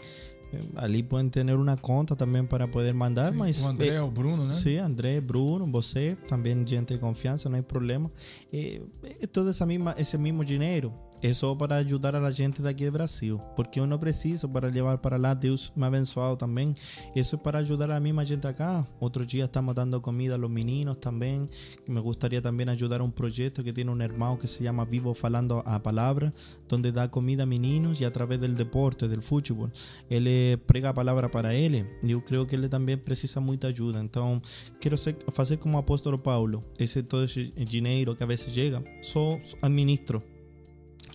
ali 0.75 1.03
podem 1.03 1.29
ter 1.29 1.45
uma 1.55 1.77
conta 1.77 2.15
também 2.15 2.45
para 2.45 2.67
poder 2.67 2.93
mandar, 2.93 3.31
Sim, 3.31 3.37
mas 3.37 3.63
o 3.63 3.67
eh, 3.67 3.69
André, 3.69 3.87
é, 3.87 4.01
o 4.01 4.09
Bruno, 4.11 4.45
né? 4.45 4.53
Sim, 4.53 4.77
André, 4.77 5.21
Bruno, 5.21 5.69
você 5.71 6.17
também 6.27 6.65
gente 6.65 6.93
de 6.93 6.99
confiança, 6.99 7.49
não 7.49 7.57
é 7.57 7.61
problema. 7.61 8.11
Eh, 8.51 8.81
eh, 9.03 9.07
é, 9.21 9.23
é 9.23 9.27
todo 9.27 9.49
essa 9.49 9.65
mesma, 9.65 9.95
esse 9.97 10.17
mesmo 10.17 10.43
dinheiro 10.43 10.93
es 11.21 11.37
solo 11.37 11.57
para 11.57 11.77
ayudar 11.77 12.15
a 12.15 12.19
la 12.19 12.31
gente 12.31 12.63
de 12.63 12.69
aquí 12.69 12.83
de 12.83 12.89
Brasil, 12.89 13.37
porque 13.55 13.79
uno 13.79 13.99
precisa 13.99 14.51
para 14.51 14.69
llevar 14.69 15.01
para 15.01 15.17
lá, 15.17 15.35
Dios 15.35 15.71
me 15.75 15.85
ha 15.85 15.87
abençoado 15.87 16.37
también. 16.37 16.73
Eso 17.15 17.35
es 17.35 17.41
para 17.41 17.59
ayudar 17.59 17.91
a 17.91 17.95
la 17.95 17.99
misma 17.99 18.25
gente 18.25 18.47
acá. 18.47 18.87
Otro 18.99 19.25
día 19.25 19.45
estamos 19.45 19.75
dando 19.75 20.01
comida 20.01 20.35
a 20.35 20.37
los 20.37 20.49
meninos 20.49 20.99
también. 20.99 21.49
Me 21.87 21.99
gustaría 21.99 22.41
también 22.41 22.69
ayudar 22.69 23.01
a 23.01 23.03
un 23.03 23.11
proyecto 23.11 23.63
que 23.63 23.73
tiene 23.73 23.91
un 23.91 24.01
hermano 24.01 24.39
que 24.39 24.47
se 24.47 24.63
llama 24.63 24.85
Vivo 24.85 25.13
Falando 25.13 25.63
a 25.65 25.83
Palabra, 25.83 26.33
donde 26.67 26.91
da 26.91 27.11
comida 27.11 27.43
a 27.43 27.45
meninos 27.45 28.01
y 28.01 28.05
a 28.05 28.11
través 28.11 28.39
del 28.41 28.57
deporte, 28.57 29.07
del 29.07 29.21
fútbol, 29.21 29.71
él 30.09 30.25
eh, 30.27 30.57
prega 30.65 30.93
palabra 30.93 31.29
para 31.29 31.53
él. 31.53 31.87
Yo 32.03 32.23
creo 32.23 32.47
que 32.47 32.55
él 32.55 32.69
también 32.69 32.99
precisa 32.99 33.39
mucha 33.39 33.67
ayuda. 33.67 33.99
Entonces, 33.99 34.73
quiero 34.79 34.97
ser, 34.97 35.17
como 35.59 35.77
apóstolo 35.77 36.21
Paulo, 36.21 36.63
ese 36.77 37.03
todo 37.03 37.23
ese 37.23 37.51
dinero 37.55 38.15
que 38.15 38.23
a 38.23 38.27
veces 38.27 38.53
llega, 38.53 38.83
solo 39.01 39.39
administro 39.61 40.23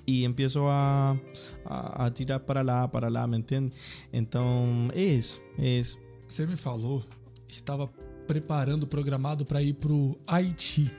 y 0.07 0.25
empiezo 0.25 0.69
a, 0.69 1.17
a, 1.65 2.07
a, 2.07 2.11
tirar 2.13 2.41
para 2.41 2.63
lá, 2.63 2.89
para 2.91 3.11
lá, 3.11 3.27
me 3.27 3.37
entende? 3.37 3.73
Então, 4.13 4.89
é 4.95 5.03
isso, 5.03 5.41
é 5.59 5.81
isso. 5.81 5.99
Você 6.29 6.47
me 6.47 6.57
falou 6.57 7.03
que 7.49 7.59
estava 7.59 7.89
preparando, 8.27 8.87
programado 8.87 9.45
para 9.45 9.63
ir 9.63 9.75
para 9.75 9.93
o 9.93 10.17
Haiti. 10.27 10.91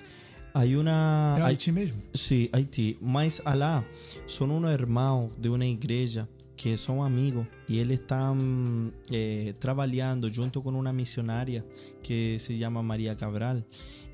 aí 0.54 0.76
uma 0.76 1.36
é 1.38 1.42
Haiti 1.42 1.72
mesmo? 1.72 2.02
Sim, 2.14 2.50
Haiti. 2.52 2.98
Mas 3.02 3.42
lá, 3.46 3.84
são 4.26 4.48
um 4.50 4.68
irmão 4.70 5.30
de 5.38 5.50
uma 5.50 5.66
igreja 5.66 6.28
que 6.56 6.76
são 6.76 7.04
amigos 7.04 7.46
e 7.70 7.78
eles 7.78 8.00
estão 8.00 8.36
mm, 8.36 8.92
eh, 9.12 9.54
trabalhando 9.60 10.28
junto 10.34 10.60
com 10.62 10.72
uma 10.72 10.92
missionária 10.92 11.64
que 12.02 12.38
se 12.40 12.58
chama 12.58 12.82
Maria 12.82 13.16
Cabral. 13.16 13.62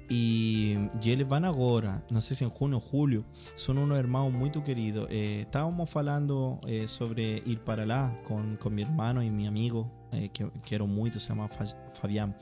Y, 0.10 0.76
y 1.02 1.12
eles 1.12 1.28
van 1.28 1.46
agora, 1.46 2.04
no 2.10 2.22
sé 2.22 2.36
si 2.36 2.44
en 2.44 2.50
junio 2.50 2.78
o 2.78 2.80
julio, 2.82 3.24
son 3.56 3.78
unos 3.78 3.98
hermanos 3.98 4.34
muy 4.34 4.50
queridos. 4.64 5.08
Eh, 5.10 5.42
estábamos 5.42 5.96
hablando 5.96 6.60
eh, 6.68 6.88
sobre 6.88 7.42
ir 7.46 7.60
para 7.60 7.84
allá 7.84 8.16
con, 8.24 8.58
con 8.58 8.76
mi 8.76 8.82
hermano 8.84 9.24
y 9.24 9.30
mi 9.30 9.48
amigo, 9.48 9.90
eh, 10.12 10.30
que 10.34 10.50
quiero 10.66 10.88
mucho, 10.88 11.20
se 11.20 11.30
Fa- 11.48 11.66
Fabián. 12.00 12.36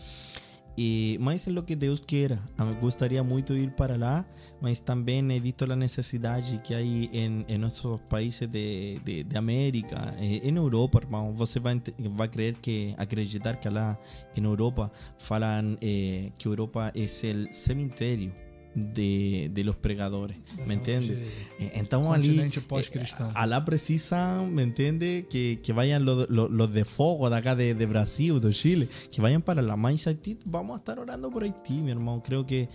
e 0.78 1.18
mas 1.20 1.48
é 1.48 1.52
o 1.52 1.64
que 1.64 1.76
Deus 1.76 2.00
queira. 2.00 2.40
Ah, 2.58 2.66
Eu 2.66 2.76
gostaria 2.76 3.24
muito 3.24 3.54
de 3.54 3.62
ir 3.62 3.72
para 3.72 3.98
lá, 3.98 4.26
mas 4.62 4.80
também 4.80 5.20
he 5.32 5.40
visto 5.40 5.72
a 5.72 5.76
necessidade 5.76 6.60
que 6.64 6.74
há 6.74 6.82
em, 6.82 7.46
em 7.48 7.58
nossos 7.58 8.00
países 8.10 8.48
de, 8.48 9.00
de, 9.04 9.24
de 9.24 9.38
América, 9.38 10.14
eh, 10.20 10.48
em 10.48 10.56
Europa, 10.56 11.00
irmão. 11.04 11.36
Você 11.36 11.60
vai, 11.60 11.82
vai 12.16 12.28
crer 12.28 12.56
que, 12.56 12.94
acreditar 12.98 13.58
que 13.58 13.70
lá 13.70 13.98
em 14.36 14.44
Europa, 14.44 14.92
falam 15.18 15.78
eh, 15.82 16.32
que 16.38 16.48
Europa 16.48 16.92
é 16.96 17.04
o 17.04 17.54
cemitério 17.54 18.34
de, 18.76 19.50
de 19.54 19.64
los 19.64 19.76
pregadores. 19.76 20.38
¿Me 20.68 20.74
entiendes? 20.76 21.18
Eh, 21.60 21.72
Então 21.76 22.12
ali 22.14 22.38
Alá 23.36 23.64
precisa, 23.66 24.42
¿me 24.50 24.64
entiende? 24.64 25.28
Que, 25.30 25.60
que 25.62 25.74
vayan 25.74 26.06
los, 26.06 26.30
los, 26.30 26.50
los 26.50 26.74
de 26.74 26.86
fuego 26.86 27.30
de 27.30 27.38
acá 27.38 27.56
de, 27.56 27.74
de 27.76 27.86
Brasil, 27.86 28.40
de 28.40 28.52
Chile, 28.52 28.88
que 29.14 29.22
vayan 29.22 29.42
para 29.42 29.62
la 29.62 29.76
mais 29.76 30.08
Haití. 30.08 30.38
Vamos 30.46 30.76
a 30.76 30.78
estar 30.78 31.00
orando 31.00 31.30
por 31.30 31.44
Haití, 31.44 31.82
mi 31.82 31.92
hermano. 31.92 32.22
Creo 32.24 32.46
que 32.46 32.70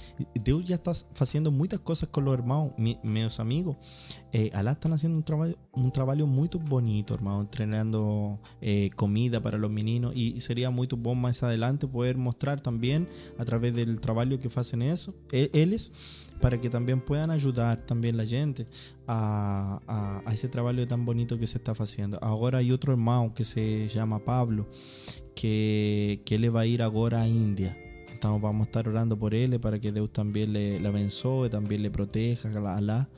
Dios 0.44 0.66
ya 0.66 0.76
está 0.76 0.92
haciendo 1.18 1.50
muchas 1.50 1.80
cosas 1.80 2.08
con 2.10 2.24
los 2.24 2.34
hermanos, 2.34 2.72
mi- 2.78 2.98
meus 3.02 3.40
amigos. 3.40 3.76
Eh, 4.32 4.50
Alá 4.52 4.72
están 4.72 4.92
haciendo 4.92 5.16
un 5.16 5.24
trabajo, 5.24 5.54
un 5.72 5.90
trabajo 5.90 6.26
muy 6.26 6.48
bonito, 6.68 7.14
hermano, 7.14 7.40
entrenando 7.40 8.38
eh, 8.60 8.90
comida 8.94 9.40
para 9.40 9.56
los 9.58 9.70
meninos 9.70 10.12
y, 10.14 10.34
y 10.36 10.40
sería 10.40 10.70
muy 10.70 10.86
bueno 10.96 11.20
más 11.20 11.42
adelante 11.42 11.86
poder 11.86 12.16
mostrar 12.18 12.60
también 12.60 13.08
a 13.38 13.44
través 13.44 13.74
del 13.74 14.00
trabajo 14.00 14.38
que 14.38 14.48
hacen 14.54 14.82
eso, 14.82 15.14
e- 15.32 15.50
para 16.40 16.60
que 16.60 16.68
también 16.68 17.00
puedan 17.00 17.30
ayudar 17.30 17.84
también 17.86 18.16
la 18.16 18.26
gente 18.26 18.66
a, 19.06 19.80
a- 19.86 20.22
a 20.28 20.34
ese 20.34 20.48
trabajo 20.48 20.86
tan 20.86 21.04
bonito 21.04 21.38
que 21.38 21.46
se 21.46 21.58
está 21.58 21.72
haciendo. 21.72 22.18
Ahora 22.22 22.58
hay 22.58 22.72
otro 22.72 22.92
hermano 22.92 23.32
que 23.34 23.44
se 23.44 23.88
llama 23.88 24.18
Pablo, 24.24 24.66
que, 25.34 26.20
que 26.24 26.34
él 26.36 26.54
va 26.54 26.60
a 26.60 26.66
ir 26.66 26.82
ahora 26.82 27.22
a 27.22 27.28
India. 27.28 27.76
Entonces 28.12 28.40
vamos 28.40 28.66
a 28.66 28.68
estar 28.68 28.88
orando 28.88 29.18
por 29.18 29.34
él 29.34 29.58
para 29.60 29.78
que 29.78 29.92
Dios 29.92 30.10
también 30.12 30.52
le, 30.52 30.80
le 30.80 30.88
abençoe, 30.88 31.50
también 31.50 31.82
le 31.82 31.90
proteja 31.90 32.48
a 32.48 32.76
Alá 32.76 33.08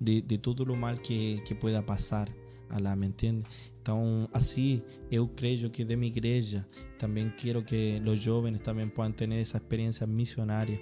de, 0.00 0.22
de 0.22 0.38
todo 0.38 0.64
lo 0.64 0.74
mal 0.74 1.00
que, 1.00 1.42
que 1.46 1.54
pueda 1.54 1.84
pasar. 1.84 2.32
Alá, 2.70 2.94
¿me 2.96 3.06
entiende? 3.06 3.44
Então, 3.80 4.28
assim, 4.34 4.82
eu 5.10 5.26
creio 5.28 5.70
que 5.70 5.82
de 5.84 5.96
minha 5.96 6.12
igreja 6.12 6.66
também 6.98 7.30
quero 7.30 7.64
que 7.64 8.02
os 8.06 8.20
jovens 8.20 8.60
também 8.60 8.86
possam 8.88 9.12
ter 9.12 9.32
essa 9.32 9.56
experiência 9.56 10.06
missionária 10.06 10.78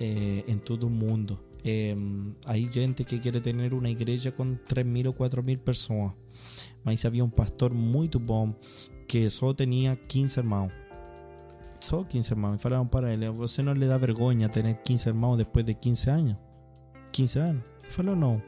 eh, 0.00 0.44
em 0.46 0.58
todo 0.58 0.86
o 0.86 0.90
mundo. 0.90 1.38
Eh, 1.64 1.96
hay 2.46 2.68
gente 2.72 3.04
que 3.04 3.18
quiere 3.18 3.40
tener 3.40 3.74
una 3.74 3.90
iglesia 3.90 4.34
con 4.34 4.60
3.000 4.68 5.08
o 5.08 5.14
4.000 5.14 5.58
personas. 5.58 6.14
Mas 6.84 7.04
había 7.04 7.24
un 7.24 7.30
pastor 7.30 7.74
muy 7.74 8.08
bom 8.08 8.54
que 9.08 9.28
solo 9.30 9.54
tenía 9.54 9.96
15 9.96 10.40
hermanos. 10.40 10.72
Só 11.80 12.04
15 12.04 12.34
irmãos. 12.34 12.56
E 12.56 12.58
falaram 12.58 12.86
para 12.86 13.12
ele: 13.12 13.28
Você 13.30 13.62
não 13.62 13.72
lhe 13.72 13.86
dá 13.86 13.98
vergonha 13.98 14.48
ter 14.48 14.82
15 14.82 15.08
irmãos 15.08 15.36
depois 15.36 15.64
de 15.64 15.74
15 15.74 16.10
anos? 16.10 16.36
15 17.12 17.38
anos? 17.38 17.64
Ele 17.82 17.92
falou: 17.92 18.16
Não. 18.16 18.42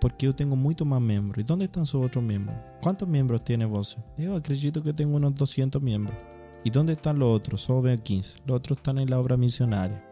Porque 0.00 0.26
eu 0.26 0.32
tenho 0.32 0.54
muito 0.54 0.86
mais 0.86 1.02
membros. 1.02 1.44
E 1.48 1.52
onde 1.52 1.64
estão 1.64 1.84
seus 1.84 2.02
outros 2.02 2.22
membros? 2.22 2.56
Quantos 2.82 3.08
membros 3.08 3.40
tem 3.40 3.58
você? 3.66 3.96
Eu 4.16 4.36
acredito 4.36 4.80
que 4.80 4.92
tenho 4.92 5.08
uns 5.08 5.32
200 5.32 5.82
membros. 5.82 6.16
E 6.64 6.78
onde 6.78 6.92
estão 6.92 7.14
os 7.14 7.20
outros? 7.20 7.62
Só 7.62 7.80
veo 7.80 7.98
15. 7.98 8.36
Os 8.46 8.52
outros 8.52 8.78
estão 8.78 8.94
na 8.94 9.18
obra 9.18 9.36
missionária. 9.36 10.07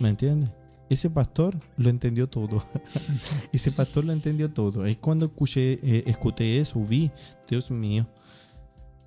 ¿Me 0.00 0.08
entiendes? 0.08 0.50
Ese 0.90 1.08
pastor 1.08 1.58
lo 1.76 1.88
entendió 1.88 2.28
todo. 2.28 2.62
Ese 3.52 3.72
pastor 3.72 4.04
lo 4.04 4.12
entendió 4.12 4.50
todo. 4.50 4.86
Y 4.86 4.96
cuando 4.96 5.26
escuché, 5.26 5.78
eh, 5.82 6.04
escuché 6.06 6.58
eso, 6.60 6.80
vi, 6.80 7.10
Dios 7.48 7.70
mío, 7.70 8.06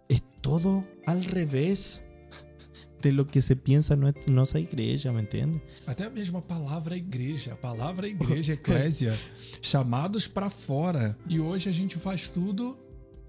es 0.10 0.22
todo 0.42 0.84
al 1.06 1.24
revés 1.26 2.02
de 3.02 3.12
lo 3.12 3.28
que 3.28 3.42
se 3.44 3.56
pensa 3.56 3.96
no- 3.96 4.12
nossa 4.26 4.60
igreja, 4.60 5.12
¿me 5.14 5.20
entiendes? 5.20 5.62
Até 5.86 6.10
mesmo 6.10 6.40
a 6.40 6.48
palavra 6.48 6.96
igreja, 6.98 7.54
a 7.54 7.62
palavra 7.62 8.08
igreja, 8.08 8.54
eclésia, 8.54 9.14
chamados 9.62 10.28
pra 10.28 10.50
fora. 10.50 11.16
E 11.30 11.40
hoje 11.40 11.70
a 11.70 11.74
gente 11.74 11.96
faz 11.98 12.32
tudo 12.32 12.76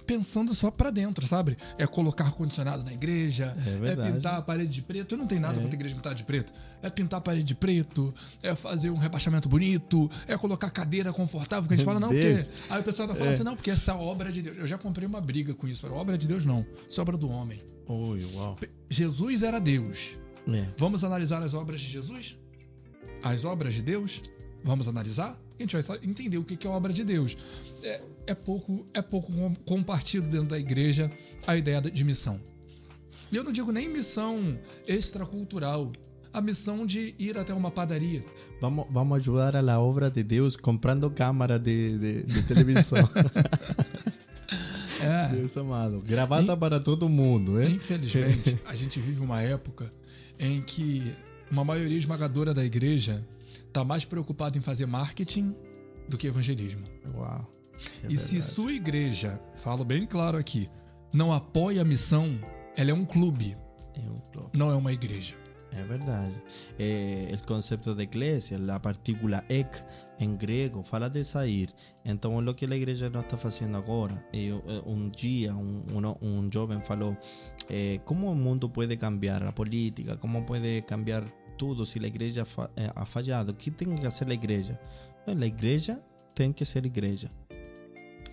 pensando 0.09 0.55
só 0.55 0.71
pra 0.71 0.89
dentro, 0.89 1.27
sabe? 1.27 1.59
É 1.77 1.87
colocar 1.87 2.25
ar-condicionado 2.25 2.83
na 2.83 2.95
igreja, 2.95 3.55
É 3.67 3.77
verdade. 3.77 4.13
pintar 4.13 4.37
a 4.37 4.43
parede 4.43 4.73
de 4.73 4.81
preto. 4.81 5.15
Eu 5.15 5.19
não 5.19 5.27
tenho 5.27 5.43
nada 5.43 5.55
contra 5.57 5.71
a 5.71 5.75
igreja 5.75 5.95
pintada 5.95 6.15
de 6.15 6.25
preto. 6.25 6.51
É 6.83 6.89
pintar 6.89 7.19
a 7.19 7.21
parede 7.21 7.45
de 7.45 7.55
preto, 7.55 8.15
é 8.43 8.55
fazer 8.55 8.89
um 8.89 8.97
rebaixamento 8.97 9.51
bonito, 9.51 10.11
é 10.27 10.37
colocar 10.39 10.71
cadeira 10.71 11.13
confortável, 11.13 11.69
que 11.69 11.75
a 11.75 11.77
gente 11.77 11.85
fala, 11.85 12.01
não, 12.01 12.09
porque. 12.09 12.39
Aí 12.71 12.81
o 12.81 12.85
pessoal 12.85 13.07
ainda 13.07 13.19
fala 13.19 13.33
assim, 13.33 13.45
não, 13.45 13.55
porque 13.55 13.71
essa 13.71 13.93
é 13.93 13.95
obra 13.95 14.33
de 14.33 14.41
Deus. 14.41 14.57
Eu 14.57 14.67
já 14.67 14.79
comprei 14.79 15.07
uma 15.07 15.21
briga 15.21 15.53
com 15.53 15.69
isso. 15.69 15.87
Obra 15.93 16.17
de 16.17 16.27
Deus 16.27 16.47
não, 16.47 16.65
isso 16.89 16.99
é 16.99 17.03
obra 17.03 17.19
do 17.19 17.29
homem. 17.29 17.61
Ui, 17.87 18.25
uau. 18.35 18.57
Jesus 18.89 19.43
era 19.43 19.61
Deus. 19.61 20.19
É. 20.49 20.65
Vamos 20.79 21.05
analisar 21.05 21.43
as 21.43 21.53
obras 21.53 21.81
de 21.81 21.87
Jesus? 21.87 22.39
As 23.23 23.45
obras 23.45 23.75
de 23.75 23.83
Deus? 23.83 24.23
Vamos 24.65 24.89
analisar? 24.89 25.39
A 25.59 25.63
gente 25.63 25.77
vai 25.77 25.99
entender 26.03 26.39
o 26.39 26.45
que 26.45 26.67
é 26.67 26.71
obra 26.71 26.93
de 26.93 27.03
Deus. 27.05 27.37
É, 27.83 28.01
é 28.29 28.35
pouco, 28.35 28.87
é 28.95 29.03
pouco 29.03 29.33
com- 29.33 29.55
compartido 29.65 30.29
dentro 30.29 30.49
da 30.49 30.59
igreja 30.59 31.11
a 31.47 31.57
ideia 31.57 31.81
de 31.81 32.05
missão. 32.05 32.41
E 33.31 33.37
eu 33.37 33.45
não 33.45 33.53
digo 33.53 33.71
nem 33.73 33.89
missão 33.89 34.59
extracultural, 34.87 35.87
a 36.33 36.41
missão 36.41 36.87
de 36.87 37.15
ir 37.19 37.37
até 37.37 37.53
uma 37.53 37.71
padaria. 37.71 38.25
Vamos, 38.61 38.87
vamos 38.91 39.17
ajudar 39.19 39.57
a 39.57 39.61
la 39.61 39.81
obra 39.81 40.11
de 40.11 40.23
Deus 40.23 40.57
comprando 40.57 41.11
câmara 41.11 41.59
de, 41.59 41.99
de, 41.99 42.23
de 42.25 42.43
televisão. 42.45 42.99
É, 45.01 45.29
Deus 45.29 45.57
amado. 45.57 46.03
Gravata 46.05 46.57
para 46.57 46.81
todo 46.81 47.09
mundo, 47.09 47.63
hein? 47.63 47.77
infelizmente, 47.77 48.59
a 48.67 48.75
gente 48.75 48.99
vive 48.99 49.21
uma 49.21 49.41
época 49.41 49.91
em 50.39 50.61
que 50.61 51.13
uma 51.51 51.65
maioria 51.65 51.97
esmagadora 51.97 52.53
da 52.53 52.65
igreja 52.65 53.25
está 53.69 53.85
mais 53.85 54.05
preocupada 54.05 54.59
em 54.59 54.61
fazer 54.61 54.87
marketing 54.87 55.55
do 56.09 56.17
que 56.19 56.27
evangelismo. 56.27 56.83
Uau. 57.15 57.47
É 58.03 58.13
E 58.13 58.17
se 58.17 58.33
verdade. 58.37 58.53
sua 58.55 58.73
igreja, 58.73 59.41
falo 59.57 59.85
bem 59.85 60.05
claro 60.07 60.37
aqui, 60.37 60.69
não 61.13 61.33
apoia 61.33 61.83
a 61.83 61.85
missão, 61.85 62.39
ela 62.77 62.91
é 62.91 62.95
um 62.95 63.05
clube, 63.05 63.57
É 63.95 64.01
um 64.11 64.19
plot. 64.33 64.51
não 64.59 64.71
é 64.71 64.75
uma 64.75 64.93
igreja. 64.93 65.35
É 65.71 65.83
verdade. 65.85 66.43
Eh, 66.79 67.31
o 67.41 67.47
conceito 67.47 67.95
de 67.95 68.03
igreja, 68.03 68.59
a 68.75 68.81
partícula 68.81 69.45
ek 69.51 69.85
em 70.19 70.35
grego, 70.35 70.83
fala 70.83 71.09
de 71.11 71.23
sair. 71.23 71.69
Então, 72.05 72.37
o 72.39 72.55
que 72.55 72.65
a 72.65 72.75
igreja 72.75 73.11
não 73.11 73.21
está 73.21 73.37
fazendo 73.37 73.77
agora. 73.77 74.27
Eu, 74.33 74.65
eh, 74.67 74.83
um 74.87 75.11
dia, 75.11 75.55
um, 75.55 75.85
um, 75.93 76.27
um 76.27 76.51
jovem 76.51 76.81
falou: 76.83 77.15
eh, 77.69 78.01
como 78.07 78.33
o 78.33 78.35
mundo 78.35 78.69
pode 78.69 78.97
cambiar 78.97 79.43
a 79.45 79.53
política? 79.53 80.17
Como 80.17 80.43
pode 80.43 80.83
cambiar 80.83 81.23
tudo 81.59 81.85
se 81.85 81.99
a 81.99 82.07
igreja 82.07 82.45
fa 82.45 82.71
eh, 82.77 82.91
ha 82.95 83.05
falhado? 83.05 83.53
O 83.53 83.55
que 83.55 83.71
tem 83.71 83.95
que 83.97 84.03
fazer 84.03 84.31
a 84.31 84.35
igreja? 84.35 84.79
A 85.27 85.47
igreja 85.47 86.01
tem 86.35 86.53
que 86.53 86.65
ser 86.65 86.87
igreja. 86.87 87.31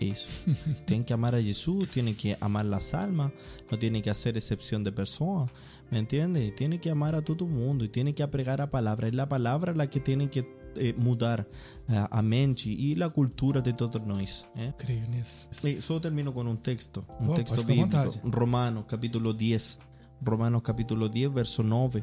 Isso. 0.00 0.28
tem 0.86 1.02
que 1.02 1.12
amar 1.12 1.34
a 1.34 1.40
Jesus, 1.40 1.90
tem 1.90 2.14
que 2.14 2.36
amar 2.40 2.64
las 2.64 2.94
almas, 2.94 3.32
não 3.70 3.78
tem 3.78 4.00
que 4.00 4.08
fazer 4.08 4.36
exceção 4.36 4.82
de 4.82 4.92
pessoas. 4.92 5.50
¿Me 5.90 5.98
entiendes? 5.98 6.54
Tiene 6.54 6.78
que 6.78 6.90
amar 6.90 7.14
a 7.14 7.22
todo 7.22 7.46
mundo 7.46 7.84
y 7.84 7.88
tiene 7.88 8.12
que 8.14 8.22
apregar 8.22 8.60
a 8.60 8.68
palabra. 8.68 9.08
Es 9.08 9.14
la 9.14 9.28
palabra 9.28 9.72
la 9.74 9.86
que 9.88 10.00
tiene 10.00 10.28
que 10.28 10.44
eh, 10.76 10.94
mudar 10.96 11.48
eh, 11.88 12.06
a 12.10 12.22
mente 12.22 12.68
y 12.68 12.94
la 12.94 13.08
cultura 13.08 13.60
de 13.62 13.72
todos 13.72 14.02
nós. 14.06 14.46
¿eh? 14.56 14.72
Creio 14.76 15.06
nisso. 15.08 15.48
Eh, 15.64 15.80
solo 15.80 16.00
termino 16.00 16.32
con 16.34 16.46
un 16.46 16.58
texto, 16.58 17.04
Oh, 17.20 17.34
texto 17.34 17.64
bíblico. 17.64 18.10
Romanos 18.24 18.84
capítulo 18.86 19.32
10. 19.32 19.78
Romanos 20.24 20.62
capítulo 20.62 21.08
10, 21.08 21.30
verso 21.32 21.62
9. 21.62 22.02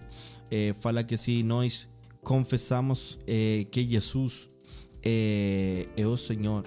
Eh, 0.52 0.74
fala 0.80 1.04
que 1.04 1.18
si 1.18 1.44
nós 1.44 1.90
confesamos 2.24 3.20
eh, 3.28 3.66
que 3.72 3.88
Jesus 3.88 4.50
eh, 5.04 5.88
é 5.98 6.06
o 6.08 6.16
Senhor. 6.18 6.64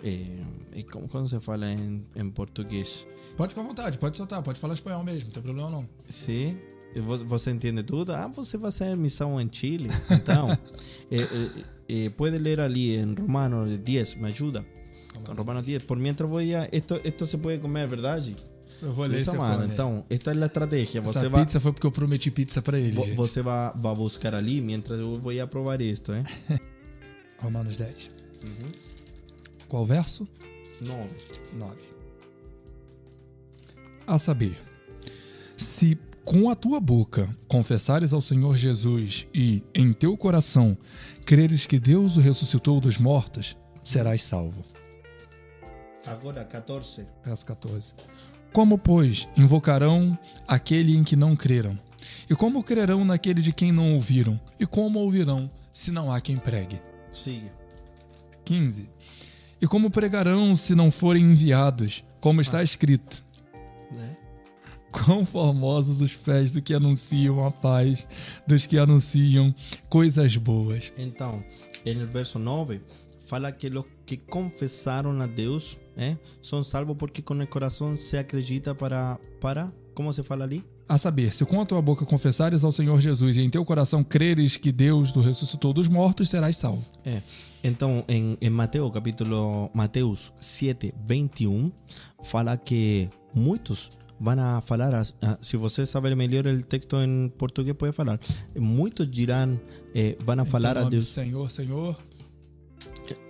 Como, 0.91 1.09
como 1.09 1.27
se 1.29 1.41
fala 1.41 1.71
em, 1.73 2.05
em 2.15 2.31
português? 2.31 3.07
Pode 3.37 3.59
à 3.59 3.63
vontade, 3.63 3.99
pode 3.99 4.17
soltar, 4.17 4.43
pode 4.43 4.59
falar 4.59 4.75
espanhol 4.75 5.05
mesmo, 5.05 5.25
não 5.27 5.33
tem 5.35 5.43
problema 5.43 5.71
não. 5.71 5.89
Sim. 6.09 6.57
Vo- 6.97 7.25
Você 7.27 7.51
entende 7.51 7.83
tudo? 7.83 8.13
Ah, 8.15 8.27
você 8.29 8.57
vai 8.57 8.73
fazer 8.73 8.97
missão 8.97 9.39
em 9.41 9.49
Chile. 9.53 9.91
Então, 10.11 10.49
pode 12.17 12.39
ler 12.39 12.61
ali 12.61 12.97
em 12.97 13.15
Romanos 13.15 13.77
10, 13.79 14.15
me 14.17 14.29
ajuda. 14.29 14.65
Romanos 15.37 15.67
10. 15.67 15.85
Por 15.85 15.99
mientras 15.99 16.29
voy 16.29 16.55
a. 16.55 16.69
Esto, 16.73 17.01
esto 17.05 17.27
se 17.27 17.37
puede 17.39 17.59
comer, 17.61 17.89
¿verdad? 17.89 18.21
Gi? 18.21 18.35
Eu 18.83 18.93
vou 18.93 19.07
ler 19.07 19.19
esse 19.19 19.31
amado. 19.31 19.61
cone. 19.61 19.73
Então, 19.73 20.05
esta 20.11 20.33
é 20.33 20.43
a 20.43 20.47
estratégia. 20.47 20.99
Essa 21.01 21.13
Você 21.13 21.29
vai, 21.29 21.45
pizza 21.45 21.59
foi 21.61 21.73
porque 21.73 21.87
eu 21.87 21.93
prometi 21.93 22.31
pizza 22.31 22.61
pra 22.61 22.79
ele, 22.79 22.93
vo- 22.93 23.15
você 23.15 23.43
vai, 23.43 23.73
vai 23.75 23.95
buscar 23.95 24.35
ali, 24.35 24.61
mientras 24.61 24.99
eu 25.01 25.19
vou 25.21 25.41
a 25.41 25.47
provar 25.47 25.81
isto, 25.81 26.13
hein? 26.15 26.25
Romanos 27.39 27.77
10. 27.77 28.11
Qual 29.69 29.85
verso? 29.85 30.29
9. 30.81 31.09
9. 31.55 31.77
A 34.07 34.19
saber, 34.19 34.57
se 35.57 35.99
com 36.25 36.49
a 36.51 36.55
tua 36.55 36.79
boca 36.81 37.35
confessares 37.49 38.13
ao 38.13 38.21
Senhor 38.21 38.57
Jesus 38.57 39.27
e 39.35 39.63
em 39.75 39.93
teu 39.93 40.17
coração 40.17 40.77
creres 41.25 41.67
que 41.67 41.79
Deus 41.79 42.17
o 42.17 42.21
ressuscitou 42.21 42.81
dos 42.81 42.99
mortos, 42.99 43.57
serás 43.83 44.23
salvo. 44.23 44.63
Agora, 46.07 46.45
14. 46.45 47.05
Verso 47.25 47.45
14. 47.47 47.93
Como, 48.57 48.79
pois, 48.79 49.29
invocarão 49.37 50.19
aquele 50.49 50.97
em 50.97 51.05
que 51.05 51.15
não 51.15 51.37
creram? 51.37 51.79
E 52.27 52.35
como 52.35 52.63
crerão 52.63 53.05
naquele 53.05 53.43
de 53.43 53.53
quem 53.53 53.71
não 53.71 53.93
ouviram? 53.93 54.41
E 54.59 54.65
como 54.65 54.99
ouvirão 54.99 55.51
se 55.71 55.93
não 55.93 56.11
há 56.11 56.23
quem 56.23 56.39
pregue? 56.39 56.81
Sigue. 57.13 57.51
15. 58.47 58.89
E 59.61 59.67
como 59.67 59.91
pregarão 59.91 60.57
se 60.57 60.75
não 60.75 60.91
forem 60.91 61.23
enviados? 61.23 62.03
Como 62.19 62.41
está 62.41 62.63
escrito: 62.63 63.23
Né? 63.93 64.17
Quão 64.91 65.27
formosos 65.27 66.01
os 66.01 66.15
pés 66.15 66.51
do 66.51 66.63
que 66.63 66.73
anunciam 66.73 67.45
a 67.45 67.51
paz, 67.51 68.09
dos 68.47 68.65
que 68.65 68.79
anunciam 68.79 69.55
coisas 69.91 70.35
boas. 70.39 70.95
Então, 70.97 71.45
no 71.85 72.07
verso 72.07 72.39
9, 72.39 72.81
fala 73.27 73.53
que 73.53 73.69
los 73.69 73.85
que 74.07 74.17
confessaram 74.17 75.21
a 75.21 75.27
Deus 75.27 75.79
eh, 75.97 76.17
são 76.41 76.63
salvos 76.63 76.97
porque 76.97 77.21
com 77.21 77.35
o 77.35 77.47
coração 77.47 77.97
se 77.97 78.17
acredita 78.17 78.75
para. 78.75 79.19
para 79.41 79.73
como 79.95 80.13
se 80.13 80.23
fala 80.23 80.45
ali? 80.45 80.65
A 80.89 80.99
saber, 80.99 81.33
se 81.33 81.45
com 81.45 81.61
a 81.61 81.67
tua 81.67 81.83
boca 81.83 82.07
confessares 82.07 82.63
ao 82.63 82.71
Senhor 82.71 83.01
Jesus 83.01 83.37
e 83.37 83.41
em 83.41 83.51
teu 83.51 83.65
coração 83.65 84.05
creres 84.05 84.57
que 84.57 84.71
Deus 84.71 85.15
o 85.17 85.21
ressuscitou 85.21 85.73
dos 85.73 85.89
mortos, 85.89 86.29
serás 86.29 86.57
salvo. 86.59 86.85
É. 87.05 87.23
Então, 87.65 88.05
em, 88.07 88.39
em 88.41 88.51
Mateus, 88.51 88.93
capítulo 88.93 89.69
Mateus 89.75 90.33
7, 90.41 90.95
21, 91.05 91.73
fala 92.23 92.57
que 92.57 93.09
muitos 93.35 93.91
vão 94.21 94.39
a 94.39 94.61
falar, 94.61 95.05
se 95.41 95.57
você 95.57 95.85
saber 95.85 96.15
melhor 96.15 96.47
o 96.47 96.65
texto 96.65 96.97
em 96.99 97.33
português, 97.37 97.77
pode 97.77 97.93
falar. 97.93 98.21
Muitos 98.55 99.11
dirão, 99.11 99.61
eh, 99.93 100.17
vão 100.25 100.39
a 100.39 100.45
falar 100.45 100.79
a 100.79 100.85
do 100.85 100.91
Deus, 100.91 101.09
Senhor, 101.09 101.51
Senhor. 101.51 101.97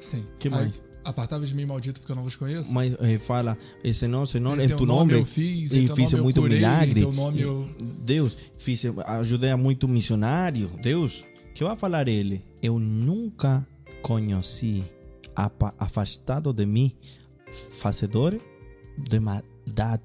Sim. 0.01 0.25
Que 0.39 0.49
Aí, 0.49 0.55
mais? 0.55 0.83
Apartáveis 1.05 1.51
de 1.51 1.55
mim, 1.57 1.65
maldito, 1.67 2.01
porque 2.01 2.11
eu 2.11 2.17
não 2.17 2.25
vos 2.25 2.35
conheço. 2.35 2.73
mas 2.73 2.93
eh, 3.01 3.17
fala, 3.19 3.57
eh, 3.85 3.93
Senhor, 3.93 4.27
Senhor, 4.27 4.59
Em 4.59 4.65
em 4.65 4.69
teu 4.69 4.77
tu 4.79 4.87
nome 4.87 5.13
eu 5.13 5.25
fiz, 5.25 5.73
e 5.73 5.87
fiz 5.89 6.13
muito 6.15 6.41
curei, 6.41 6.57
milagre. 6.59 7.01
nome 7.13 7.41
eu- 7.43 7.69
Deus, 8.05 8.37
fiz, 8.59 8.83
ajudei 9.07 9.51
a 9.51 9.57
muito 9.57 9.87
missionário. 9.87 10.69
Deus, 10.83 11.25
que 11.55 11.63
vai 11.63 11.77
falar 11.77 12.09
ele? 12.09 12.45
Eu 12.61 12.81
nunca 12.81 13.65
conheci, 14.03 14.83
afastado 15.79 16.53
de 16.53 16.67
mim, 16.67 16.93
fazedor 17.71 18.39
de 18.99 19.21
maldade, 19.21 20.03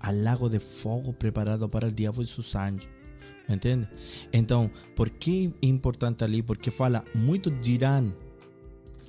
al 0.00 0.22
lago 0.22 0.48
de 0.48 0.58
fogo 0.58 1.12
preparado 1.12 1.68
para 1.68 1.86
o 1.88 1.92
diabo 1.92 2.22
e 2.22 2.26
seus 2.26 2.54
anjos. 2.56 2.88
Entende? 3.48 3.86
Então, 4.32 4.70
por 4.96 5.10
que 5.10 5.52
é 5.62 5.66
importante 5.66 6.24
ali? 6.24 6.42
Porque 6.42 6.70
fala, 6.70 7.04
muitos 7.14 7.52
dirão, 7.62 8.12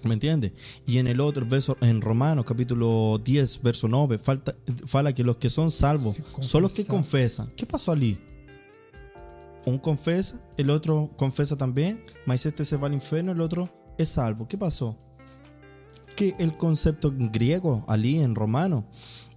¿Me 0.06 0.14
entiende? 0.14 0.54
Y 0.86 1.00
en 1.00 1.08
el 1.08 1.20
otro 1.20 1.46
verso, 1.46 1.78
en 1.82 2.00
Romanos 2.00 2.46
capítulo 2.46 3.20
10, 3.24 3.62
verso 3.62 3.88
9, 3.88 4.20
falta, 4.20 4.56
fala 4.86 5.14
que 5.14 5.24
los 5.24 5.38
que 5.38 5.50
son 5.50 5.72
salvos 5.72 6.16
son 6.40 6.62
los 6.62 6.72
que 6.72 6.86
confesan. 6.86 7.52
¿Qué 7.58 7.66
pasó 7.66 7.92
allí? 7.92 8.20
un 9.66 9.80
confesa, 9.80 10.40
el 10.58 10.70
otro 10.70 11.10
confesa 11.18 11.56
también, 11.56 12.04
mas 12.26 12.46
este 12.46 12.64
se 12.66 12.78
va 12.78 12.88
al 12.88 12.94
infierno, 12.94 13.32
el 13.32 13.42
otro 13.42 13.70
es 13.98 14.10
salvo. 14.10 14.48
¿Qué 14.48 14.58
pasó? 14.58 14.96
Que 16.16 16.36
el 16.40 16.56
concepto 16.56 17.12
griego, 17.16 17.84
allí 17.88 18.20
en 18.20 18.36
romano, 18.36 18.86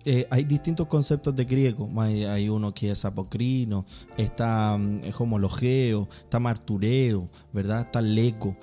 eh, 0.04 0.26
hay 0.30 0.44
distintos 0.44 0.86
conceptos 0.86 1.34
de 1.34 1.44
griego. 1.44 1.90
Hay, 2.00 2.24
hay 2.24 2.48
uno 2.48 2.72
que 2.72 2.90
es 2.90 3.04
apocrino, 3.04 3.84
está 4.16 4.76
mm, 4.78 5.00
homologeo, 5.18 6.08
está 6.22 6.38
martureo, 6.38 7.28
¿verdad? 7.52 7.82
Está 7.82 8.00
leco. 8.00 8.56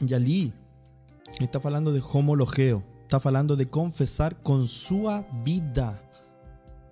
Y 0.00 0.14
allí 0.14 0.52
está 1.40 1.60
hablando 1.62 1.92
de 1.92 2.00
homologeo, 2.00 2.84
está 3.02 3.16
hablando 3.16 3.56
de 3.56 3.66
confesar 3.66 4.42
con 4.42 4.66
su 4.66 5.08
vida 5.44 6.02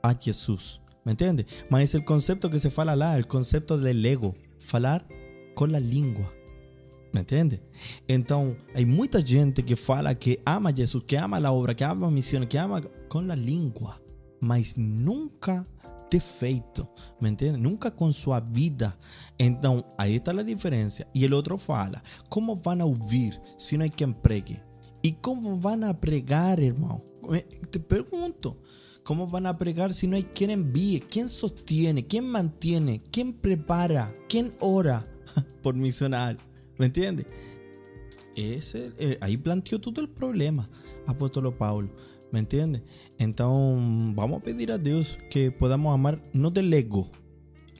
a 0.02 0.14
Jesús. 0.14 0.80
¿Me 1.04 1.12
entiende? 1.12 1.46
Mas 1.70 1.82
es 1.84 1.94
el 1.94 2.04
concepto 2.04 2.50
que 2.50 2.58
se 2.58 2.70
fala 2.70 2.96
lá, 2.96 3.16
el 3.16 3.26
concepto 3.26 3.78
del 3.78 4.04
ego, 4.04 4.34
falar 4.58 5.06
con 5.54 5.70
la 5.70 5.78
lengua. 5.78 6.32
¿Me 7.12 7.20
entiende? 7.20 7.62
Então, 8.08 8.56
hay 8.74 8.84
mucha 8.84 9.22
gente 9.22 9.64
que 9.64 9.76
fala 9.76 10.14
que 10.14 10.42
ama 10.44 10.72
Jesus, 10.72 11.04
que 11.06 11.16
ama 11.16 11.38
a 11.38 11.52
obra, 11.52 11.74
que 11.74 11.84
ama 11.84 12.08
a 12.08 12.10
missão, 12.10 12.46
que 12.46 12.58
ama 12.58 12.80
com 13.08 13.30
a 13.30 13.36
língua, 13.36 14.00
mas 14.40 14.76
nunca 14.76 15.66
de 16.10 16.20
feito, 16.20 16.88
¿me 17.20 17.28
entiende? 17.28 17.58
Nunca 17.58 17.90
com 17.90 18.12
sua 18.12 18.40
vida. 18.40 18.96
Então, 19.38 19.84
aí 19.98 20.16
está 20.16 20.32
a 20.32 20.42
diferença. 20.42 21.06
E 21.14 21.26
o 21.26 21.34
outro 21.34 21.58
fala: 21.58 22.02
como 22.28 22.56
vão 22.56 22.80
a 22.80 22.84
ouvir 22.84 23.40
se 23.58 23.76
não 23.76 23.84
hay 23.84 23.90
quem 23.90 24.12
pregue? 24.12 24.60
E 25.02 25.12
como 25.12 25.60
a 25.84 25.94
pregar, 25.94 26.58
irmão? 26.58 27.02
Te 27.70 27.78
pergunto. 27.78 28.56
¿Cómo 29.06 29.28
van 29.28 29.46
a 29.46 29.56
pregar 29.56 29.94
si 29.94 30.08
no 30.08 30.16
hay 30.16 30.24
quien 30.24 30.50
envíe? 30.50 30.98
¿Quién 30.98 31.28
sostiene? 31.28 32.04
¿Quién 32.04 32.24
mantiene? 32.24 32.98
¿Quién 33.12 33.32
prepara? 33.32 34.12
¿Quién 34.28 34.52
ora 34.58 35.06
por 35.62 35.76
misionar? 35.76 36.38
¿Me 36.76 36.86
entiendes? 36.86 37.24
Ese, 38.34 38.90
eh, 38.98 39.16
ahí 39.20 39.36
planteó 39.36 39.80
todo 39.80 40.00
el 40.00 40.08
problema, 40.08 40.68
apóstolo 41.06 41.56
Pablo. 41.56 41.88
¿Me 42.32 42.40
entiendes? 42.40 42.82
Entonces, 43.18 44.14
vamos 44.16 44.40
a 44.40 44.44
pedir 44.44 44.72
a 44.72 44.78
Dios 44.78 45.18
que 45.30 45.50
podamos 45.50 45.94
amar 45.94 46.22
no 46.32 46.50
del 46.50 46.72
ego, 46.72 47.08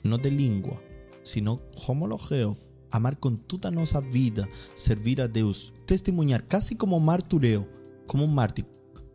no 0.02 0.18
de 0.18 0.30
lengua, 0.30 0.80
sino 1.22 1.60
homologeo, 1.86 2.56
amar 2.90 3.18
con 3.18 3.38
toda 3.38 3.70
nuestra 3.70 4.00
vida, 4.00 4.48
servir 4.74 5.20
a 5.20 5.28
Dios, 5.28 5.72
testimoniar, 5.84 6.46
casi 6.46 6.76
como 6.76 7.00
martureo, 7.00 7.68
como 8.06 8.24
un 8.24 8.34
mártir, 8.34 8.66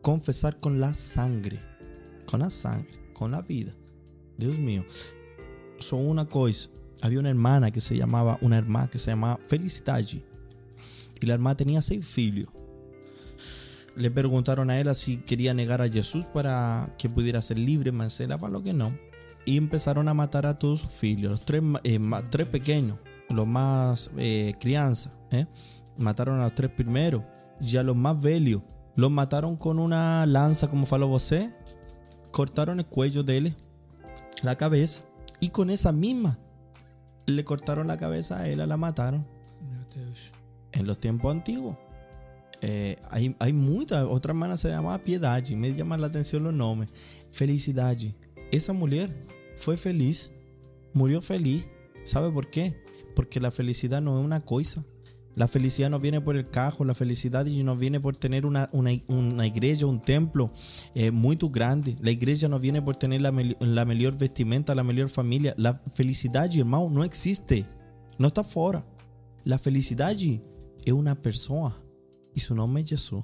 confesar 0.01 0.59
con 0.59 0.79
la 0.79 0.93
sangre 0.93 1.71
con 2.31 2.39
la 2.39 2.49
sangre, 2.49 3.11
con 3.13 3.31
la 3.31 3.41
vida. 3.41 3.75
Dios 4.37 4.57
mío. 4.57 4.85
Son 5.79 6.07
una 6.07 6.25
cosa. 6.25 6.69
Había 7.01 7.19
una 7.19 7.29
hermana 7.29 7.71
que 7.71 7.81
se 7.81 7.97
llamaba, 7.97 8.37
una 8.41 8.57
hermana 8.57 8.89
que 8.89 8.99
se 8.99 9.11
llamaba 9.11 9.39
Felicidade. 9.47 10.23
Y 11.19 11.25
la 11.25 11.33
hermana 11.33 11.57
tenía 11.57 11.81
seis 11.81 12.17
hijos. 12.17 12.53
Le 13.95 14.09
preguntaron 14.09 14.69
a 14.69 14.79
ella 14.79 14.93
si 14.93 15.17
quería 15.17 15.53
negar 15.53 15.81
a 15.81 15.89
Jesús 15.89 16.25
para 16.25 16.93
que 16.97 17.09
pudiera 17.09 17.41
ser 17.41 17.57
libre, 17.57 17.91
mas 17.91 18.19
ella 18.19 18.37
faló 18.37 18.63
que 18.63 18.73
no. 18.73 18.97
Y 19.45 19.57
empezaron 19.57 20.07
a 20.07 20.13
matar 20.13 20.45
a 20.45 20.57
todos 20.57 20.81
sus 20.81 21.03
hijos, 21.03 21.23
los 21.23 21.41
tres, 21.41 21.63
eh, 21.83 21.99
tres 22.29 22.47
pequeños, 22.47 22.99
los 23.29 23.47
más 23.47 24.09
eh, 24.17 24.53
crianza. 24.59 25.11
Eh. 25.31 25.45
Mataron 25.97 26.39
a 26.39 26.43
los 26.43 26.55
tres 26.55 26.71
primeros. 26.71 27.23
Y 27.59 27.77
a 27.77 27.83
los 27.83 27.95
más 27.95 28.21
velhos 28.21 28.61
los 28.95 29.11
mataron 29.11 29.55
con 29.55 29.77
una 29.77 30.25
lanza, 30.25 30.67
como 30.69 30.85
faló 30.85 31.07
você 31.07 31.53
cortaron 32.31 32.79
el 32.79 32.85
cuello 32.85 33.23
de 33.23 33.37
él, 33.37 33.55
la 34.41 34.55
cabeza, 34.55 35.03
y 35.39 35.49
con 35.49 35.69
esa 35.69 35.91
misma 35.91 36.39
le 37.27 37.43
cortaron 37.43 37.87
la 37.87 37.97
cabeza 37.97 38.39
a 38.39 38.47
él, 38.47 38.67
la 38.67 38.77
mataron. 38.77 39.27
En 40.71 40.87
los 40.87 40.99
tiempos 40.99 41.31
antiguos. 41.31 41.77
Eh, 42.61 42.95
hay, 43.09 43.35
hay 43.39 43.53
muchas, 43.53 44.05
otra 44.05 44.31
hermana 44.31 44.55
se 44.55 44.69
llamaba 44.69 45.03
Piedad, 45.03 45.43
me 45.49 45.73
llama 45.73 45.97
la 45.97 46.07
atención 46.07 46.43
los 46.43 46.53
nombres. 46.53 46.91
Felicidad. 47.31 47.97
Esa 48.51 48.73
mujer 48.73 49.13
fue 49.55 49.77
feliz, 49.77 50.31
murió 50.93 51.21
feliz. 51.21 51.67
¿Sabe 52.03 52.31
por 52.31 52.49
qué? 52.49 52.81
Porque 53.15 53.39
la 53.39 53.51
felicidad 53.51 54.01
no 54.01 54.19
es 54.19 54.25
una 54.25 54.41
cosa, 54.41 54.83
la 55.35 55.47
felicidad 55.47 55.89
no 55.89 55.99
viene 55.99 56.19
por 56.19 56.35
el 56.35 56.49
cajo, 56.49 56.83
la 56.83 56.93
felicidad 56.93 57.45
no 57.45 57.75
viene 57.75 57.99
por 57.99 58.17
tener 58.17 58.45
una, 58.45 58.69
una, 58.73 59.47
iglesia, 59.47 59.87
un 59.87 60.01
templo 60.01 60.51
eh, 60.93 61.11
muy 61.11 61.37
grande. 61.39 61.97
La 62.01 62.11
iglesia 62.11 62.49
no 62.49 62.59
viene 62.59 62.81
por 62.81 62.97
tener 62.97 63.21
la, 63.21 63.31
la 63.59 63.85
mejor 63.85 64.17
vestimenta, 64.17 64.75
la 64.75 64.83
mejor 64.83 65.09
familia. 65.09 65.53
La 65.57 65.81
felicidad, 65.93 66.53
hermano, 66.53 66.89
no 66.89 67.03
existe. 67.03 67.65
No 68.17 68.27
está 68.27 68.43
fuera. 68.43 68.85
La 69.45 69.57
felicidad 69.57 70.11
es 70.11 70.93
una 70.93 71.15
persona 71.15 71.75
y 72.35 72.39
su 72.39 72.55
nombre 72.55 72.83
es 72.83 72.89
Jesús. 72.89 73.23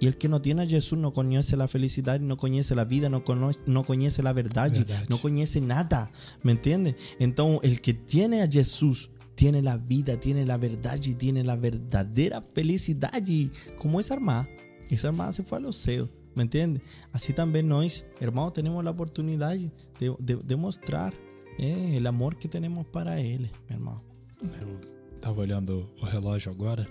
Y 0.00 0.06
el 0.06 0.16
que 0.16 0.28
no 0.28 0.40
tiene 0.40 0.62
a 0.62 0.66
Jesús 0.66 0.98
no 0.98 1.12
conoce 1.12 1.56
la 1.56 1.66
felicidad, 1.66 2.20
no 2.20 2.36
conoce 2.36 2.74
la 2.74 2.84
vida, 2.84 3.08
no 3.08 3.24
conoce, 3.24 3.58
no 3.66 3.84
conoce 3.84 4.22
la 4.22 4.32
verdad, 4.32 4.70
verdad, 4.70 5.04
no 5.08 5.20
conoce 5.20 5.60
nada. 5.60 6.10
¿Me 6.42 6.52
entiendes? 6.52 6.94
Entonces, 7.18 7.68
el 7.68 7.80
que 7.80 7.94
tiene 7.94 8.42
a 8.42 8.48
Jesús 8.48 9.10
tiene 9.34 9.60
la 9.60 9.76
vida, 9.76 10.18
tiene 10.18 10.46
la 10.46 10.56
verdad 10.56 10.98
y 11.02 11.14
tiene 11.14 11.42
la 11.42 11.56
verdadera 11.56 12.40
felicidad. 12.40 13.12
Y 13.26 13.50
como 13.76 13.98
esa 13.98 14.14
hermana, 14.14 14.48
esa 14.88 15.08
hermana 15.08 15.32
se 15.32 15.42
fue 15.42 15.58
a 15.58 15.60
los 15.60 15.76
ceos, 15.76 16.08
¿me 16.34 16.42
entiendes? 16.44 16.82
Así 17.12 17.32
también 17.32 17.66
nosotros, 17.66 18.04
hermanos, 18.20 18.52
tenemos 18.52 18.84
la 18.84 18.90
oportunidad 18.90 19.56
de, 19.56 20.12
de, 20.20 20.56
mostrar 20.56 21.12
eh, 21.58 21.96
el 21.96 22.06
amor 22.06 22.38
que 22.38 22.48
tenemos 22.48 22.86
para 22.86 23.20
Él, 23.20 23.50
mi 23.68 23.74
hermano. 23.74 24.02
Eu 24.40 24.98
estava 25.18 25.40
olhando 25.40 25.90
o 26.00 26.06
relógio 26.06 26.52
agora, 26.52 26.86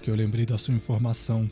porque 0.00 0.10
eu 0.10 0.16
lembrei 0.16 0.44
da 0.44 0.58
sua 0.58 0.74
informação. 0.74 1.48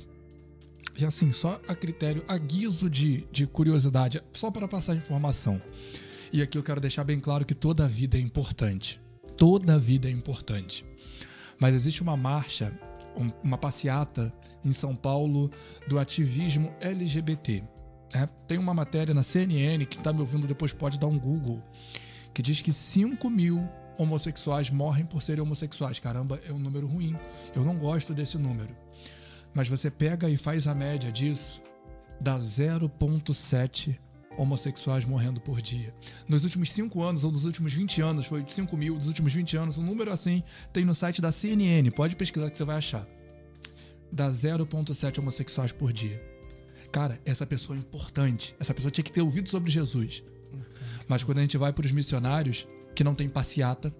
E 0.98 1.04
assim, 1.04 1.30
só 1.30 1.60
a 1.68 1.74
critério, 1.74 2.24
a 2.26 2.36
guiso 2.36 2.90
de, 2.90 3.24
de 3.30 3.46
curiosidade, 3.46 4.20
só 4.32 4.50
para 4.50 4.66
passar 4.66 4.96
informação. 4.96 5.62
E 6.32 6.42
aqui 6.42 6.58
eu 6.58 6.62
quero 6.62 6.80
deixar 6.80 7.04
bem 7.04 7.20
claro 7.20 7.46
que 7.46 7.54
toda 7.54 7.84
a 7.84 7.88
vida 7.88 8.18
é 8.18 8.20
importante 8.20 9.00
toda 9.38 9.76
a 9.76 9.78
vida 9.78 10.08
é 10.08 10.10
importante. 10.10 10.84
Mas 11.58 11.74
existe 11.74 12.02
uma 12.02 12.16
marcha, 12.16 12.72
uma 13.42 13.56
passeata 13.56 14.32
em 14.64 14.72
São 14.72 14.94
Paulo 14.94 15.50
do 15.86 15.98
ativismo 15.98 16.74
LGBT. 16.80 17.62
É, 18.14 18.26
tem 18.46 18.58
uma 18.58 18.74
matéria 18.74 19.14
na 19.14 19.22
CNN, 19.22 19.86
quem 19.86 20.00
está 20.00 20.12
me 20.12 20.20
ouvindo 20.20 20.46
depois 20.46 20.72
pode 20.72 20.98
dar 20.98 21.06
um 21.06 21.18
Google, 21.18 21.62
que 22.34 22.42
diz 22.42 22.60
que 22.60 22.72
5 22.72 23.30
mil 23.30 23.68
homossexuais 23.98 24.70
morrem 24.70 25.04
por 25.04 25.20
serem 25.20 25.42
homossexuais. 25.42 25.98
Caramba, 25.98 26.40
é 26.46 26.52
um 26.52 26.58
número 26.58 26.86
ruim. 26.86 27.16
Eu 27.54 27.64
não 27.64 27.76
gosto 27.76 28.14
desse 28.14 28.38
número. 28.38 28.74
Mas 29.52 29.68
você 29.68 29.90
pega 29.90 30.30
e 30.30 30.36
faz 30.36 30.66
a 30.66 30.74
média 30.74 31.10
disso, 31.10 31.60
dá 32.20 32.38
0,7 32.38 33.98
homossexuais 34.36 35.04
morrendo 35.04 35.40
por 35.40 35.60
dia. 35.60 35.92
Nos 36.28 36.44
últimos 36.44 36.70
5 36.70 37.02
anos, 37.02 37.24
ou 37.24 37.32
nos 37.32 37.44
últimos 37.44 37.74
20 37.74 38.00
anos, 38.00 38.26
foi 38.26 38.44
5 38.46 38.76
mil, 38.76 38.96
dos 38.96 39.08
últimos 39.08 39.34
20 39.34 39.56
anos, 39.56 39.78
um 39.78 39.82
número 39.82 40.12
assim 40.12 40.44
tem 40.72 40.84
no 40.84 40.94
site 40.94 41.20
da 41.20 41.32
CNN, 41.32 41.90
pode 41.90 42.14
pesquisar 42.14 42.50
que 42.50 42.56
você 42.56 42.64
vai 42.64 42.76
achar. 42.76 43.06
Dá 44.12 44.30
0,7 44.30 45.18
homossexuais 45.18 45.72
por 45.72 45.92
dia. 45.92 46.22
Cara, 46.92 47.20
essa 47.24 47.44
pessoa 47.44 47.76
é 47.76 47.80
importante. 47.80 48.54
Essa 48.58 48.72
pessoa 48.72 48.90
tinha 48.90 49.04
que 49.04 49.12
ter 49.12 49.20
ouvido 49.20 49.48
sobre 49.48 49.70
Jesus. 49.70 50.22
Mas 51.06 51.24
quando 51.24 51.38
a 51.38 51.40
gente 51.42 51.58
vai 51.58 51.72
para 51.72 51.84
os 51.84 51.92
missionários, 51.92 52.66
que 52.98 53.04
não 53.04 53.14
tem 53.14 53.28
passeata, 53.28 53.94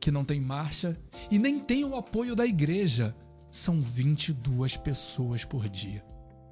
que 0.00 0.10
não 0.10 0.24
tem 0.24 0.40
marcha 0.40 0.98
e 1.30 1.38
nem 1.38 1.60
tem 1.60 1.84
o 1.84 1.94
apoio 1.94 2.34
da 2.34 2.46
igreja, 2.46 3.14
são 3.50 3.82
22 3.82 4.74
pessoas 4.78 5.44
por 5.44 5.68
dia. 5.68 6.02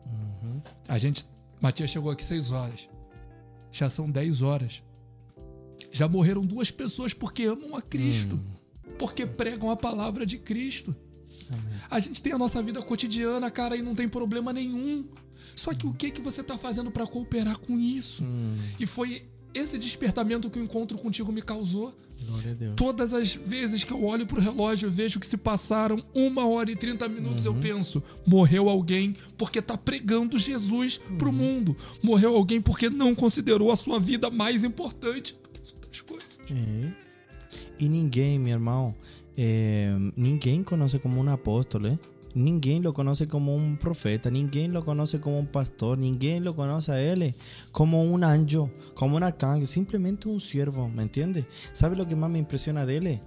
Uhum. 0.04 0.60
A 0.86 0.98
gente. 0.98 1.26
Matias 1.58 1.88
chegou 1.88 2.10
aqui 2.10 2.22
6 2.22 2.52
horas. 2.52 2.86
Já 3.72 3.88
são 3.88 4.10
10 4.10 4.42
horas. 4.42 4.82
Já 5.90 6.06
morreram 6.06 6.44
duas 6.44 6.70
pessoas 6.70 7.14
porque 7.14 7.44
amam 7.44 7.74
a 7.74 7.80
Cristo. 7.80 8.34
Hum. 8.34 8.92
Porque 8.98 9.24
pregam 9.24 9.70
a 9.70 9.76
palavra 9.76 10.26
de 10.26 10.36
Cristo. 10.36 10.94
Amém. 11.48 11.80
A 11.90 11.98
gente 11.98 12.20
tem 12.20 12.34
a 12.34 12.38
nossa 12.38 12.62
vida 12.62 12.82
cotidiana, 12.82 13.50
cara, 13.50 13.74
e 13.74 13.80
não 13.80 13.94
tem 13.94 14.06
problema 14.06 14.52
nenhum. 14.52 15.08
Só 15.56 15.72
que 15.72 15.86
hum. 15.86 15.90
o 15.90 15.94
que 15.94 16.10
que 16.10 16.20
você 16.20 16.42
está 16.42 16.58
fazendo 16.58 16.90
para 16.90 17.06
cooperar 17.06 17.58
com 17.58 17.80
isso? 17.80 18.22
Hum. 18.22 18.58
E 18.78 18.84
foi 18.84 19.30
esse 19.54 19.78
despertamento 19.78 20.50
que 20.50 20.58
o 20.58 20.62
encontro 20.62 20.98
contigo 20.98 21.32
me 21.32 21.42
causou. 21.42 21.94
Todas 22.76 23.12
as 23.12 23.34
vezes 23.34 23.82
que 23.82 23.92
eu 23.92 24.04
olho 24.04 24.26
pro 24.26 24.40
relógio 24.40 24.88
e 24.88 24.90
vejo 24.90 25.18
que 25.18 25.26
se 25.26 25.36
passaram 25.36 26.04
uma 26.14 26.46
hora 26.46 26.70
e 26.70 26.76
30 26.76 27.08
minutos, 27.08 27.46
uhum. 27.46 27.54
eu 27.54 27.60
penso: 27.60 28.02
morreu 28.26 28.68
alguém 28.68 29.16
porque 29.36 29.60
tá 29.60 29.76
pregando 29.76 30.38
Jesus 30.38 31.00
uhum. 31.10 31.16
pro 31.16 31.32
mundo. 31.32 31.76
Morreu 32.02 32.36
alguém 32.36 32.60
porque 32.60 32.88
não 32.88 33.14
considerou 33.14 33.72
a 33.72 33.76
sua 33.76 33.98
vida 33.98 34.30
mais 34.30 34.62
importante 34.64 35.34
do 35.42 35.48
que 35.48 35.60
as 35.60 35.72
outras 35.72 36.00
coisas. 36.02 36.38
É. 36.50 36.92
E 37.78 37.88
ninguém, 37.88 38.38
meu 38.38 38.52
irmão, 38.52 38.94
é, 39.36 39.92
ninguém 40.16 40.62
conhece 40.62 40.98
como 40.98 41.20
um 41.20 41.28
apóstolo, 41.30 41.86
é? 41.86 41.98
Ninguém 42.34 42.80
lo 42.80 42.92
conoce 42.92 43.26
como 43.26 43.54
un 43.54 43.76
profeta, 43.76 44.30
ninguém 44.30 44.68
lo 44.68 44.84
conoce 44.84 45.20
como 45.20 45.38
un 45.38 45.46
pastor, 45.46 45.98
ninguém 45.98 46.40
lo 46.40 46.54
conoce 46.54 46.92
a 46.92 47.00
él 47.00 47.34
como 47.72 48.02
un 48.02 48.24
anjo, 48.24 48.70
como 48.94 49.16
un 49.16 49.22
arcángel, 49.22 49.66
simplemente 49.66 50.28
un 50.28 50.40
siervo, 50.40 50.88
¿me 50.88 51.02
entiendes? 51.02 51.46
¿Sabe 51.72 51.96
lo 51.96 52.06
que 52.06 52.16
más 52.16 52.30
me 52.30 52.38
impresiona 52.38 52.86
de 52.86 52.96
él? 52.96 53.20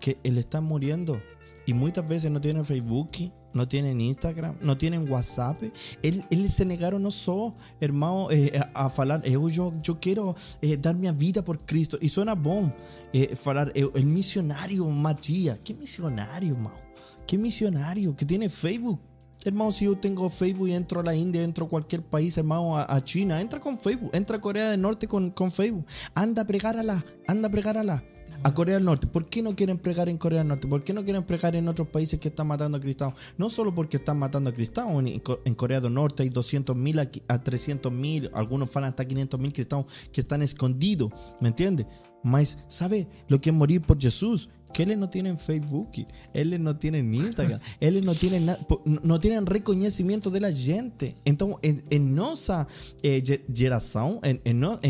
Que 0.00 0.18
él 0.22 0.38
está 0.38 0.60
muriendo 0.60 1.20
y 1.68 1.74
muchas 1.74 2.08
veces 2.08 2.30
no 2.30 2.40
tiene 2.40 2.64
Facebook, 2.64 3.10
no 3.52 3.68
tienen 3.68 4.00
Instagram, 4.00 4.56
no 4.62 4.78
tienen 4.78 5.10
WhatsApp. 5.10 5.62
Él, 6.02 6.24
él 6.30 6.48
se 6.48 6.64
negaron 6.64 7.02
no 7.02 7.10
solo, 7.10 7.54
hermano, 7.78 8.30
eh, 8.30 8.58
a, 8.74 8.86
a 8.86 9.20
eu, 9.24 9.50
yo, 9.50 9.74
yo 9.82 9.98
quiero 9.98 10.34
eh, 10.62 10.78
dar 10.78 10.94
mi 10.94 11.10
vida 11.10 11.44
por 11.44 11.58
Cristo. 11.66 11.98
Y 12.00 12.08
suena 12.08 12.34
bom 12.34 12.72
eh, 13.12 13.36
falar, 13.36 13.70
eu, 13.74 13.92
el 13.94 14.06
misionario 14.06 14.86
Matías. 14.86 15.58
¿Qué 15.62 15.74
misionario, 15.74 16.54
hermano? 16.54 16.87
¿Qué 17.28 17.36
misionario 17.36 18.16
que 18.16 18.24
tiene 18.24 18.48
Facebook? 18.48 18.98
Hermano, 19.44 19.70
si 19.70 19.84
yo 19.84 19.98
tengo 19.98 20.30
Facebook 20.30 20.68
y 20.68 20.72
entro 20.72 21.00
a 21.00 21.02
la 21.04 21.14
India, 21.14 21.42
entro 21.42 21.66
a 21.66 21.68
cualquier 21.68 22.02
país, 22.02 22.38
hermano, 22.38 22.78
a, 22.78 22.90
a 22.90 23.04
China, 23.04 23.38
entra 23.42 23.60
con 23.60 23.78
Facebook, 23.78 24.10
entra 24.14 24.38
a 24.38 24.40
Corea 24.40 24.70
del 24.70 24.80
Norte 24.80 25.06
con, 25.06 25.30
con 25.32 25.52
Facebook. 25.52 25.84
Anda 26.14 26.40
a 26.40 26.46
pregar 26.46 26.78
a 26.78 26.82
la, 26.82 27.04
anda 27.26 27.48
a 27.48 27.50
pregar 27.50 27.76
a 27.76 27.84
la 27.84 28.02
a 28.42 28.54
Corea 28.54 28.76
del 28.76 28.84
Norte. 28.86 29.06
¿Por 29.06 29.26
qué 29.26 29.42
no 29.42 29.54
quieren 29.54 29.76
pregar 29.76 30.08
en 30.08 30.16
Corea 30.16 30.38
del 30.38 30.48
Norte? 30.48 30.68
¿Por 30.68 30.82
qué 30.82 30.94
no 30.94 31.04
quieren 31.04 31.22
pregar 31.24 31.54
en 31.54 31.68
otros 31.68 31.88
países 31.88 32.18
que 32.18 32.28
están 32.28 32.46
matando 32.46 32.78
a 32.78 32.80
cristianos? 32.80 33.18
No 33.36 33.50
solo 33.50 33.74
porque 33.74 33.98
están 33.98 34.18
matando 34.18 34.48
a 34.48 34.54
cristianos. 34.54 35.04
En, 35.04 35.54
Corea 35.54 35.80
del 35.80 35.92
Norte 35.92 36.22
hay 36.22 36.30
200 36.30 36.74
mil 36.76 36.98
a, 36.98 37.10
a 37.28 37.42
300 37.42 37.92
mil, 37.92 38.30
algunos 38.32 38.70
falan 38.70 38.90
hasta 38.90 39.04
500 39.04 39.38
mil 39.38 39.52
cristianos 39.52 39.86
que 40.12 40.22
están 40.22 40.40
escondidos. 40.40 41.12
¿Me 41.40 41.48
entiendes? 41.48 41.86
Mas, 42.22 42.58
¿sabe 42.68 43.06
lo 43.28 43.38
que 43.40 43.50
es 43.50 43.56
morir 43.56 43.82
por 43.82 44.00
Jesús? 44.00 44.48
Que 44.72 44.82
ellos 44.82 44.98
no 44.98 45.08
tienen 45.08 45.38
Facebook, 45.38 45.90
ellos 46.32 46.60
no 46.60 46.76
tienen 46.76 47.14
Instagram, 47.14 47.60
ellos 47.80 48.02
no 48.02 48.14
tienen 48.14 48.46
nada, 48.46 48.66
no 48.84 49.20
tienen 49.20 49.46
reconocimiento 49.46 50.30
de 50.30 50.40
la 50.40 50.52
gente. 50.52 51.16
Entonces, 51.24 51.58
en, 51.62 51.82
en 51.90 52.14
nuestra 52.14 52.66
eh, 53.02 53.22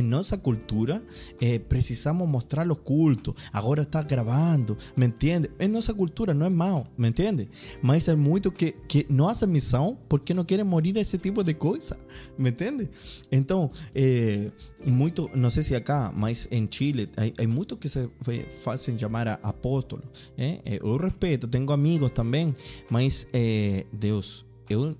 nuestra 0.03 0.39
cultura, 0.39 1.03
eh, 1.41 1.61
precisamos 1.61 2.29
mostrar 2.29 2.67
los 2.67 2.79
cultos. 2.79 3.35
Ahora 3.53 3.83
está 3.83 4.03
grabando, 4.03 4.77
¿me 4.97 5.07
entiendes? 5.07 5.51
En 5.59 5.73
nuestra 5.73 5.95
cultura 5.95 6.35
no 6.35 6.45
es 6.45 6.53
malo, 6.53 6.89
¿me 6.97 7.09
entiendes? 7.09 7.49
Mas 7.83 8.09
hay 8.09 8.17
muchos 8.17 8.53
que, 8.55 8.75
que 8.89 9.07
no 9.09 9.29
hacen 9.29 9.51
misión 9.53 9.99
porque 10.09 10.35
no 10.35 10.47
quieren 10.47 10.67
morir 10.67 10.99
ese 10.99 11.19
tipo 11.19 11.45
de 11.45 11.57
cosas, 11.57 11.99
¿me 12.37 12.51
entiendes? 12.51 12.89
Entonces, 13.31 13.79
eh, 13.95 14.51
mucho, 14.85 15.31
no 15.35 15.51
sé 15.51 15.63
si 15.63 15.75
acá, 15.75 16.13
mas 16.15 16.49
en 16.51 16.69
Chile, 16.69 17.09
hay, 17.17 17.35
hay 17.39 17.47
muchos 17.47 17.79
que 17.79 17.89
se 17.89 18.09
hacen 18.67 18.99
llamar 18.99 19.29
a 19.29 19.35
apóstoles 19.43 19.68
apóstolo. 19.69 20.03
Eh? 20.37 20.61
Eh, 20.65 20.81
eu 20.83 20.97
respeto, 20.97 21.47
tenho 21.47 21.71
amigos 21.71 22.11
também, 22.11 22.55
mas 22.91 23.27
eh, 23.33 23.87
Deus, 23.93 24.45
eu 24.69 24.97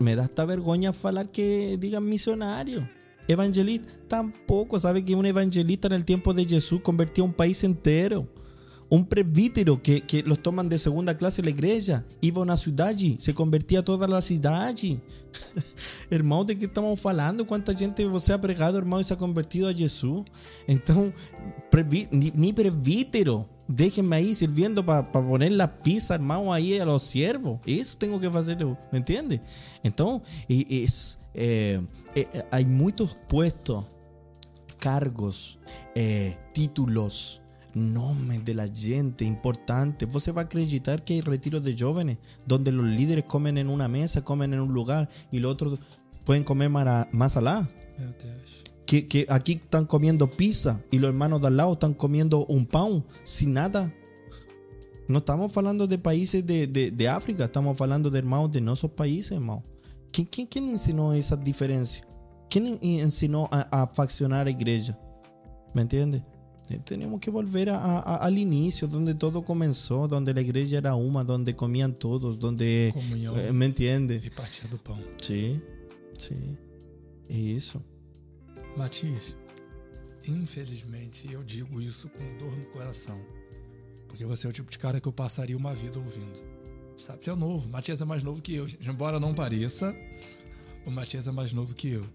me 0.00 0.14
dá 0.14 0.24
esta 0.24 0.46
vergonha 0.46 0.92
falar 0.92 1.26
que 1.26 1.76
digan 1.78 2.00
missionário. 2.00 2.88
Evangelista, 3.26 3.88
tampoco 4.08 4.78
sabe 4.78 5.04
que 5.04 5.14
un 5.14 5.26
evangelista 5.26 5.88
en 5.88 5.94
el 5.94 6.04
tiempo 6.04 6.32
de 6.32 6.46
Jesús 6.46 6.80
convertía 6.82 7.24
un 7.24 7.32
país 7.32 7.62
entero. 7.64 8.26
Un 8.90 9.04
presbítero 9.04 9.82
que, 9.82 10.00
que, 10.00 10.22
los 10.22 10.42
toman 10.42 10.66
de 10.66 10.78
segunda 10.78 11.14
clase 11.14 11.42
en 11.42 11.44
la 11.44 11.50
iglesia 11.50 12.06
iba 12.22 12.38
a 12.38 12.42
una 12.42 12.56
ciudad 12.56 12.86
allí, 12.86 13.16
se 13.18 13.34
convertía 13.34 13.84
toda 13.84 14.08
la 14.08 14.22
ciudad 14.22 14.64
allí. 14.64 14.98
hermano, 16.10 16.44
¿de 16.44 16.56
qué 16.56 16.64
estamos 16.64 17.04
hablando? 17.04 17.46
¿Cuánta 17.46 17.74
gente 17.74 18.06
você 18.06 18.32
ha 18.32 18.40
pregado, 18.40 18.78
hermano, 18.78 19.02
y 19.02 19.04
se 19.04 19.12
ha 19.12 19.18
convertido 19.18 19.68
a 19.68 19.74
Jesús? 19.74 20.24
Entonces, 20.66 21.12
ni 22.10 22.52
presbítero 22.54 23.46
déjenme 23.68 24.16
ahí 24.16 24.34
sirviendo 24.34 24.84
para 24.84 25.12
pa 25.12 25.22
poner 25.22 25.52
la 25.52 25.82
pizza, 25.82 26.14
hermano, 26.14 26.52
ahí 26.52 26.78
a 26.78 26.84
los 26.84 27.02
siervos. 27.02 27.60
Eso 27.66 27.96
tengo 27.98 28.18
que 28.18 28.26
hacer, 28.26 28.64
¿me 28.90 28.98
entiendes? 28.98 29.40
Entonces, 29.82 30.26
es, 30.48 31.18
eh, 31.34 31.80
eh, 32.14 32.42
hay 32.50 32.64
muchos 32.64 33.16
puestos, 33.28 33.84
cargos, 34.78 35.58
eh, 35.94 36.36
títulos, 36.52 37.42
nombres 37.74 38.44
de 38.44 38.54
la 38.54 38.66
gente 38.66 39.24
importantes. 39.24 40.08
Você 40.08 40.32
va 40.32 40.42
a 40.42 40.44
acreditar 40.46 41.04
que 41.04 41.14
hay 41.14 41.20
retiros 41.20 41.62
de 41.62 41.76
jóvenes 41.78 42.18
donde 42.46 42.72
los 42.72 42.86
líderes 42.86 43.24
comen 43.24 43.58
en 43.58 43.68
una 43.68 43.88
mesa, 43.88 44.24
comen 44.24 44.54
en 44.54 44.60
un 44.60 44.72
lugar 44.72 45.08
y 45.30 45.38
los 45.38 45.52
otros 45.52 45.78
pueden 46.24 46.42
comer 46.44 46.70
más 46.70 47.36
allá. 47.36 47.68
Que, 48.88 49.06
que, 49.06 49.26
aquí 49.28 49.60
están 49.62 49.84
comiendo 49.84 50.30
pizza 50.30 50.80
y 50.90 50.98
los 50.98 51.10
hermanos 51.10 51.42
de 51.42 51.48
al 51.48 51.58
lado 51.58 51.74
están 51.74 51.92
comiendo 51.92 52.46
un 52.46 52.64
pan 52.64 53.04
sin 53.22 53.52
nada. 53.52 53.94
No 55.08 55.18
estamos 55.18 55.54
hablando 55.58 55.86
de 55.86 55.98
países 55.98 56.46
de, 56.46 56.66
de, 56.66 56.90
de 56.90 57.08
África, 57.08 57.44
estamos 57.44 57.78
hablando 57.78 58.08
de 58.08 58.18
hermanos 58.18 58.50
de 58.50 58.62
nuestros 58.62 58.92
países, 58.92 59.32
hermano. 59.32 59.62
¿Quién, 60.10 60.26
quién, 60.26 60.46
quién 60.46 60.70
enseñó 60.70 61.12
esa 61.12 61.36
diferencia? 61.36 62.02
¿Quién 62.48 62.78
enseñó 62.80 63.46
a, 63.50 63.82
a 63.82 63.86
faccionar 63.88 64.46
la 64.46 64.52
iglesia? 64.52 64.98
¿Me 65.74 65.82
entiendes? 65.82 66.22
Tenemos 66.86 67.20
que 67.20 67.30
volver 67.30 67.68
a, 67.68 67.98
a, 67.98 68.16
al 68.16 68.38
inicio, 68.38 68.88
donde 68.88 69.14
todo 69.14 69.42
comenzó, 69.42 70.08
donde 70.08 70.32
la 70.32 70.40
iglesia 70.40 70.78
era 70.78 70.94
una, 70.94 71.24
donde 71.24 71.54
comían 71.54 71.92
todos, 71.92 72.38
donde... 72.38 72.88
Eh, 72.88 73.52
¿Me 73.52 73.66
entiendes? 73.66 74.22
do 74.70 74.78
pão. 74.78 74.98
Sí, 75.20 75.60
sí. 76.16 76.34
Isso. 77.28 77.82
Matias, 78.78 79.34
infelizmente 80.24 81.30
eu 81.32 81.42
digo 81.42 81.80
isso 81.80 82.08
com 82.08 82.38
dor 82.38 82.56
no 82.56 82.66
coração. 82.66 83.20
Porque 84.06 84.24
você 84.24 84.46
é 84.46 84.50
o 84.50 84.52
tipo 84.52 84.70
de 84.70 84.78
cara 84.78 85.00
que 85.00 85.08
eu 85.08 85.12
passaria 85.12 85.56
uma 85.56 85.74
vida 85.74 85.98
ouvindo. 85.98 86.40
Sabe? 86.96 87.24
Você 87.24 87.30
é 87.30 87.34
novo. 87.34 87.68
Matias 87.68 88.00
é 88.00 88.04
mais 88.04 88.22
novo 88.22 88.40
que 88.40 88.54
eu. 88.54 88.68
Embora 88.86 89.18
não 89.18 89.34
pareça, 89.34 89.94
o 90.86 90.92
Matias 90.92 91.26
é 91.26 91.32
mais 91.32 91.52
novo 91.52 91.74
que 91.74 91.88
eu. 91.88 92.06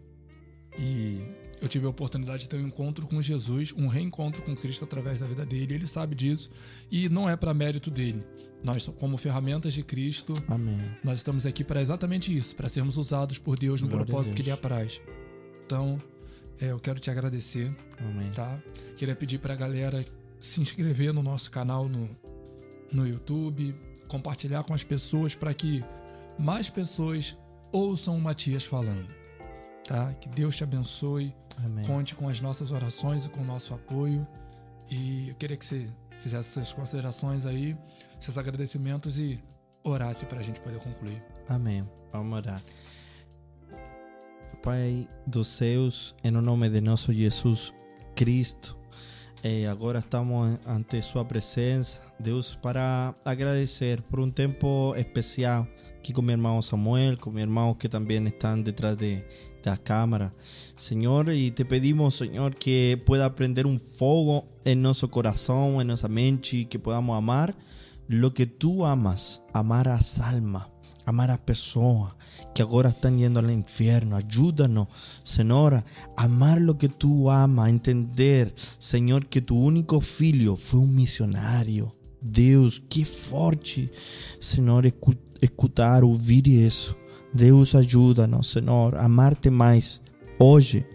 E 0.79 1.21
eu 1.61 1.67
tive 1.67 1.85
a 1.85 1.89
oportunidade 1.89 2.43
de 2.43 2.49
ter 2.49 2.55
um 2.55 2.67
encontro 2.67 3.05
com 3.07 3.21
Jesus, 3.21 3.73
um 3.73 3.87
reencontro 3.87 4.41
com 4.41 4.55
Cristo 4.55 4.85
através 4.85 5.19
da 5.19 5.27
vida 5.27 5.45
dele. 5.45 5.75
Ele 5.75 5.85
sabe 5.85 6.15
disso. 6.15 6.49
E 6.89 7.09
não 7.09 7.29
é 7.29 7.35
para 7.35 7.53
mérito 7.53 7.91
dele. 7.91 8.23
Nós, 8.63 8.87
como 8.87 9.17
ferramentas 9.17 9.73
de 9.73 9.83
Cristo, 9.83 10.33
Amém. 10.47 10.79
nós 11.03 11.17
estamos 11.17 11.45
aqui 11.45 11.61
para 11.61 11.81
exatamente 11.81 12.35
isso, 12.35 12.55
para 12.55 12.69
sermos 12.69 12.95
usados 12.95 13.37
por 13.37 13.59
Deus 13.59 13.81
no 13.81 13.89
Glória 13.89 14.05
propósito 14.05 14.33
que 14.33 14.41
Deus. 14.41 14.47
Ele 14.47 14.53
apraz. 14.53 15.01
Então, 15.65 16.01
é, 16.61 16.71
eu 16.71 16.79
quero 16.79 16.99
te 16.99 17.09
agradecer, 17.09 17.75
Amém. 17.99 18.31
tá? 18.31 18.59
Queria 18.95 19.15
pedir 19.15 19.39
para 19.39 19.53
a 19.53 19.57
galera 19.57 20.05
se 20.39 20.61
inscrever 20.61 21.13
no 21.13 21.23
nosso 21.23 21.49
canal 21.49 21.87
no, 21.87 22.09
no 22.91 23.07
YouTube, 23.07 23.75
compartilhar 24.07 24.63
com 24.63 24.73
as 24.73 24.83
pessoas 24.83 25.35
para 25.35 25.53
que 25.53 25.83
mais 26.37 26.69
pessoas 26.69 27.37
ouçam 27.71 28.15
o 28.15 28.21
Matias 28.21 28.63
falando, 28.63 29.07
tá? 29.87 30.13
Que 30.13 30.29
Deus 30.29 30.55
te 30.55 30.63
abençoe, 30.63 31.33
Amém. 31.63 31.85
conte 31.85 32.13
com 32.15 32.27
as 32.27 32.39
nossas 32.39 32.71
orações 32.71 33.25
e 33.25 33.29
com 33.29 33.41
o 33.41 33.45
nosso 33.45 33.73
apoio. 33.73 34.27
E 34.89 35.29
eu 35.29 35.35
queria 35.35 35.57
que 35.57 35.65
você 35.65 35.89
fizesse 36.19 36.49
suas 36.49 36.71
considerações 36.73 37.45
aí, 37.45 37.75
seus 38.19 38.37
agradecimentos 38.37 39.17
e 39.17 39.41
orasse 39.83 40.25
para 40.25 40.39
a 40.39 40.43
gente 40.43 40.61
poder 40.61 40.79
concluir. 40.79 41.21
Amém. 41.47 41.87
Vamos 42.11 42.37
orar. 42.37 42.61
Pai 44.63 45.09
dos 45.27 45.49
céus, 45.49 46.15
em 46.23 46.31
nome 46.31 46.69
de 46.69 46.79
nosso 46.79 47.11
Jesus 47.11 47.73
Cristo, 48.15 48.77
eh, 49.43 49.67
agora 49.67 49.99
estamos 49.99 50.57
ante 50.65 51.01
Sua 51.01 51.25
presença, 51.25 52.01
Deus, 52.17 52.55
para 52.55 53.13
agradecer 53.25 54.01
por 54.03 54.21
um 54.21 54.31
tempo 54.31 54.95
especial 54.95 55.67
aqui 55.97 56.13
com 56.13 56.21
meu 56.21 56.35
irmão 56.35 56.61
Samuel, 56.61 57.17
com 57.17 57.29
meus 57.29 57.43
irmãos 57.43 57.75
que 57.77 57.89
também 57.89 58.23
estão 58.25 58.61
detrás 58.61 58.95
de, 58.95 59.21
da 59.61 59.75
câmara. 59.75 60.33
Senhor, 60.77 61.27
e 61.27 61.51
te 61.51 61.65
pedimos, 61.65 62.15
Senhor, 62.15 62.55
que 62.55 62.97
pueda 63.05 63.29
prender 63.29 63.67
um 63.67 63.77
fogo 63.77 64.45
em 64.65 64.75
nosso 64.75 65.09
coração, 65.09 65.81
em 65.81 65.83
nossa 65.83 66.07
mente, 66.07 66.63
que 66.63 66.79
podamos 66.79 67.17
amar 67.17 67.53
lo 68.07 68.31
que 68.31 68.45
tú 68.45 68.85
amas, 68.85 69.41
amar 69.53 69.89
a 69.89 69.95
las 69.95 70.21
almas, 70.21 70.63
amar 71.05 71.31
a 71.31 71.37
personas 71.37 72.13
que 72.53 72.61
ahora 72.61 72.89
están 72.89 73.17
yendo 73.17 73.39
al 73.39 73.51
infierno. 73.51 74.15
Ayúdanos, 74.15 74.87
Señor, 75.23 75.75
a 75.75 75.83
amar 76.17 76.61
lo 76.61 76.77
que 76.77 76.89
tú 76.89 77.29
amas, 77.31 77.67
a 77.67 77.69
entender, 77.69 78.53
Señor, 78.77 79.25
que 79.27 79.41
tu 79.41 79.55
único 79.57 80.01
filho 80.01 80.55
fue 80.55 80.79
un 80.79 80.95
misionario. 80.95 81.93
Deus, 82.21 82.81
que 82.89 83.03
forte, 83.03 83.91
Senhor, 84.39 84.85
escu- 84.85 85.17
escutar, 85.41 86.03
ouvir 86.03 86.47
isso. 86.47 86.95
Deus, 87.33 87.75
ajuda-nos, 87.75 88.47
Senhor, 88.47 88.95
amar-te 88.97 89.49
mais 89.49 90.01
hoje, 90.39 90.85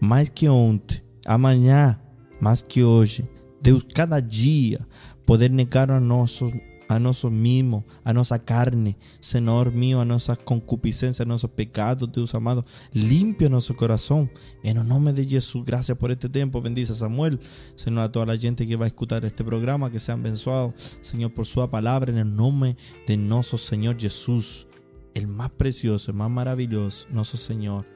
mais 0.00 0.28
que 0.28 0.48
ontem, 0.48 1.02
amanhã, 1.26 2.00
mais 2.40 2.62
que 2.62 2.82
hoje. 2.82 3.28
Deus, 3.62 3.84
cada 3.94 4.20
dia, 4.20 4.86
poder 5.24 5.50
negar 5.50 5.90
a 5.90 6.00
nossos 6.00 6.52
a 6.88 6.98
nosotros 6.98 7.32
mismos, 7.32 7.84
a 8.04 8.12
nuestra 8.12 8.44
carne, 8.44 8.96
Señor 9.20 9.72
mío, 9.72 10.00
a 10.00 10.04
nuestras 10.04 10.38
concupiscencias, 10.38 11.20
a 11.20 11.28
nuestros 11.28 11.52
pecados, 11.52 12.10
Dios 12.12 12.34
amado. 12.34 12.64
Limpia 12.92 13.48
nuestro 13.48 13.76
corazón. 13.76 14.30
En 14.62 14.78
el 14.78 14.86
nombre 14.86 15.12
de 15.12 15.26
Jesús, 15.26 15.64
gracias 15.64 15.96
por 15.98 16.10
este 16.10 16.28
tiempo. 16.28 16.60
Bendice 16.60 16.92
a 16.92 16.96
Samuel, 16.96 17.40
Señor, 17.74 18.04
a 18.04 18.12
toda 18.12 18.26
la 18.26 18.36
gente 18.36 18.66
que 18.66 18.76
va 18.76 18.84
a 18.84 18.88
escuchar 18.88 19.24
este 19.24 19.44
programa, 19.44 19.90
que 19.90 19.98
sean 19.98 20.22
bendicionados, 20.22 20.98
Señor, 21.00 21.32
por 21.34 21.46
su 21.46 21.68
palabra, 21.68 22.10
en 22.10 22.18
el 22.18 22.34
nombre 22.34 22.76
de 23.06 23.16
nuestro 23.16 23.58
Señor 23.58 23.98
Jesús, 23.98 24.66
el 25.14 25.26
más 25.26 25.50
precioso, 25.50 26.10
el 26.10 26.16
más 26.16 26.30
maravilloso, 26.30 27.06
nuestro 27.10 27.38
Señor. 27.38 27.86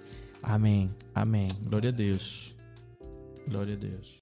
Amén, 0.43 0.95
amén. 1.15 1.51
Gloria 1.63 1.91
a 1.91 1.93
Dios. 1.93 2.55
Gloria 3.47 3.75
a 3.75 3.79
Dios. 3.79 4.18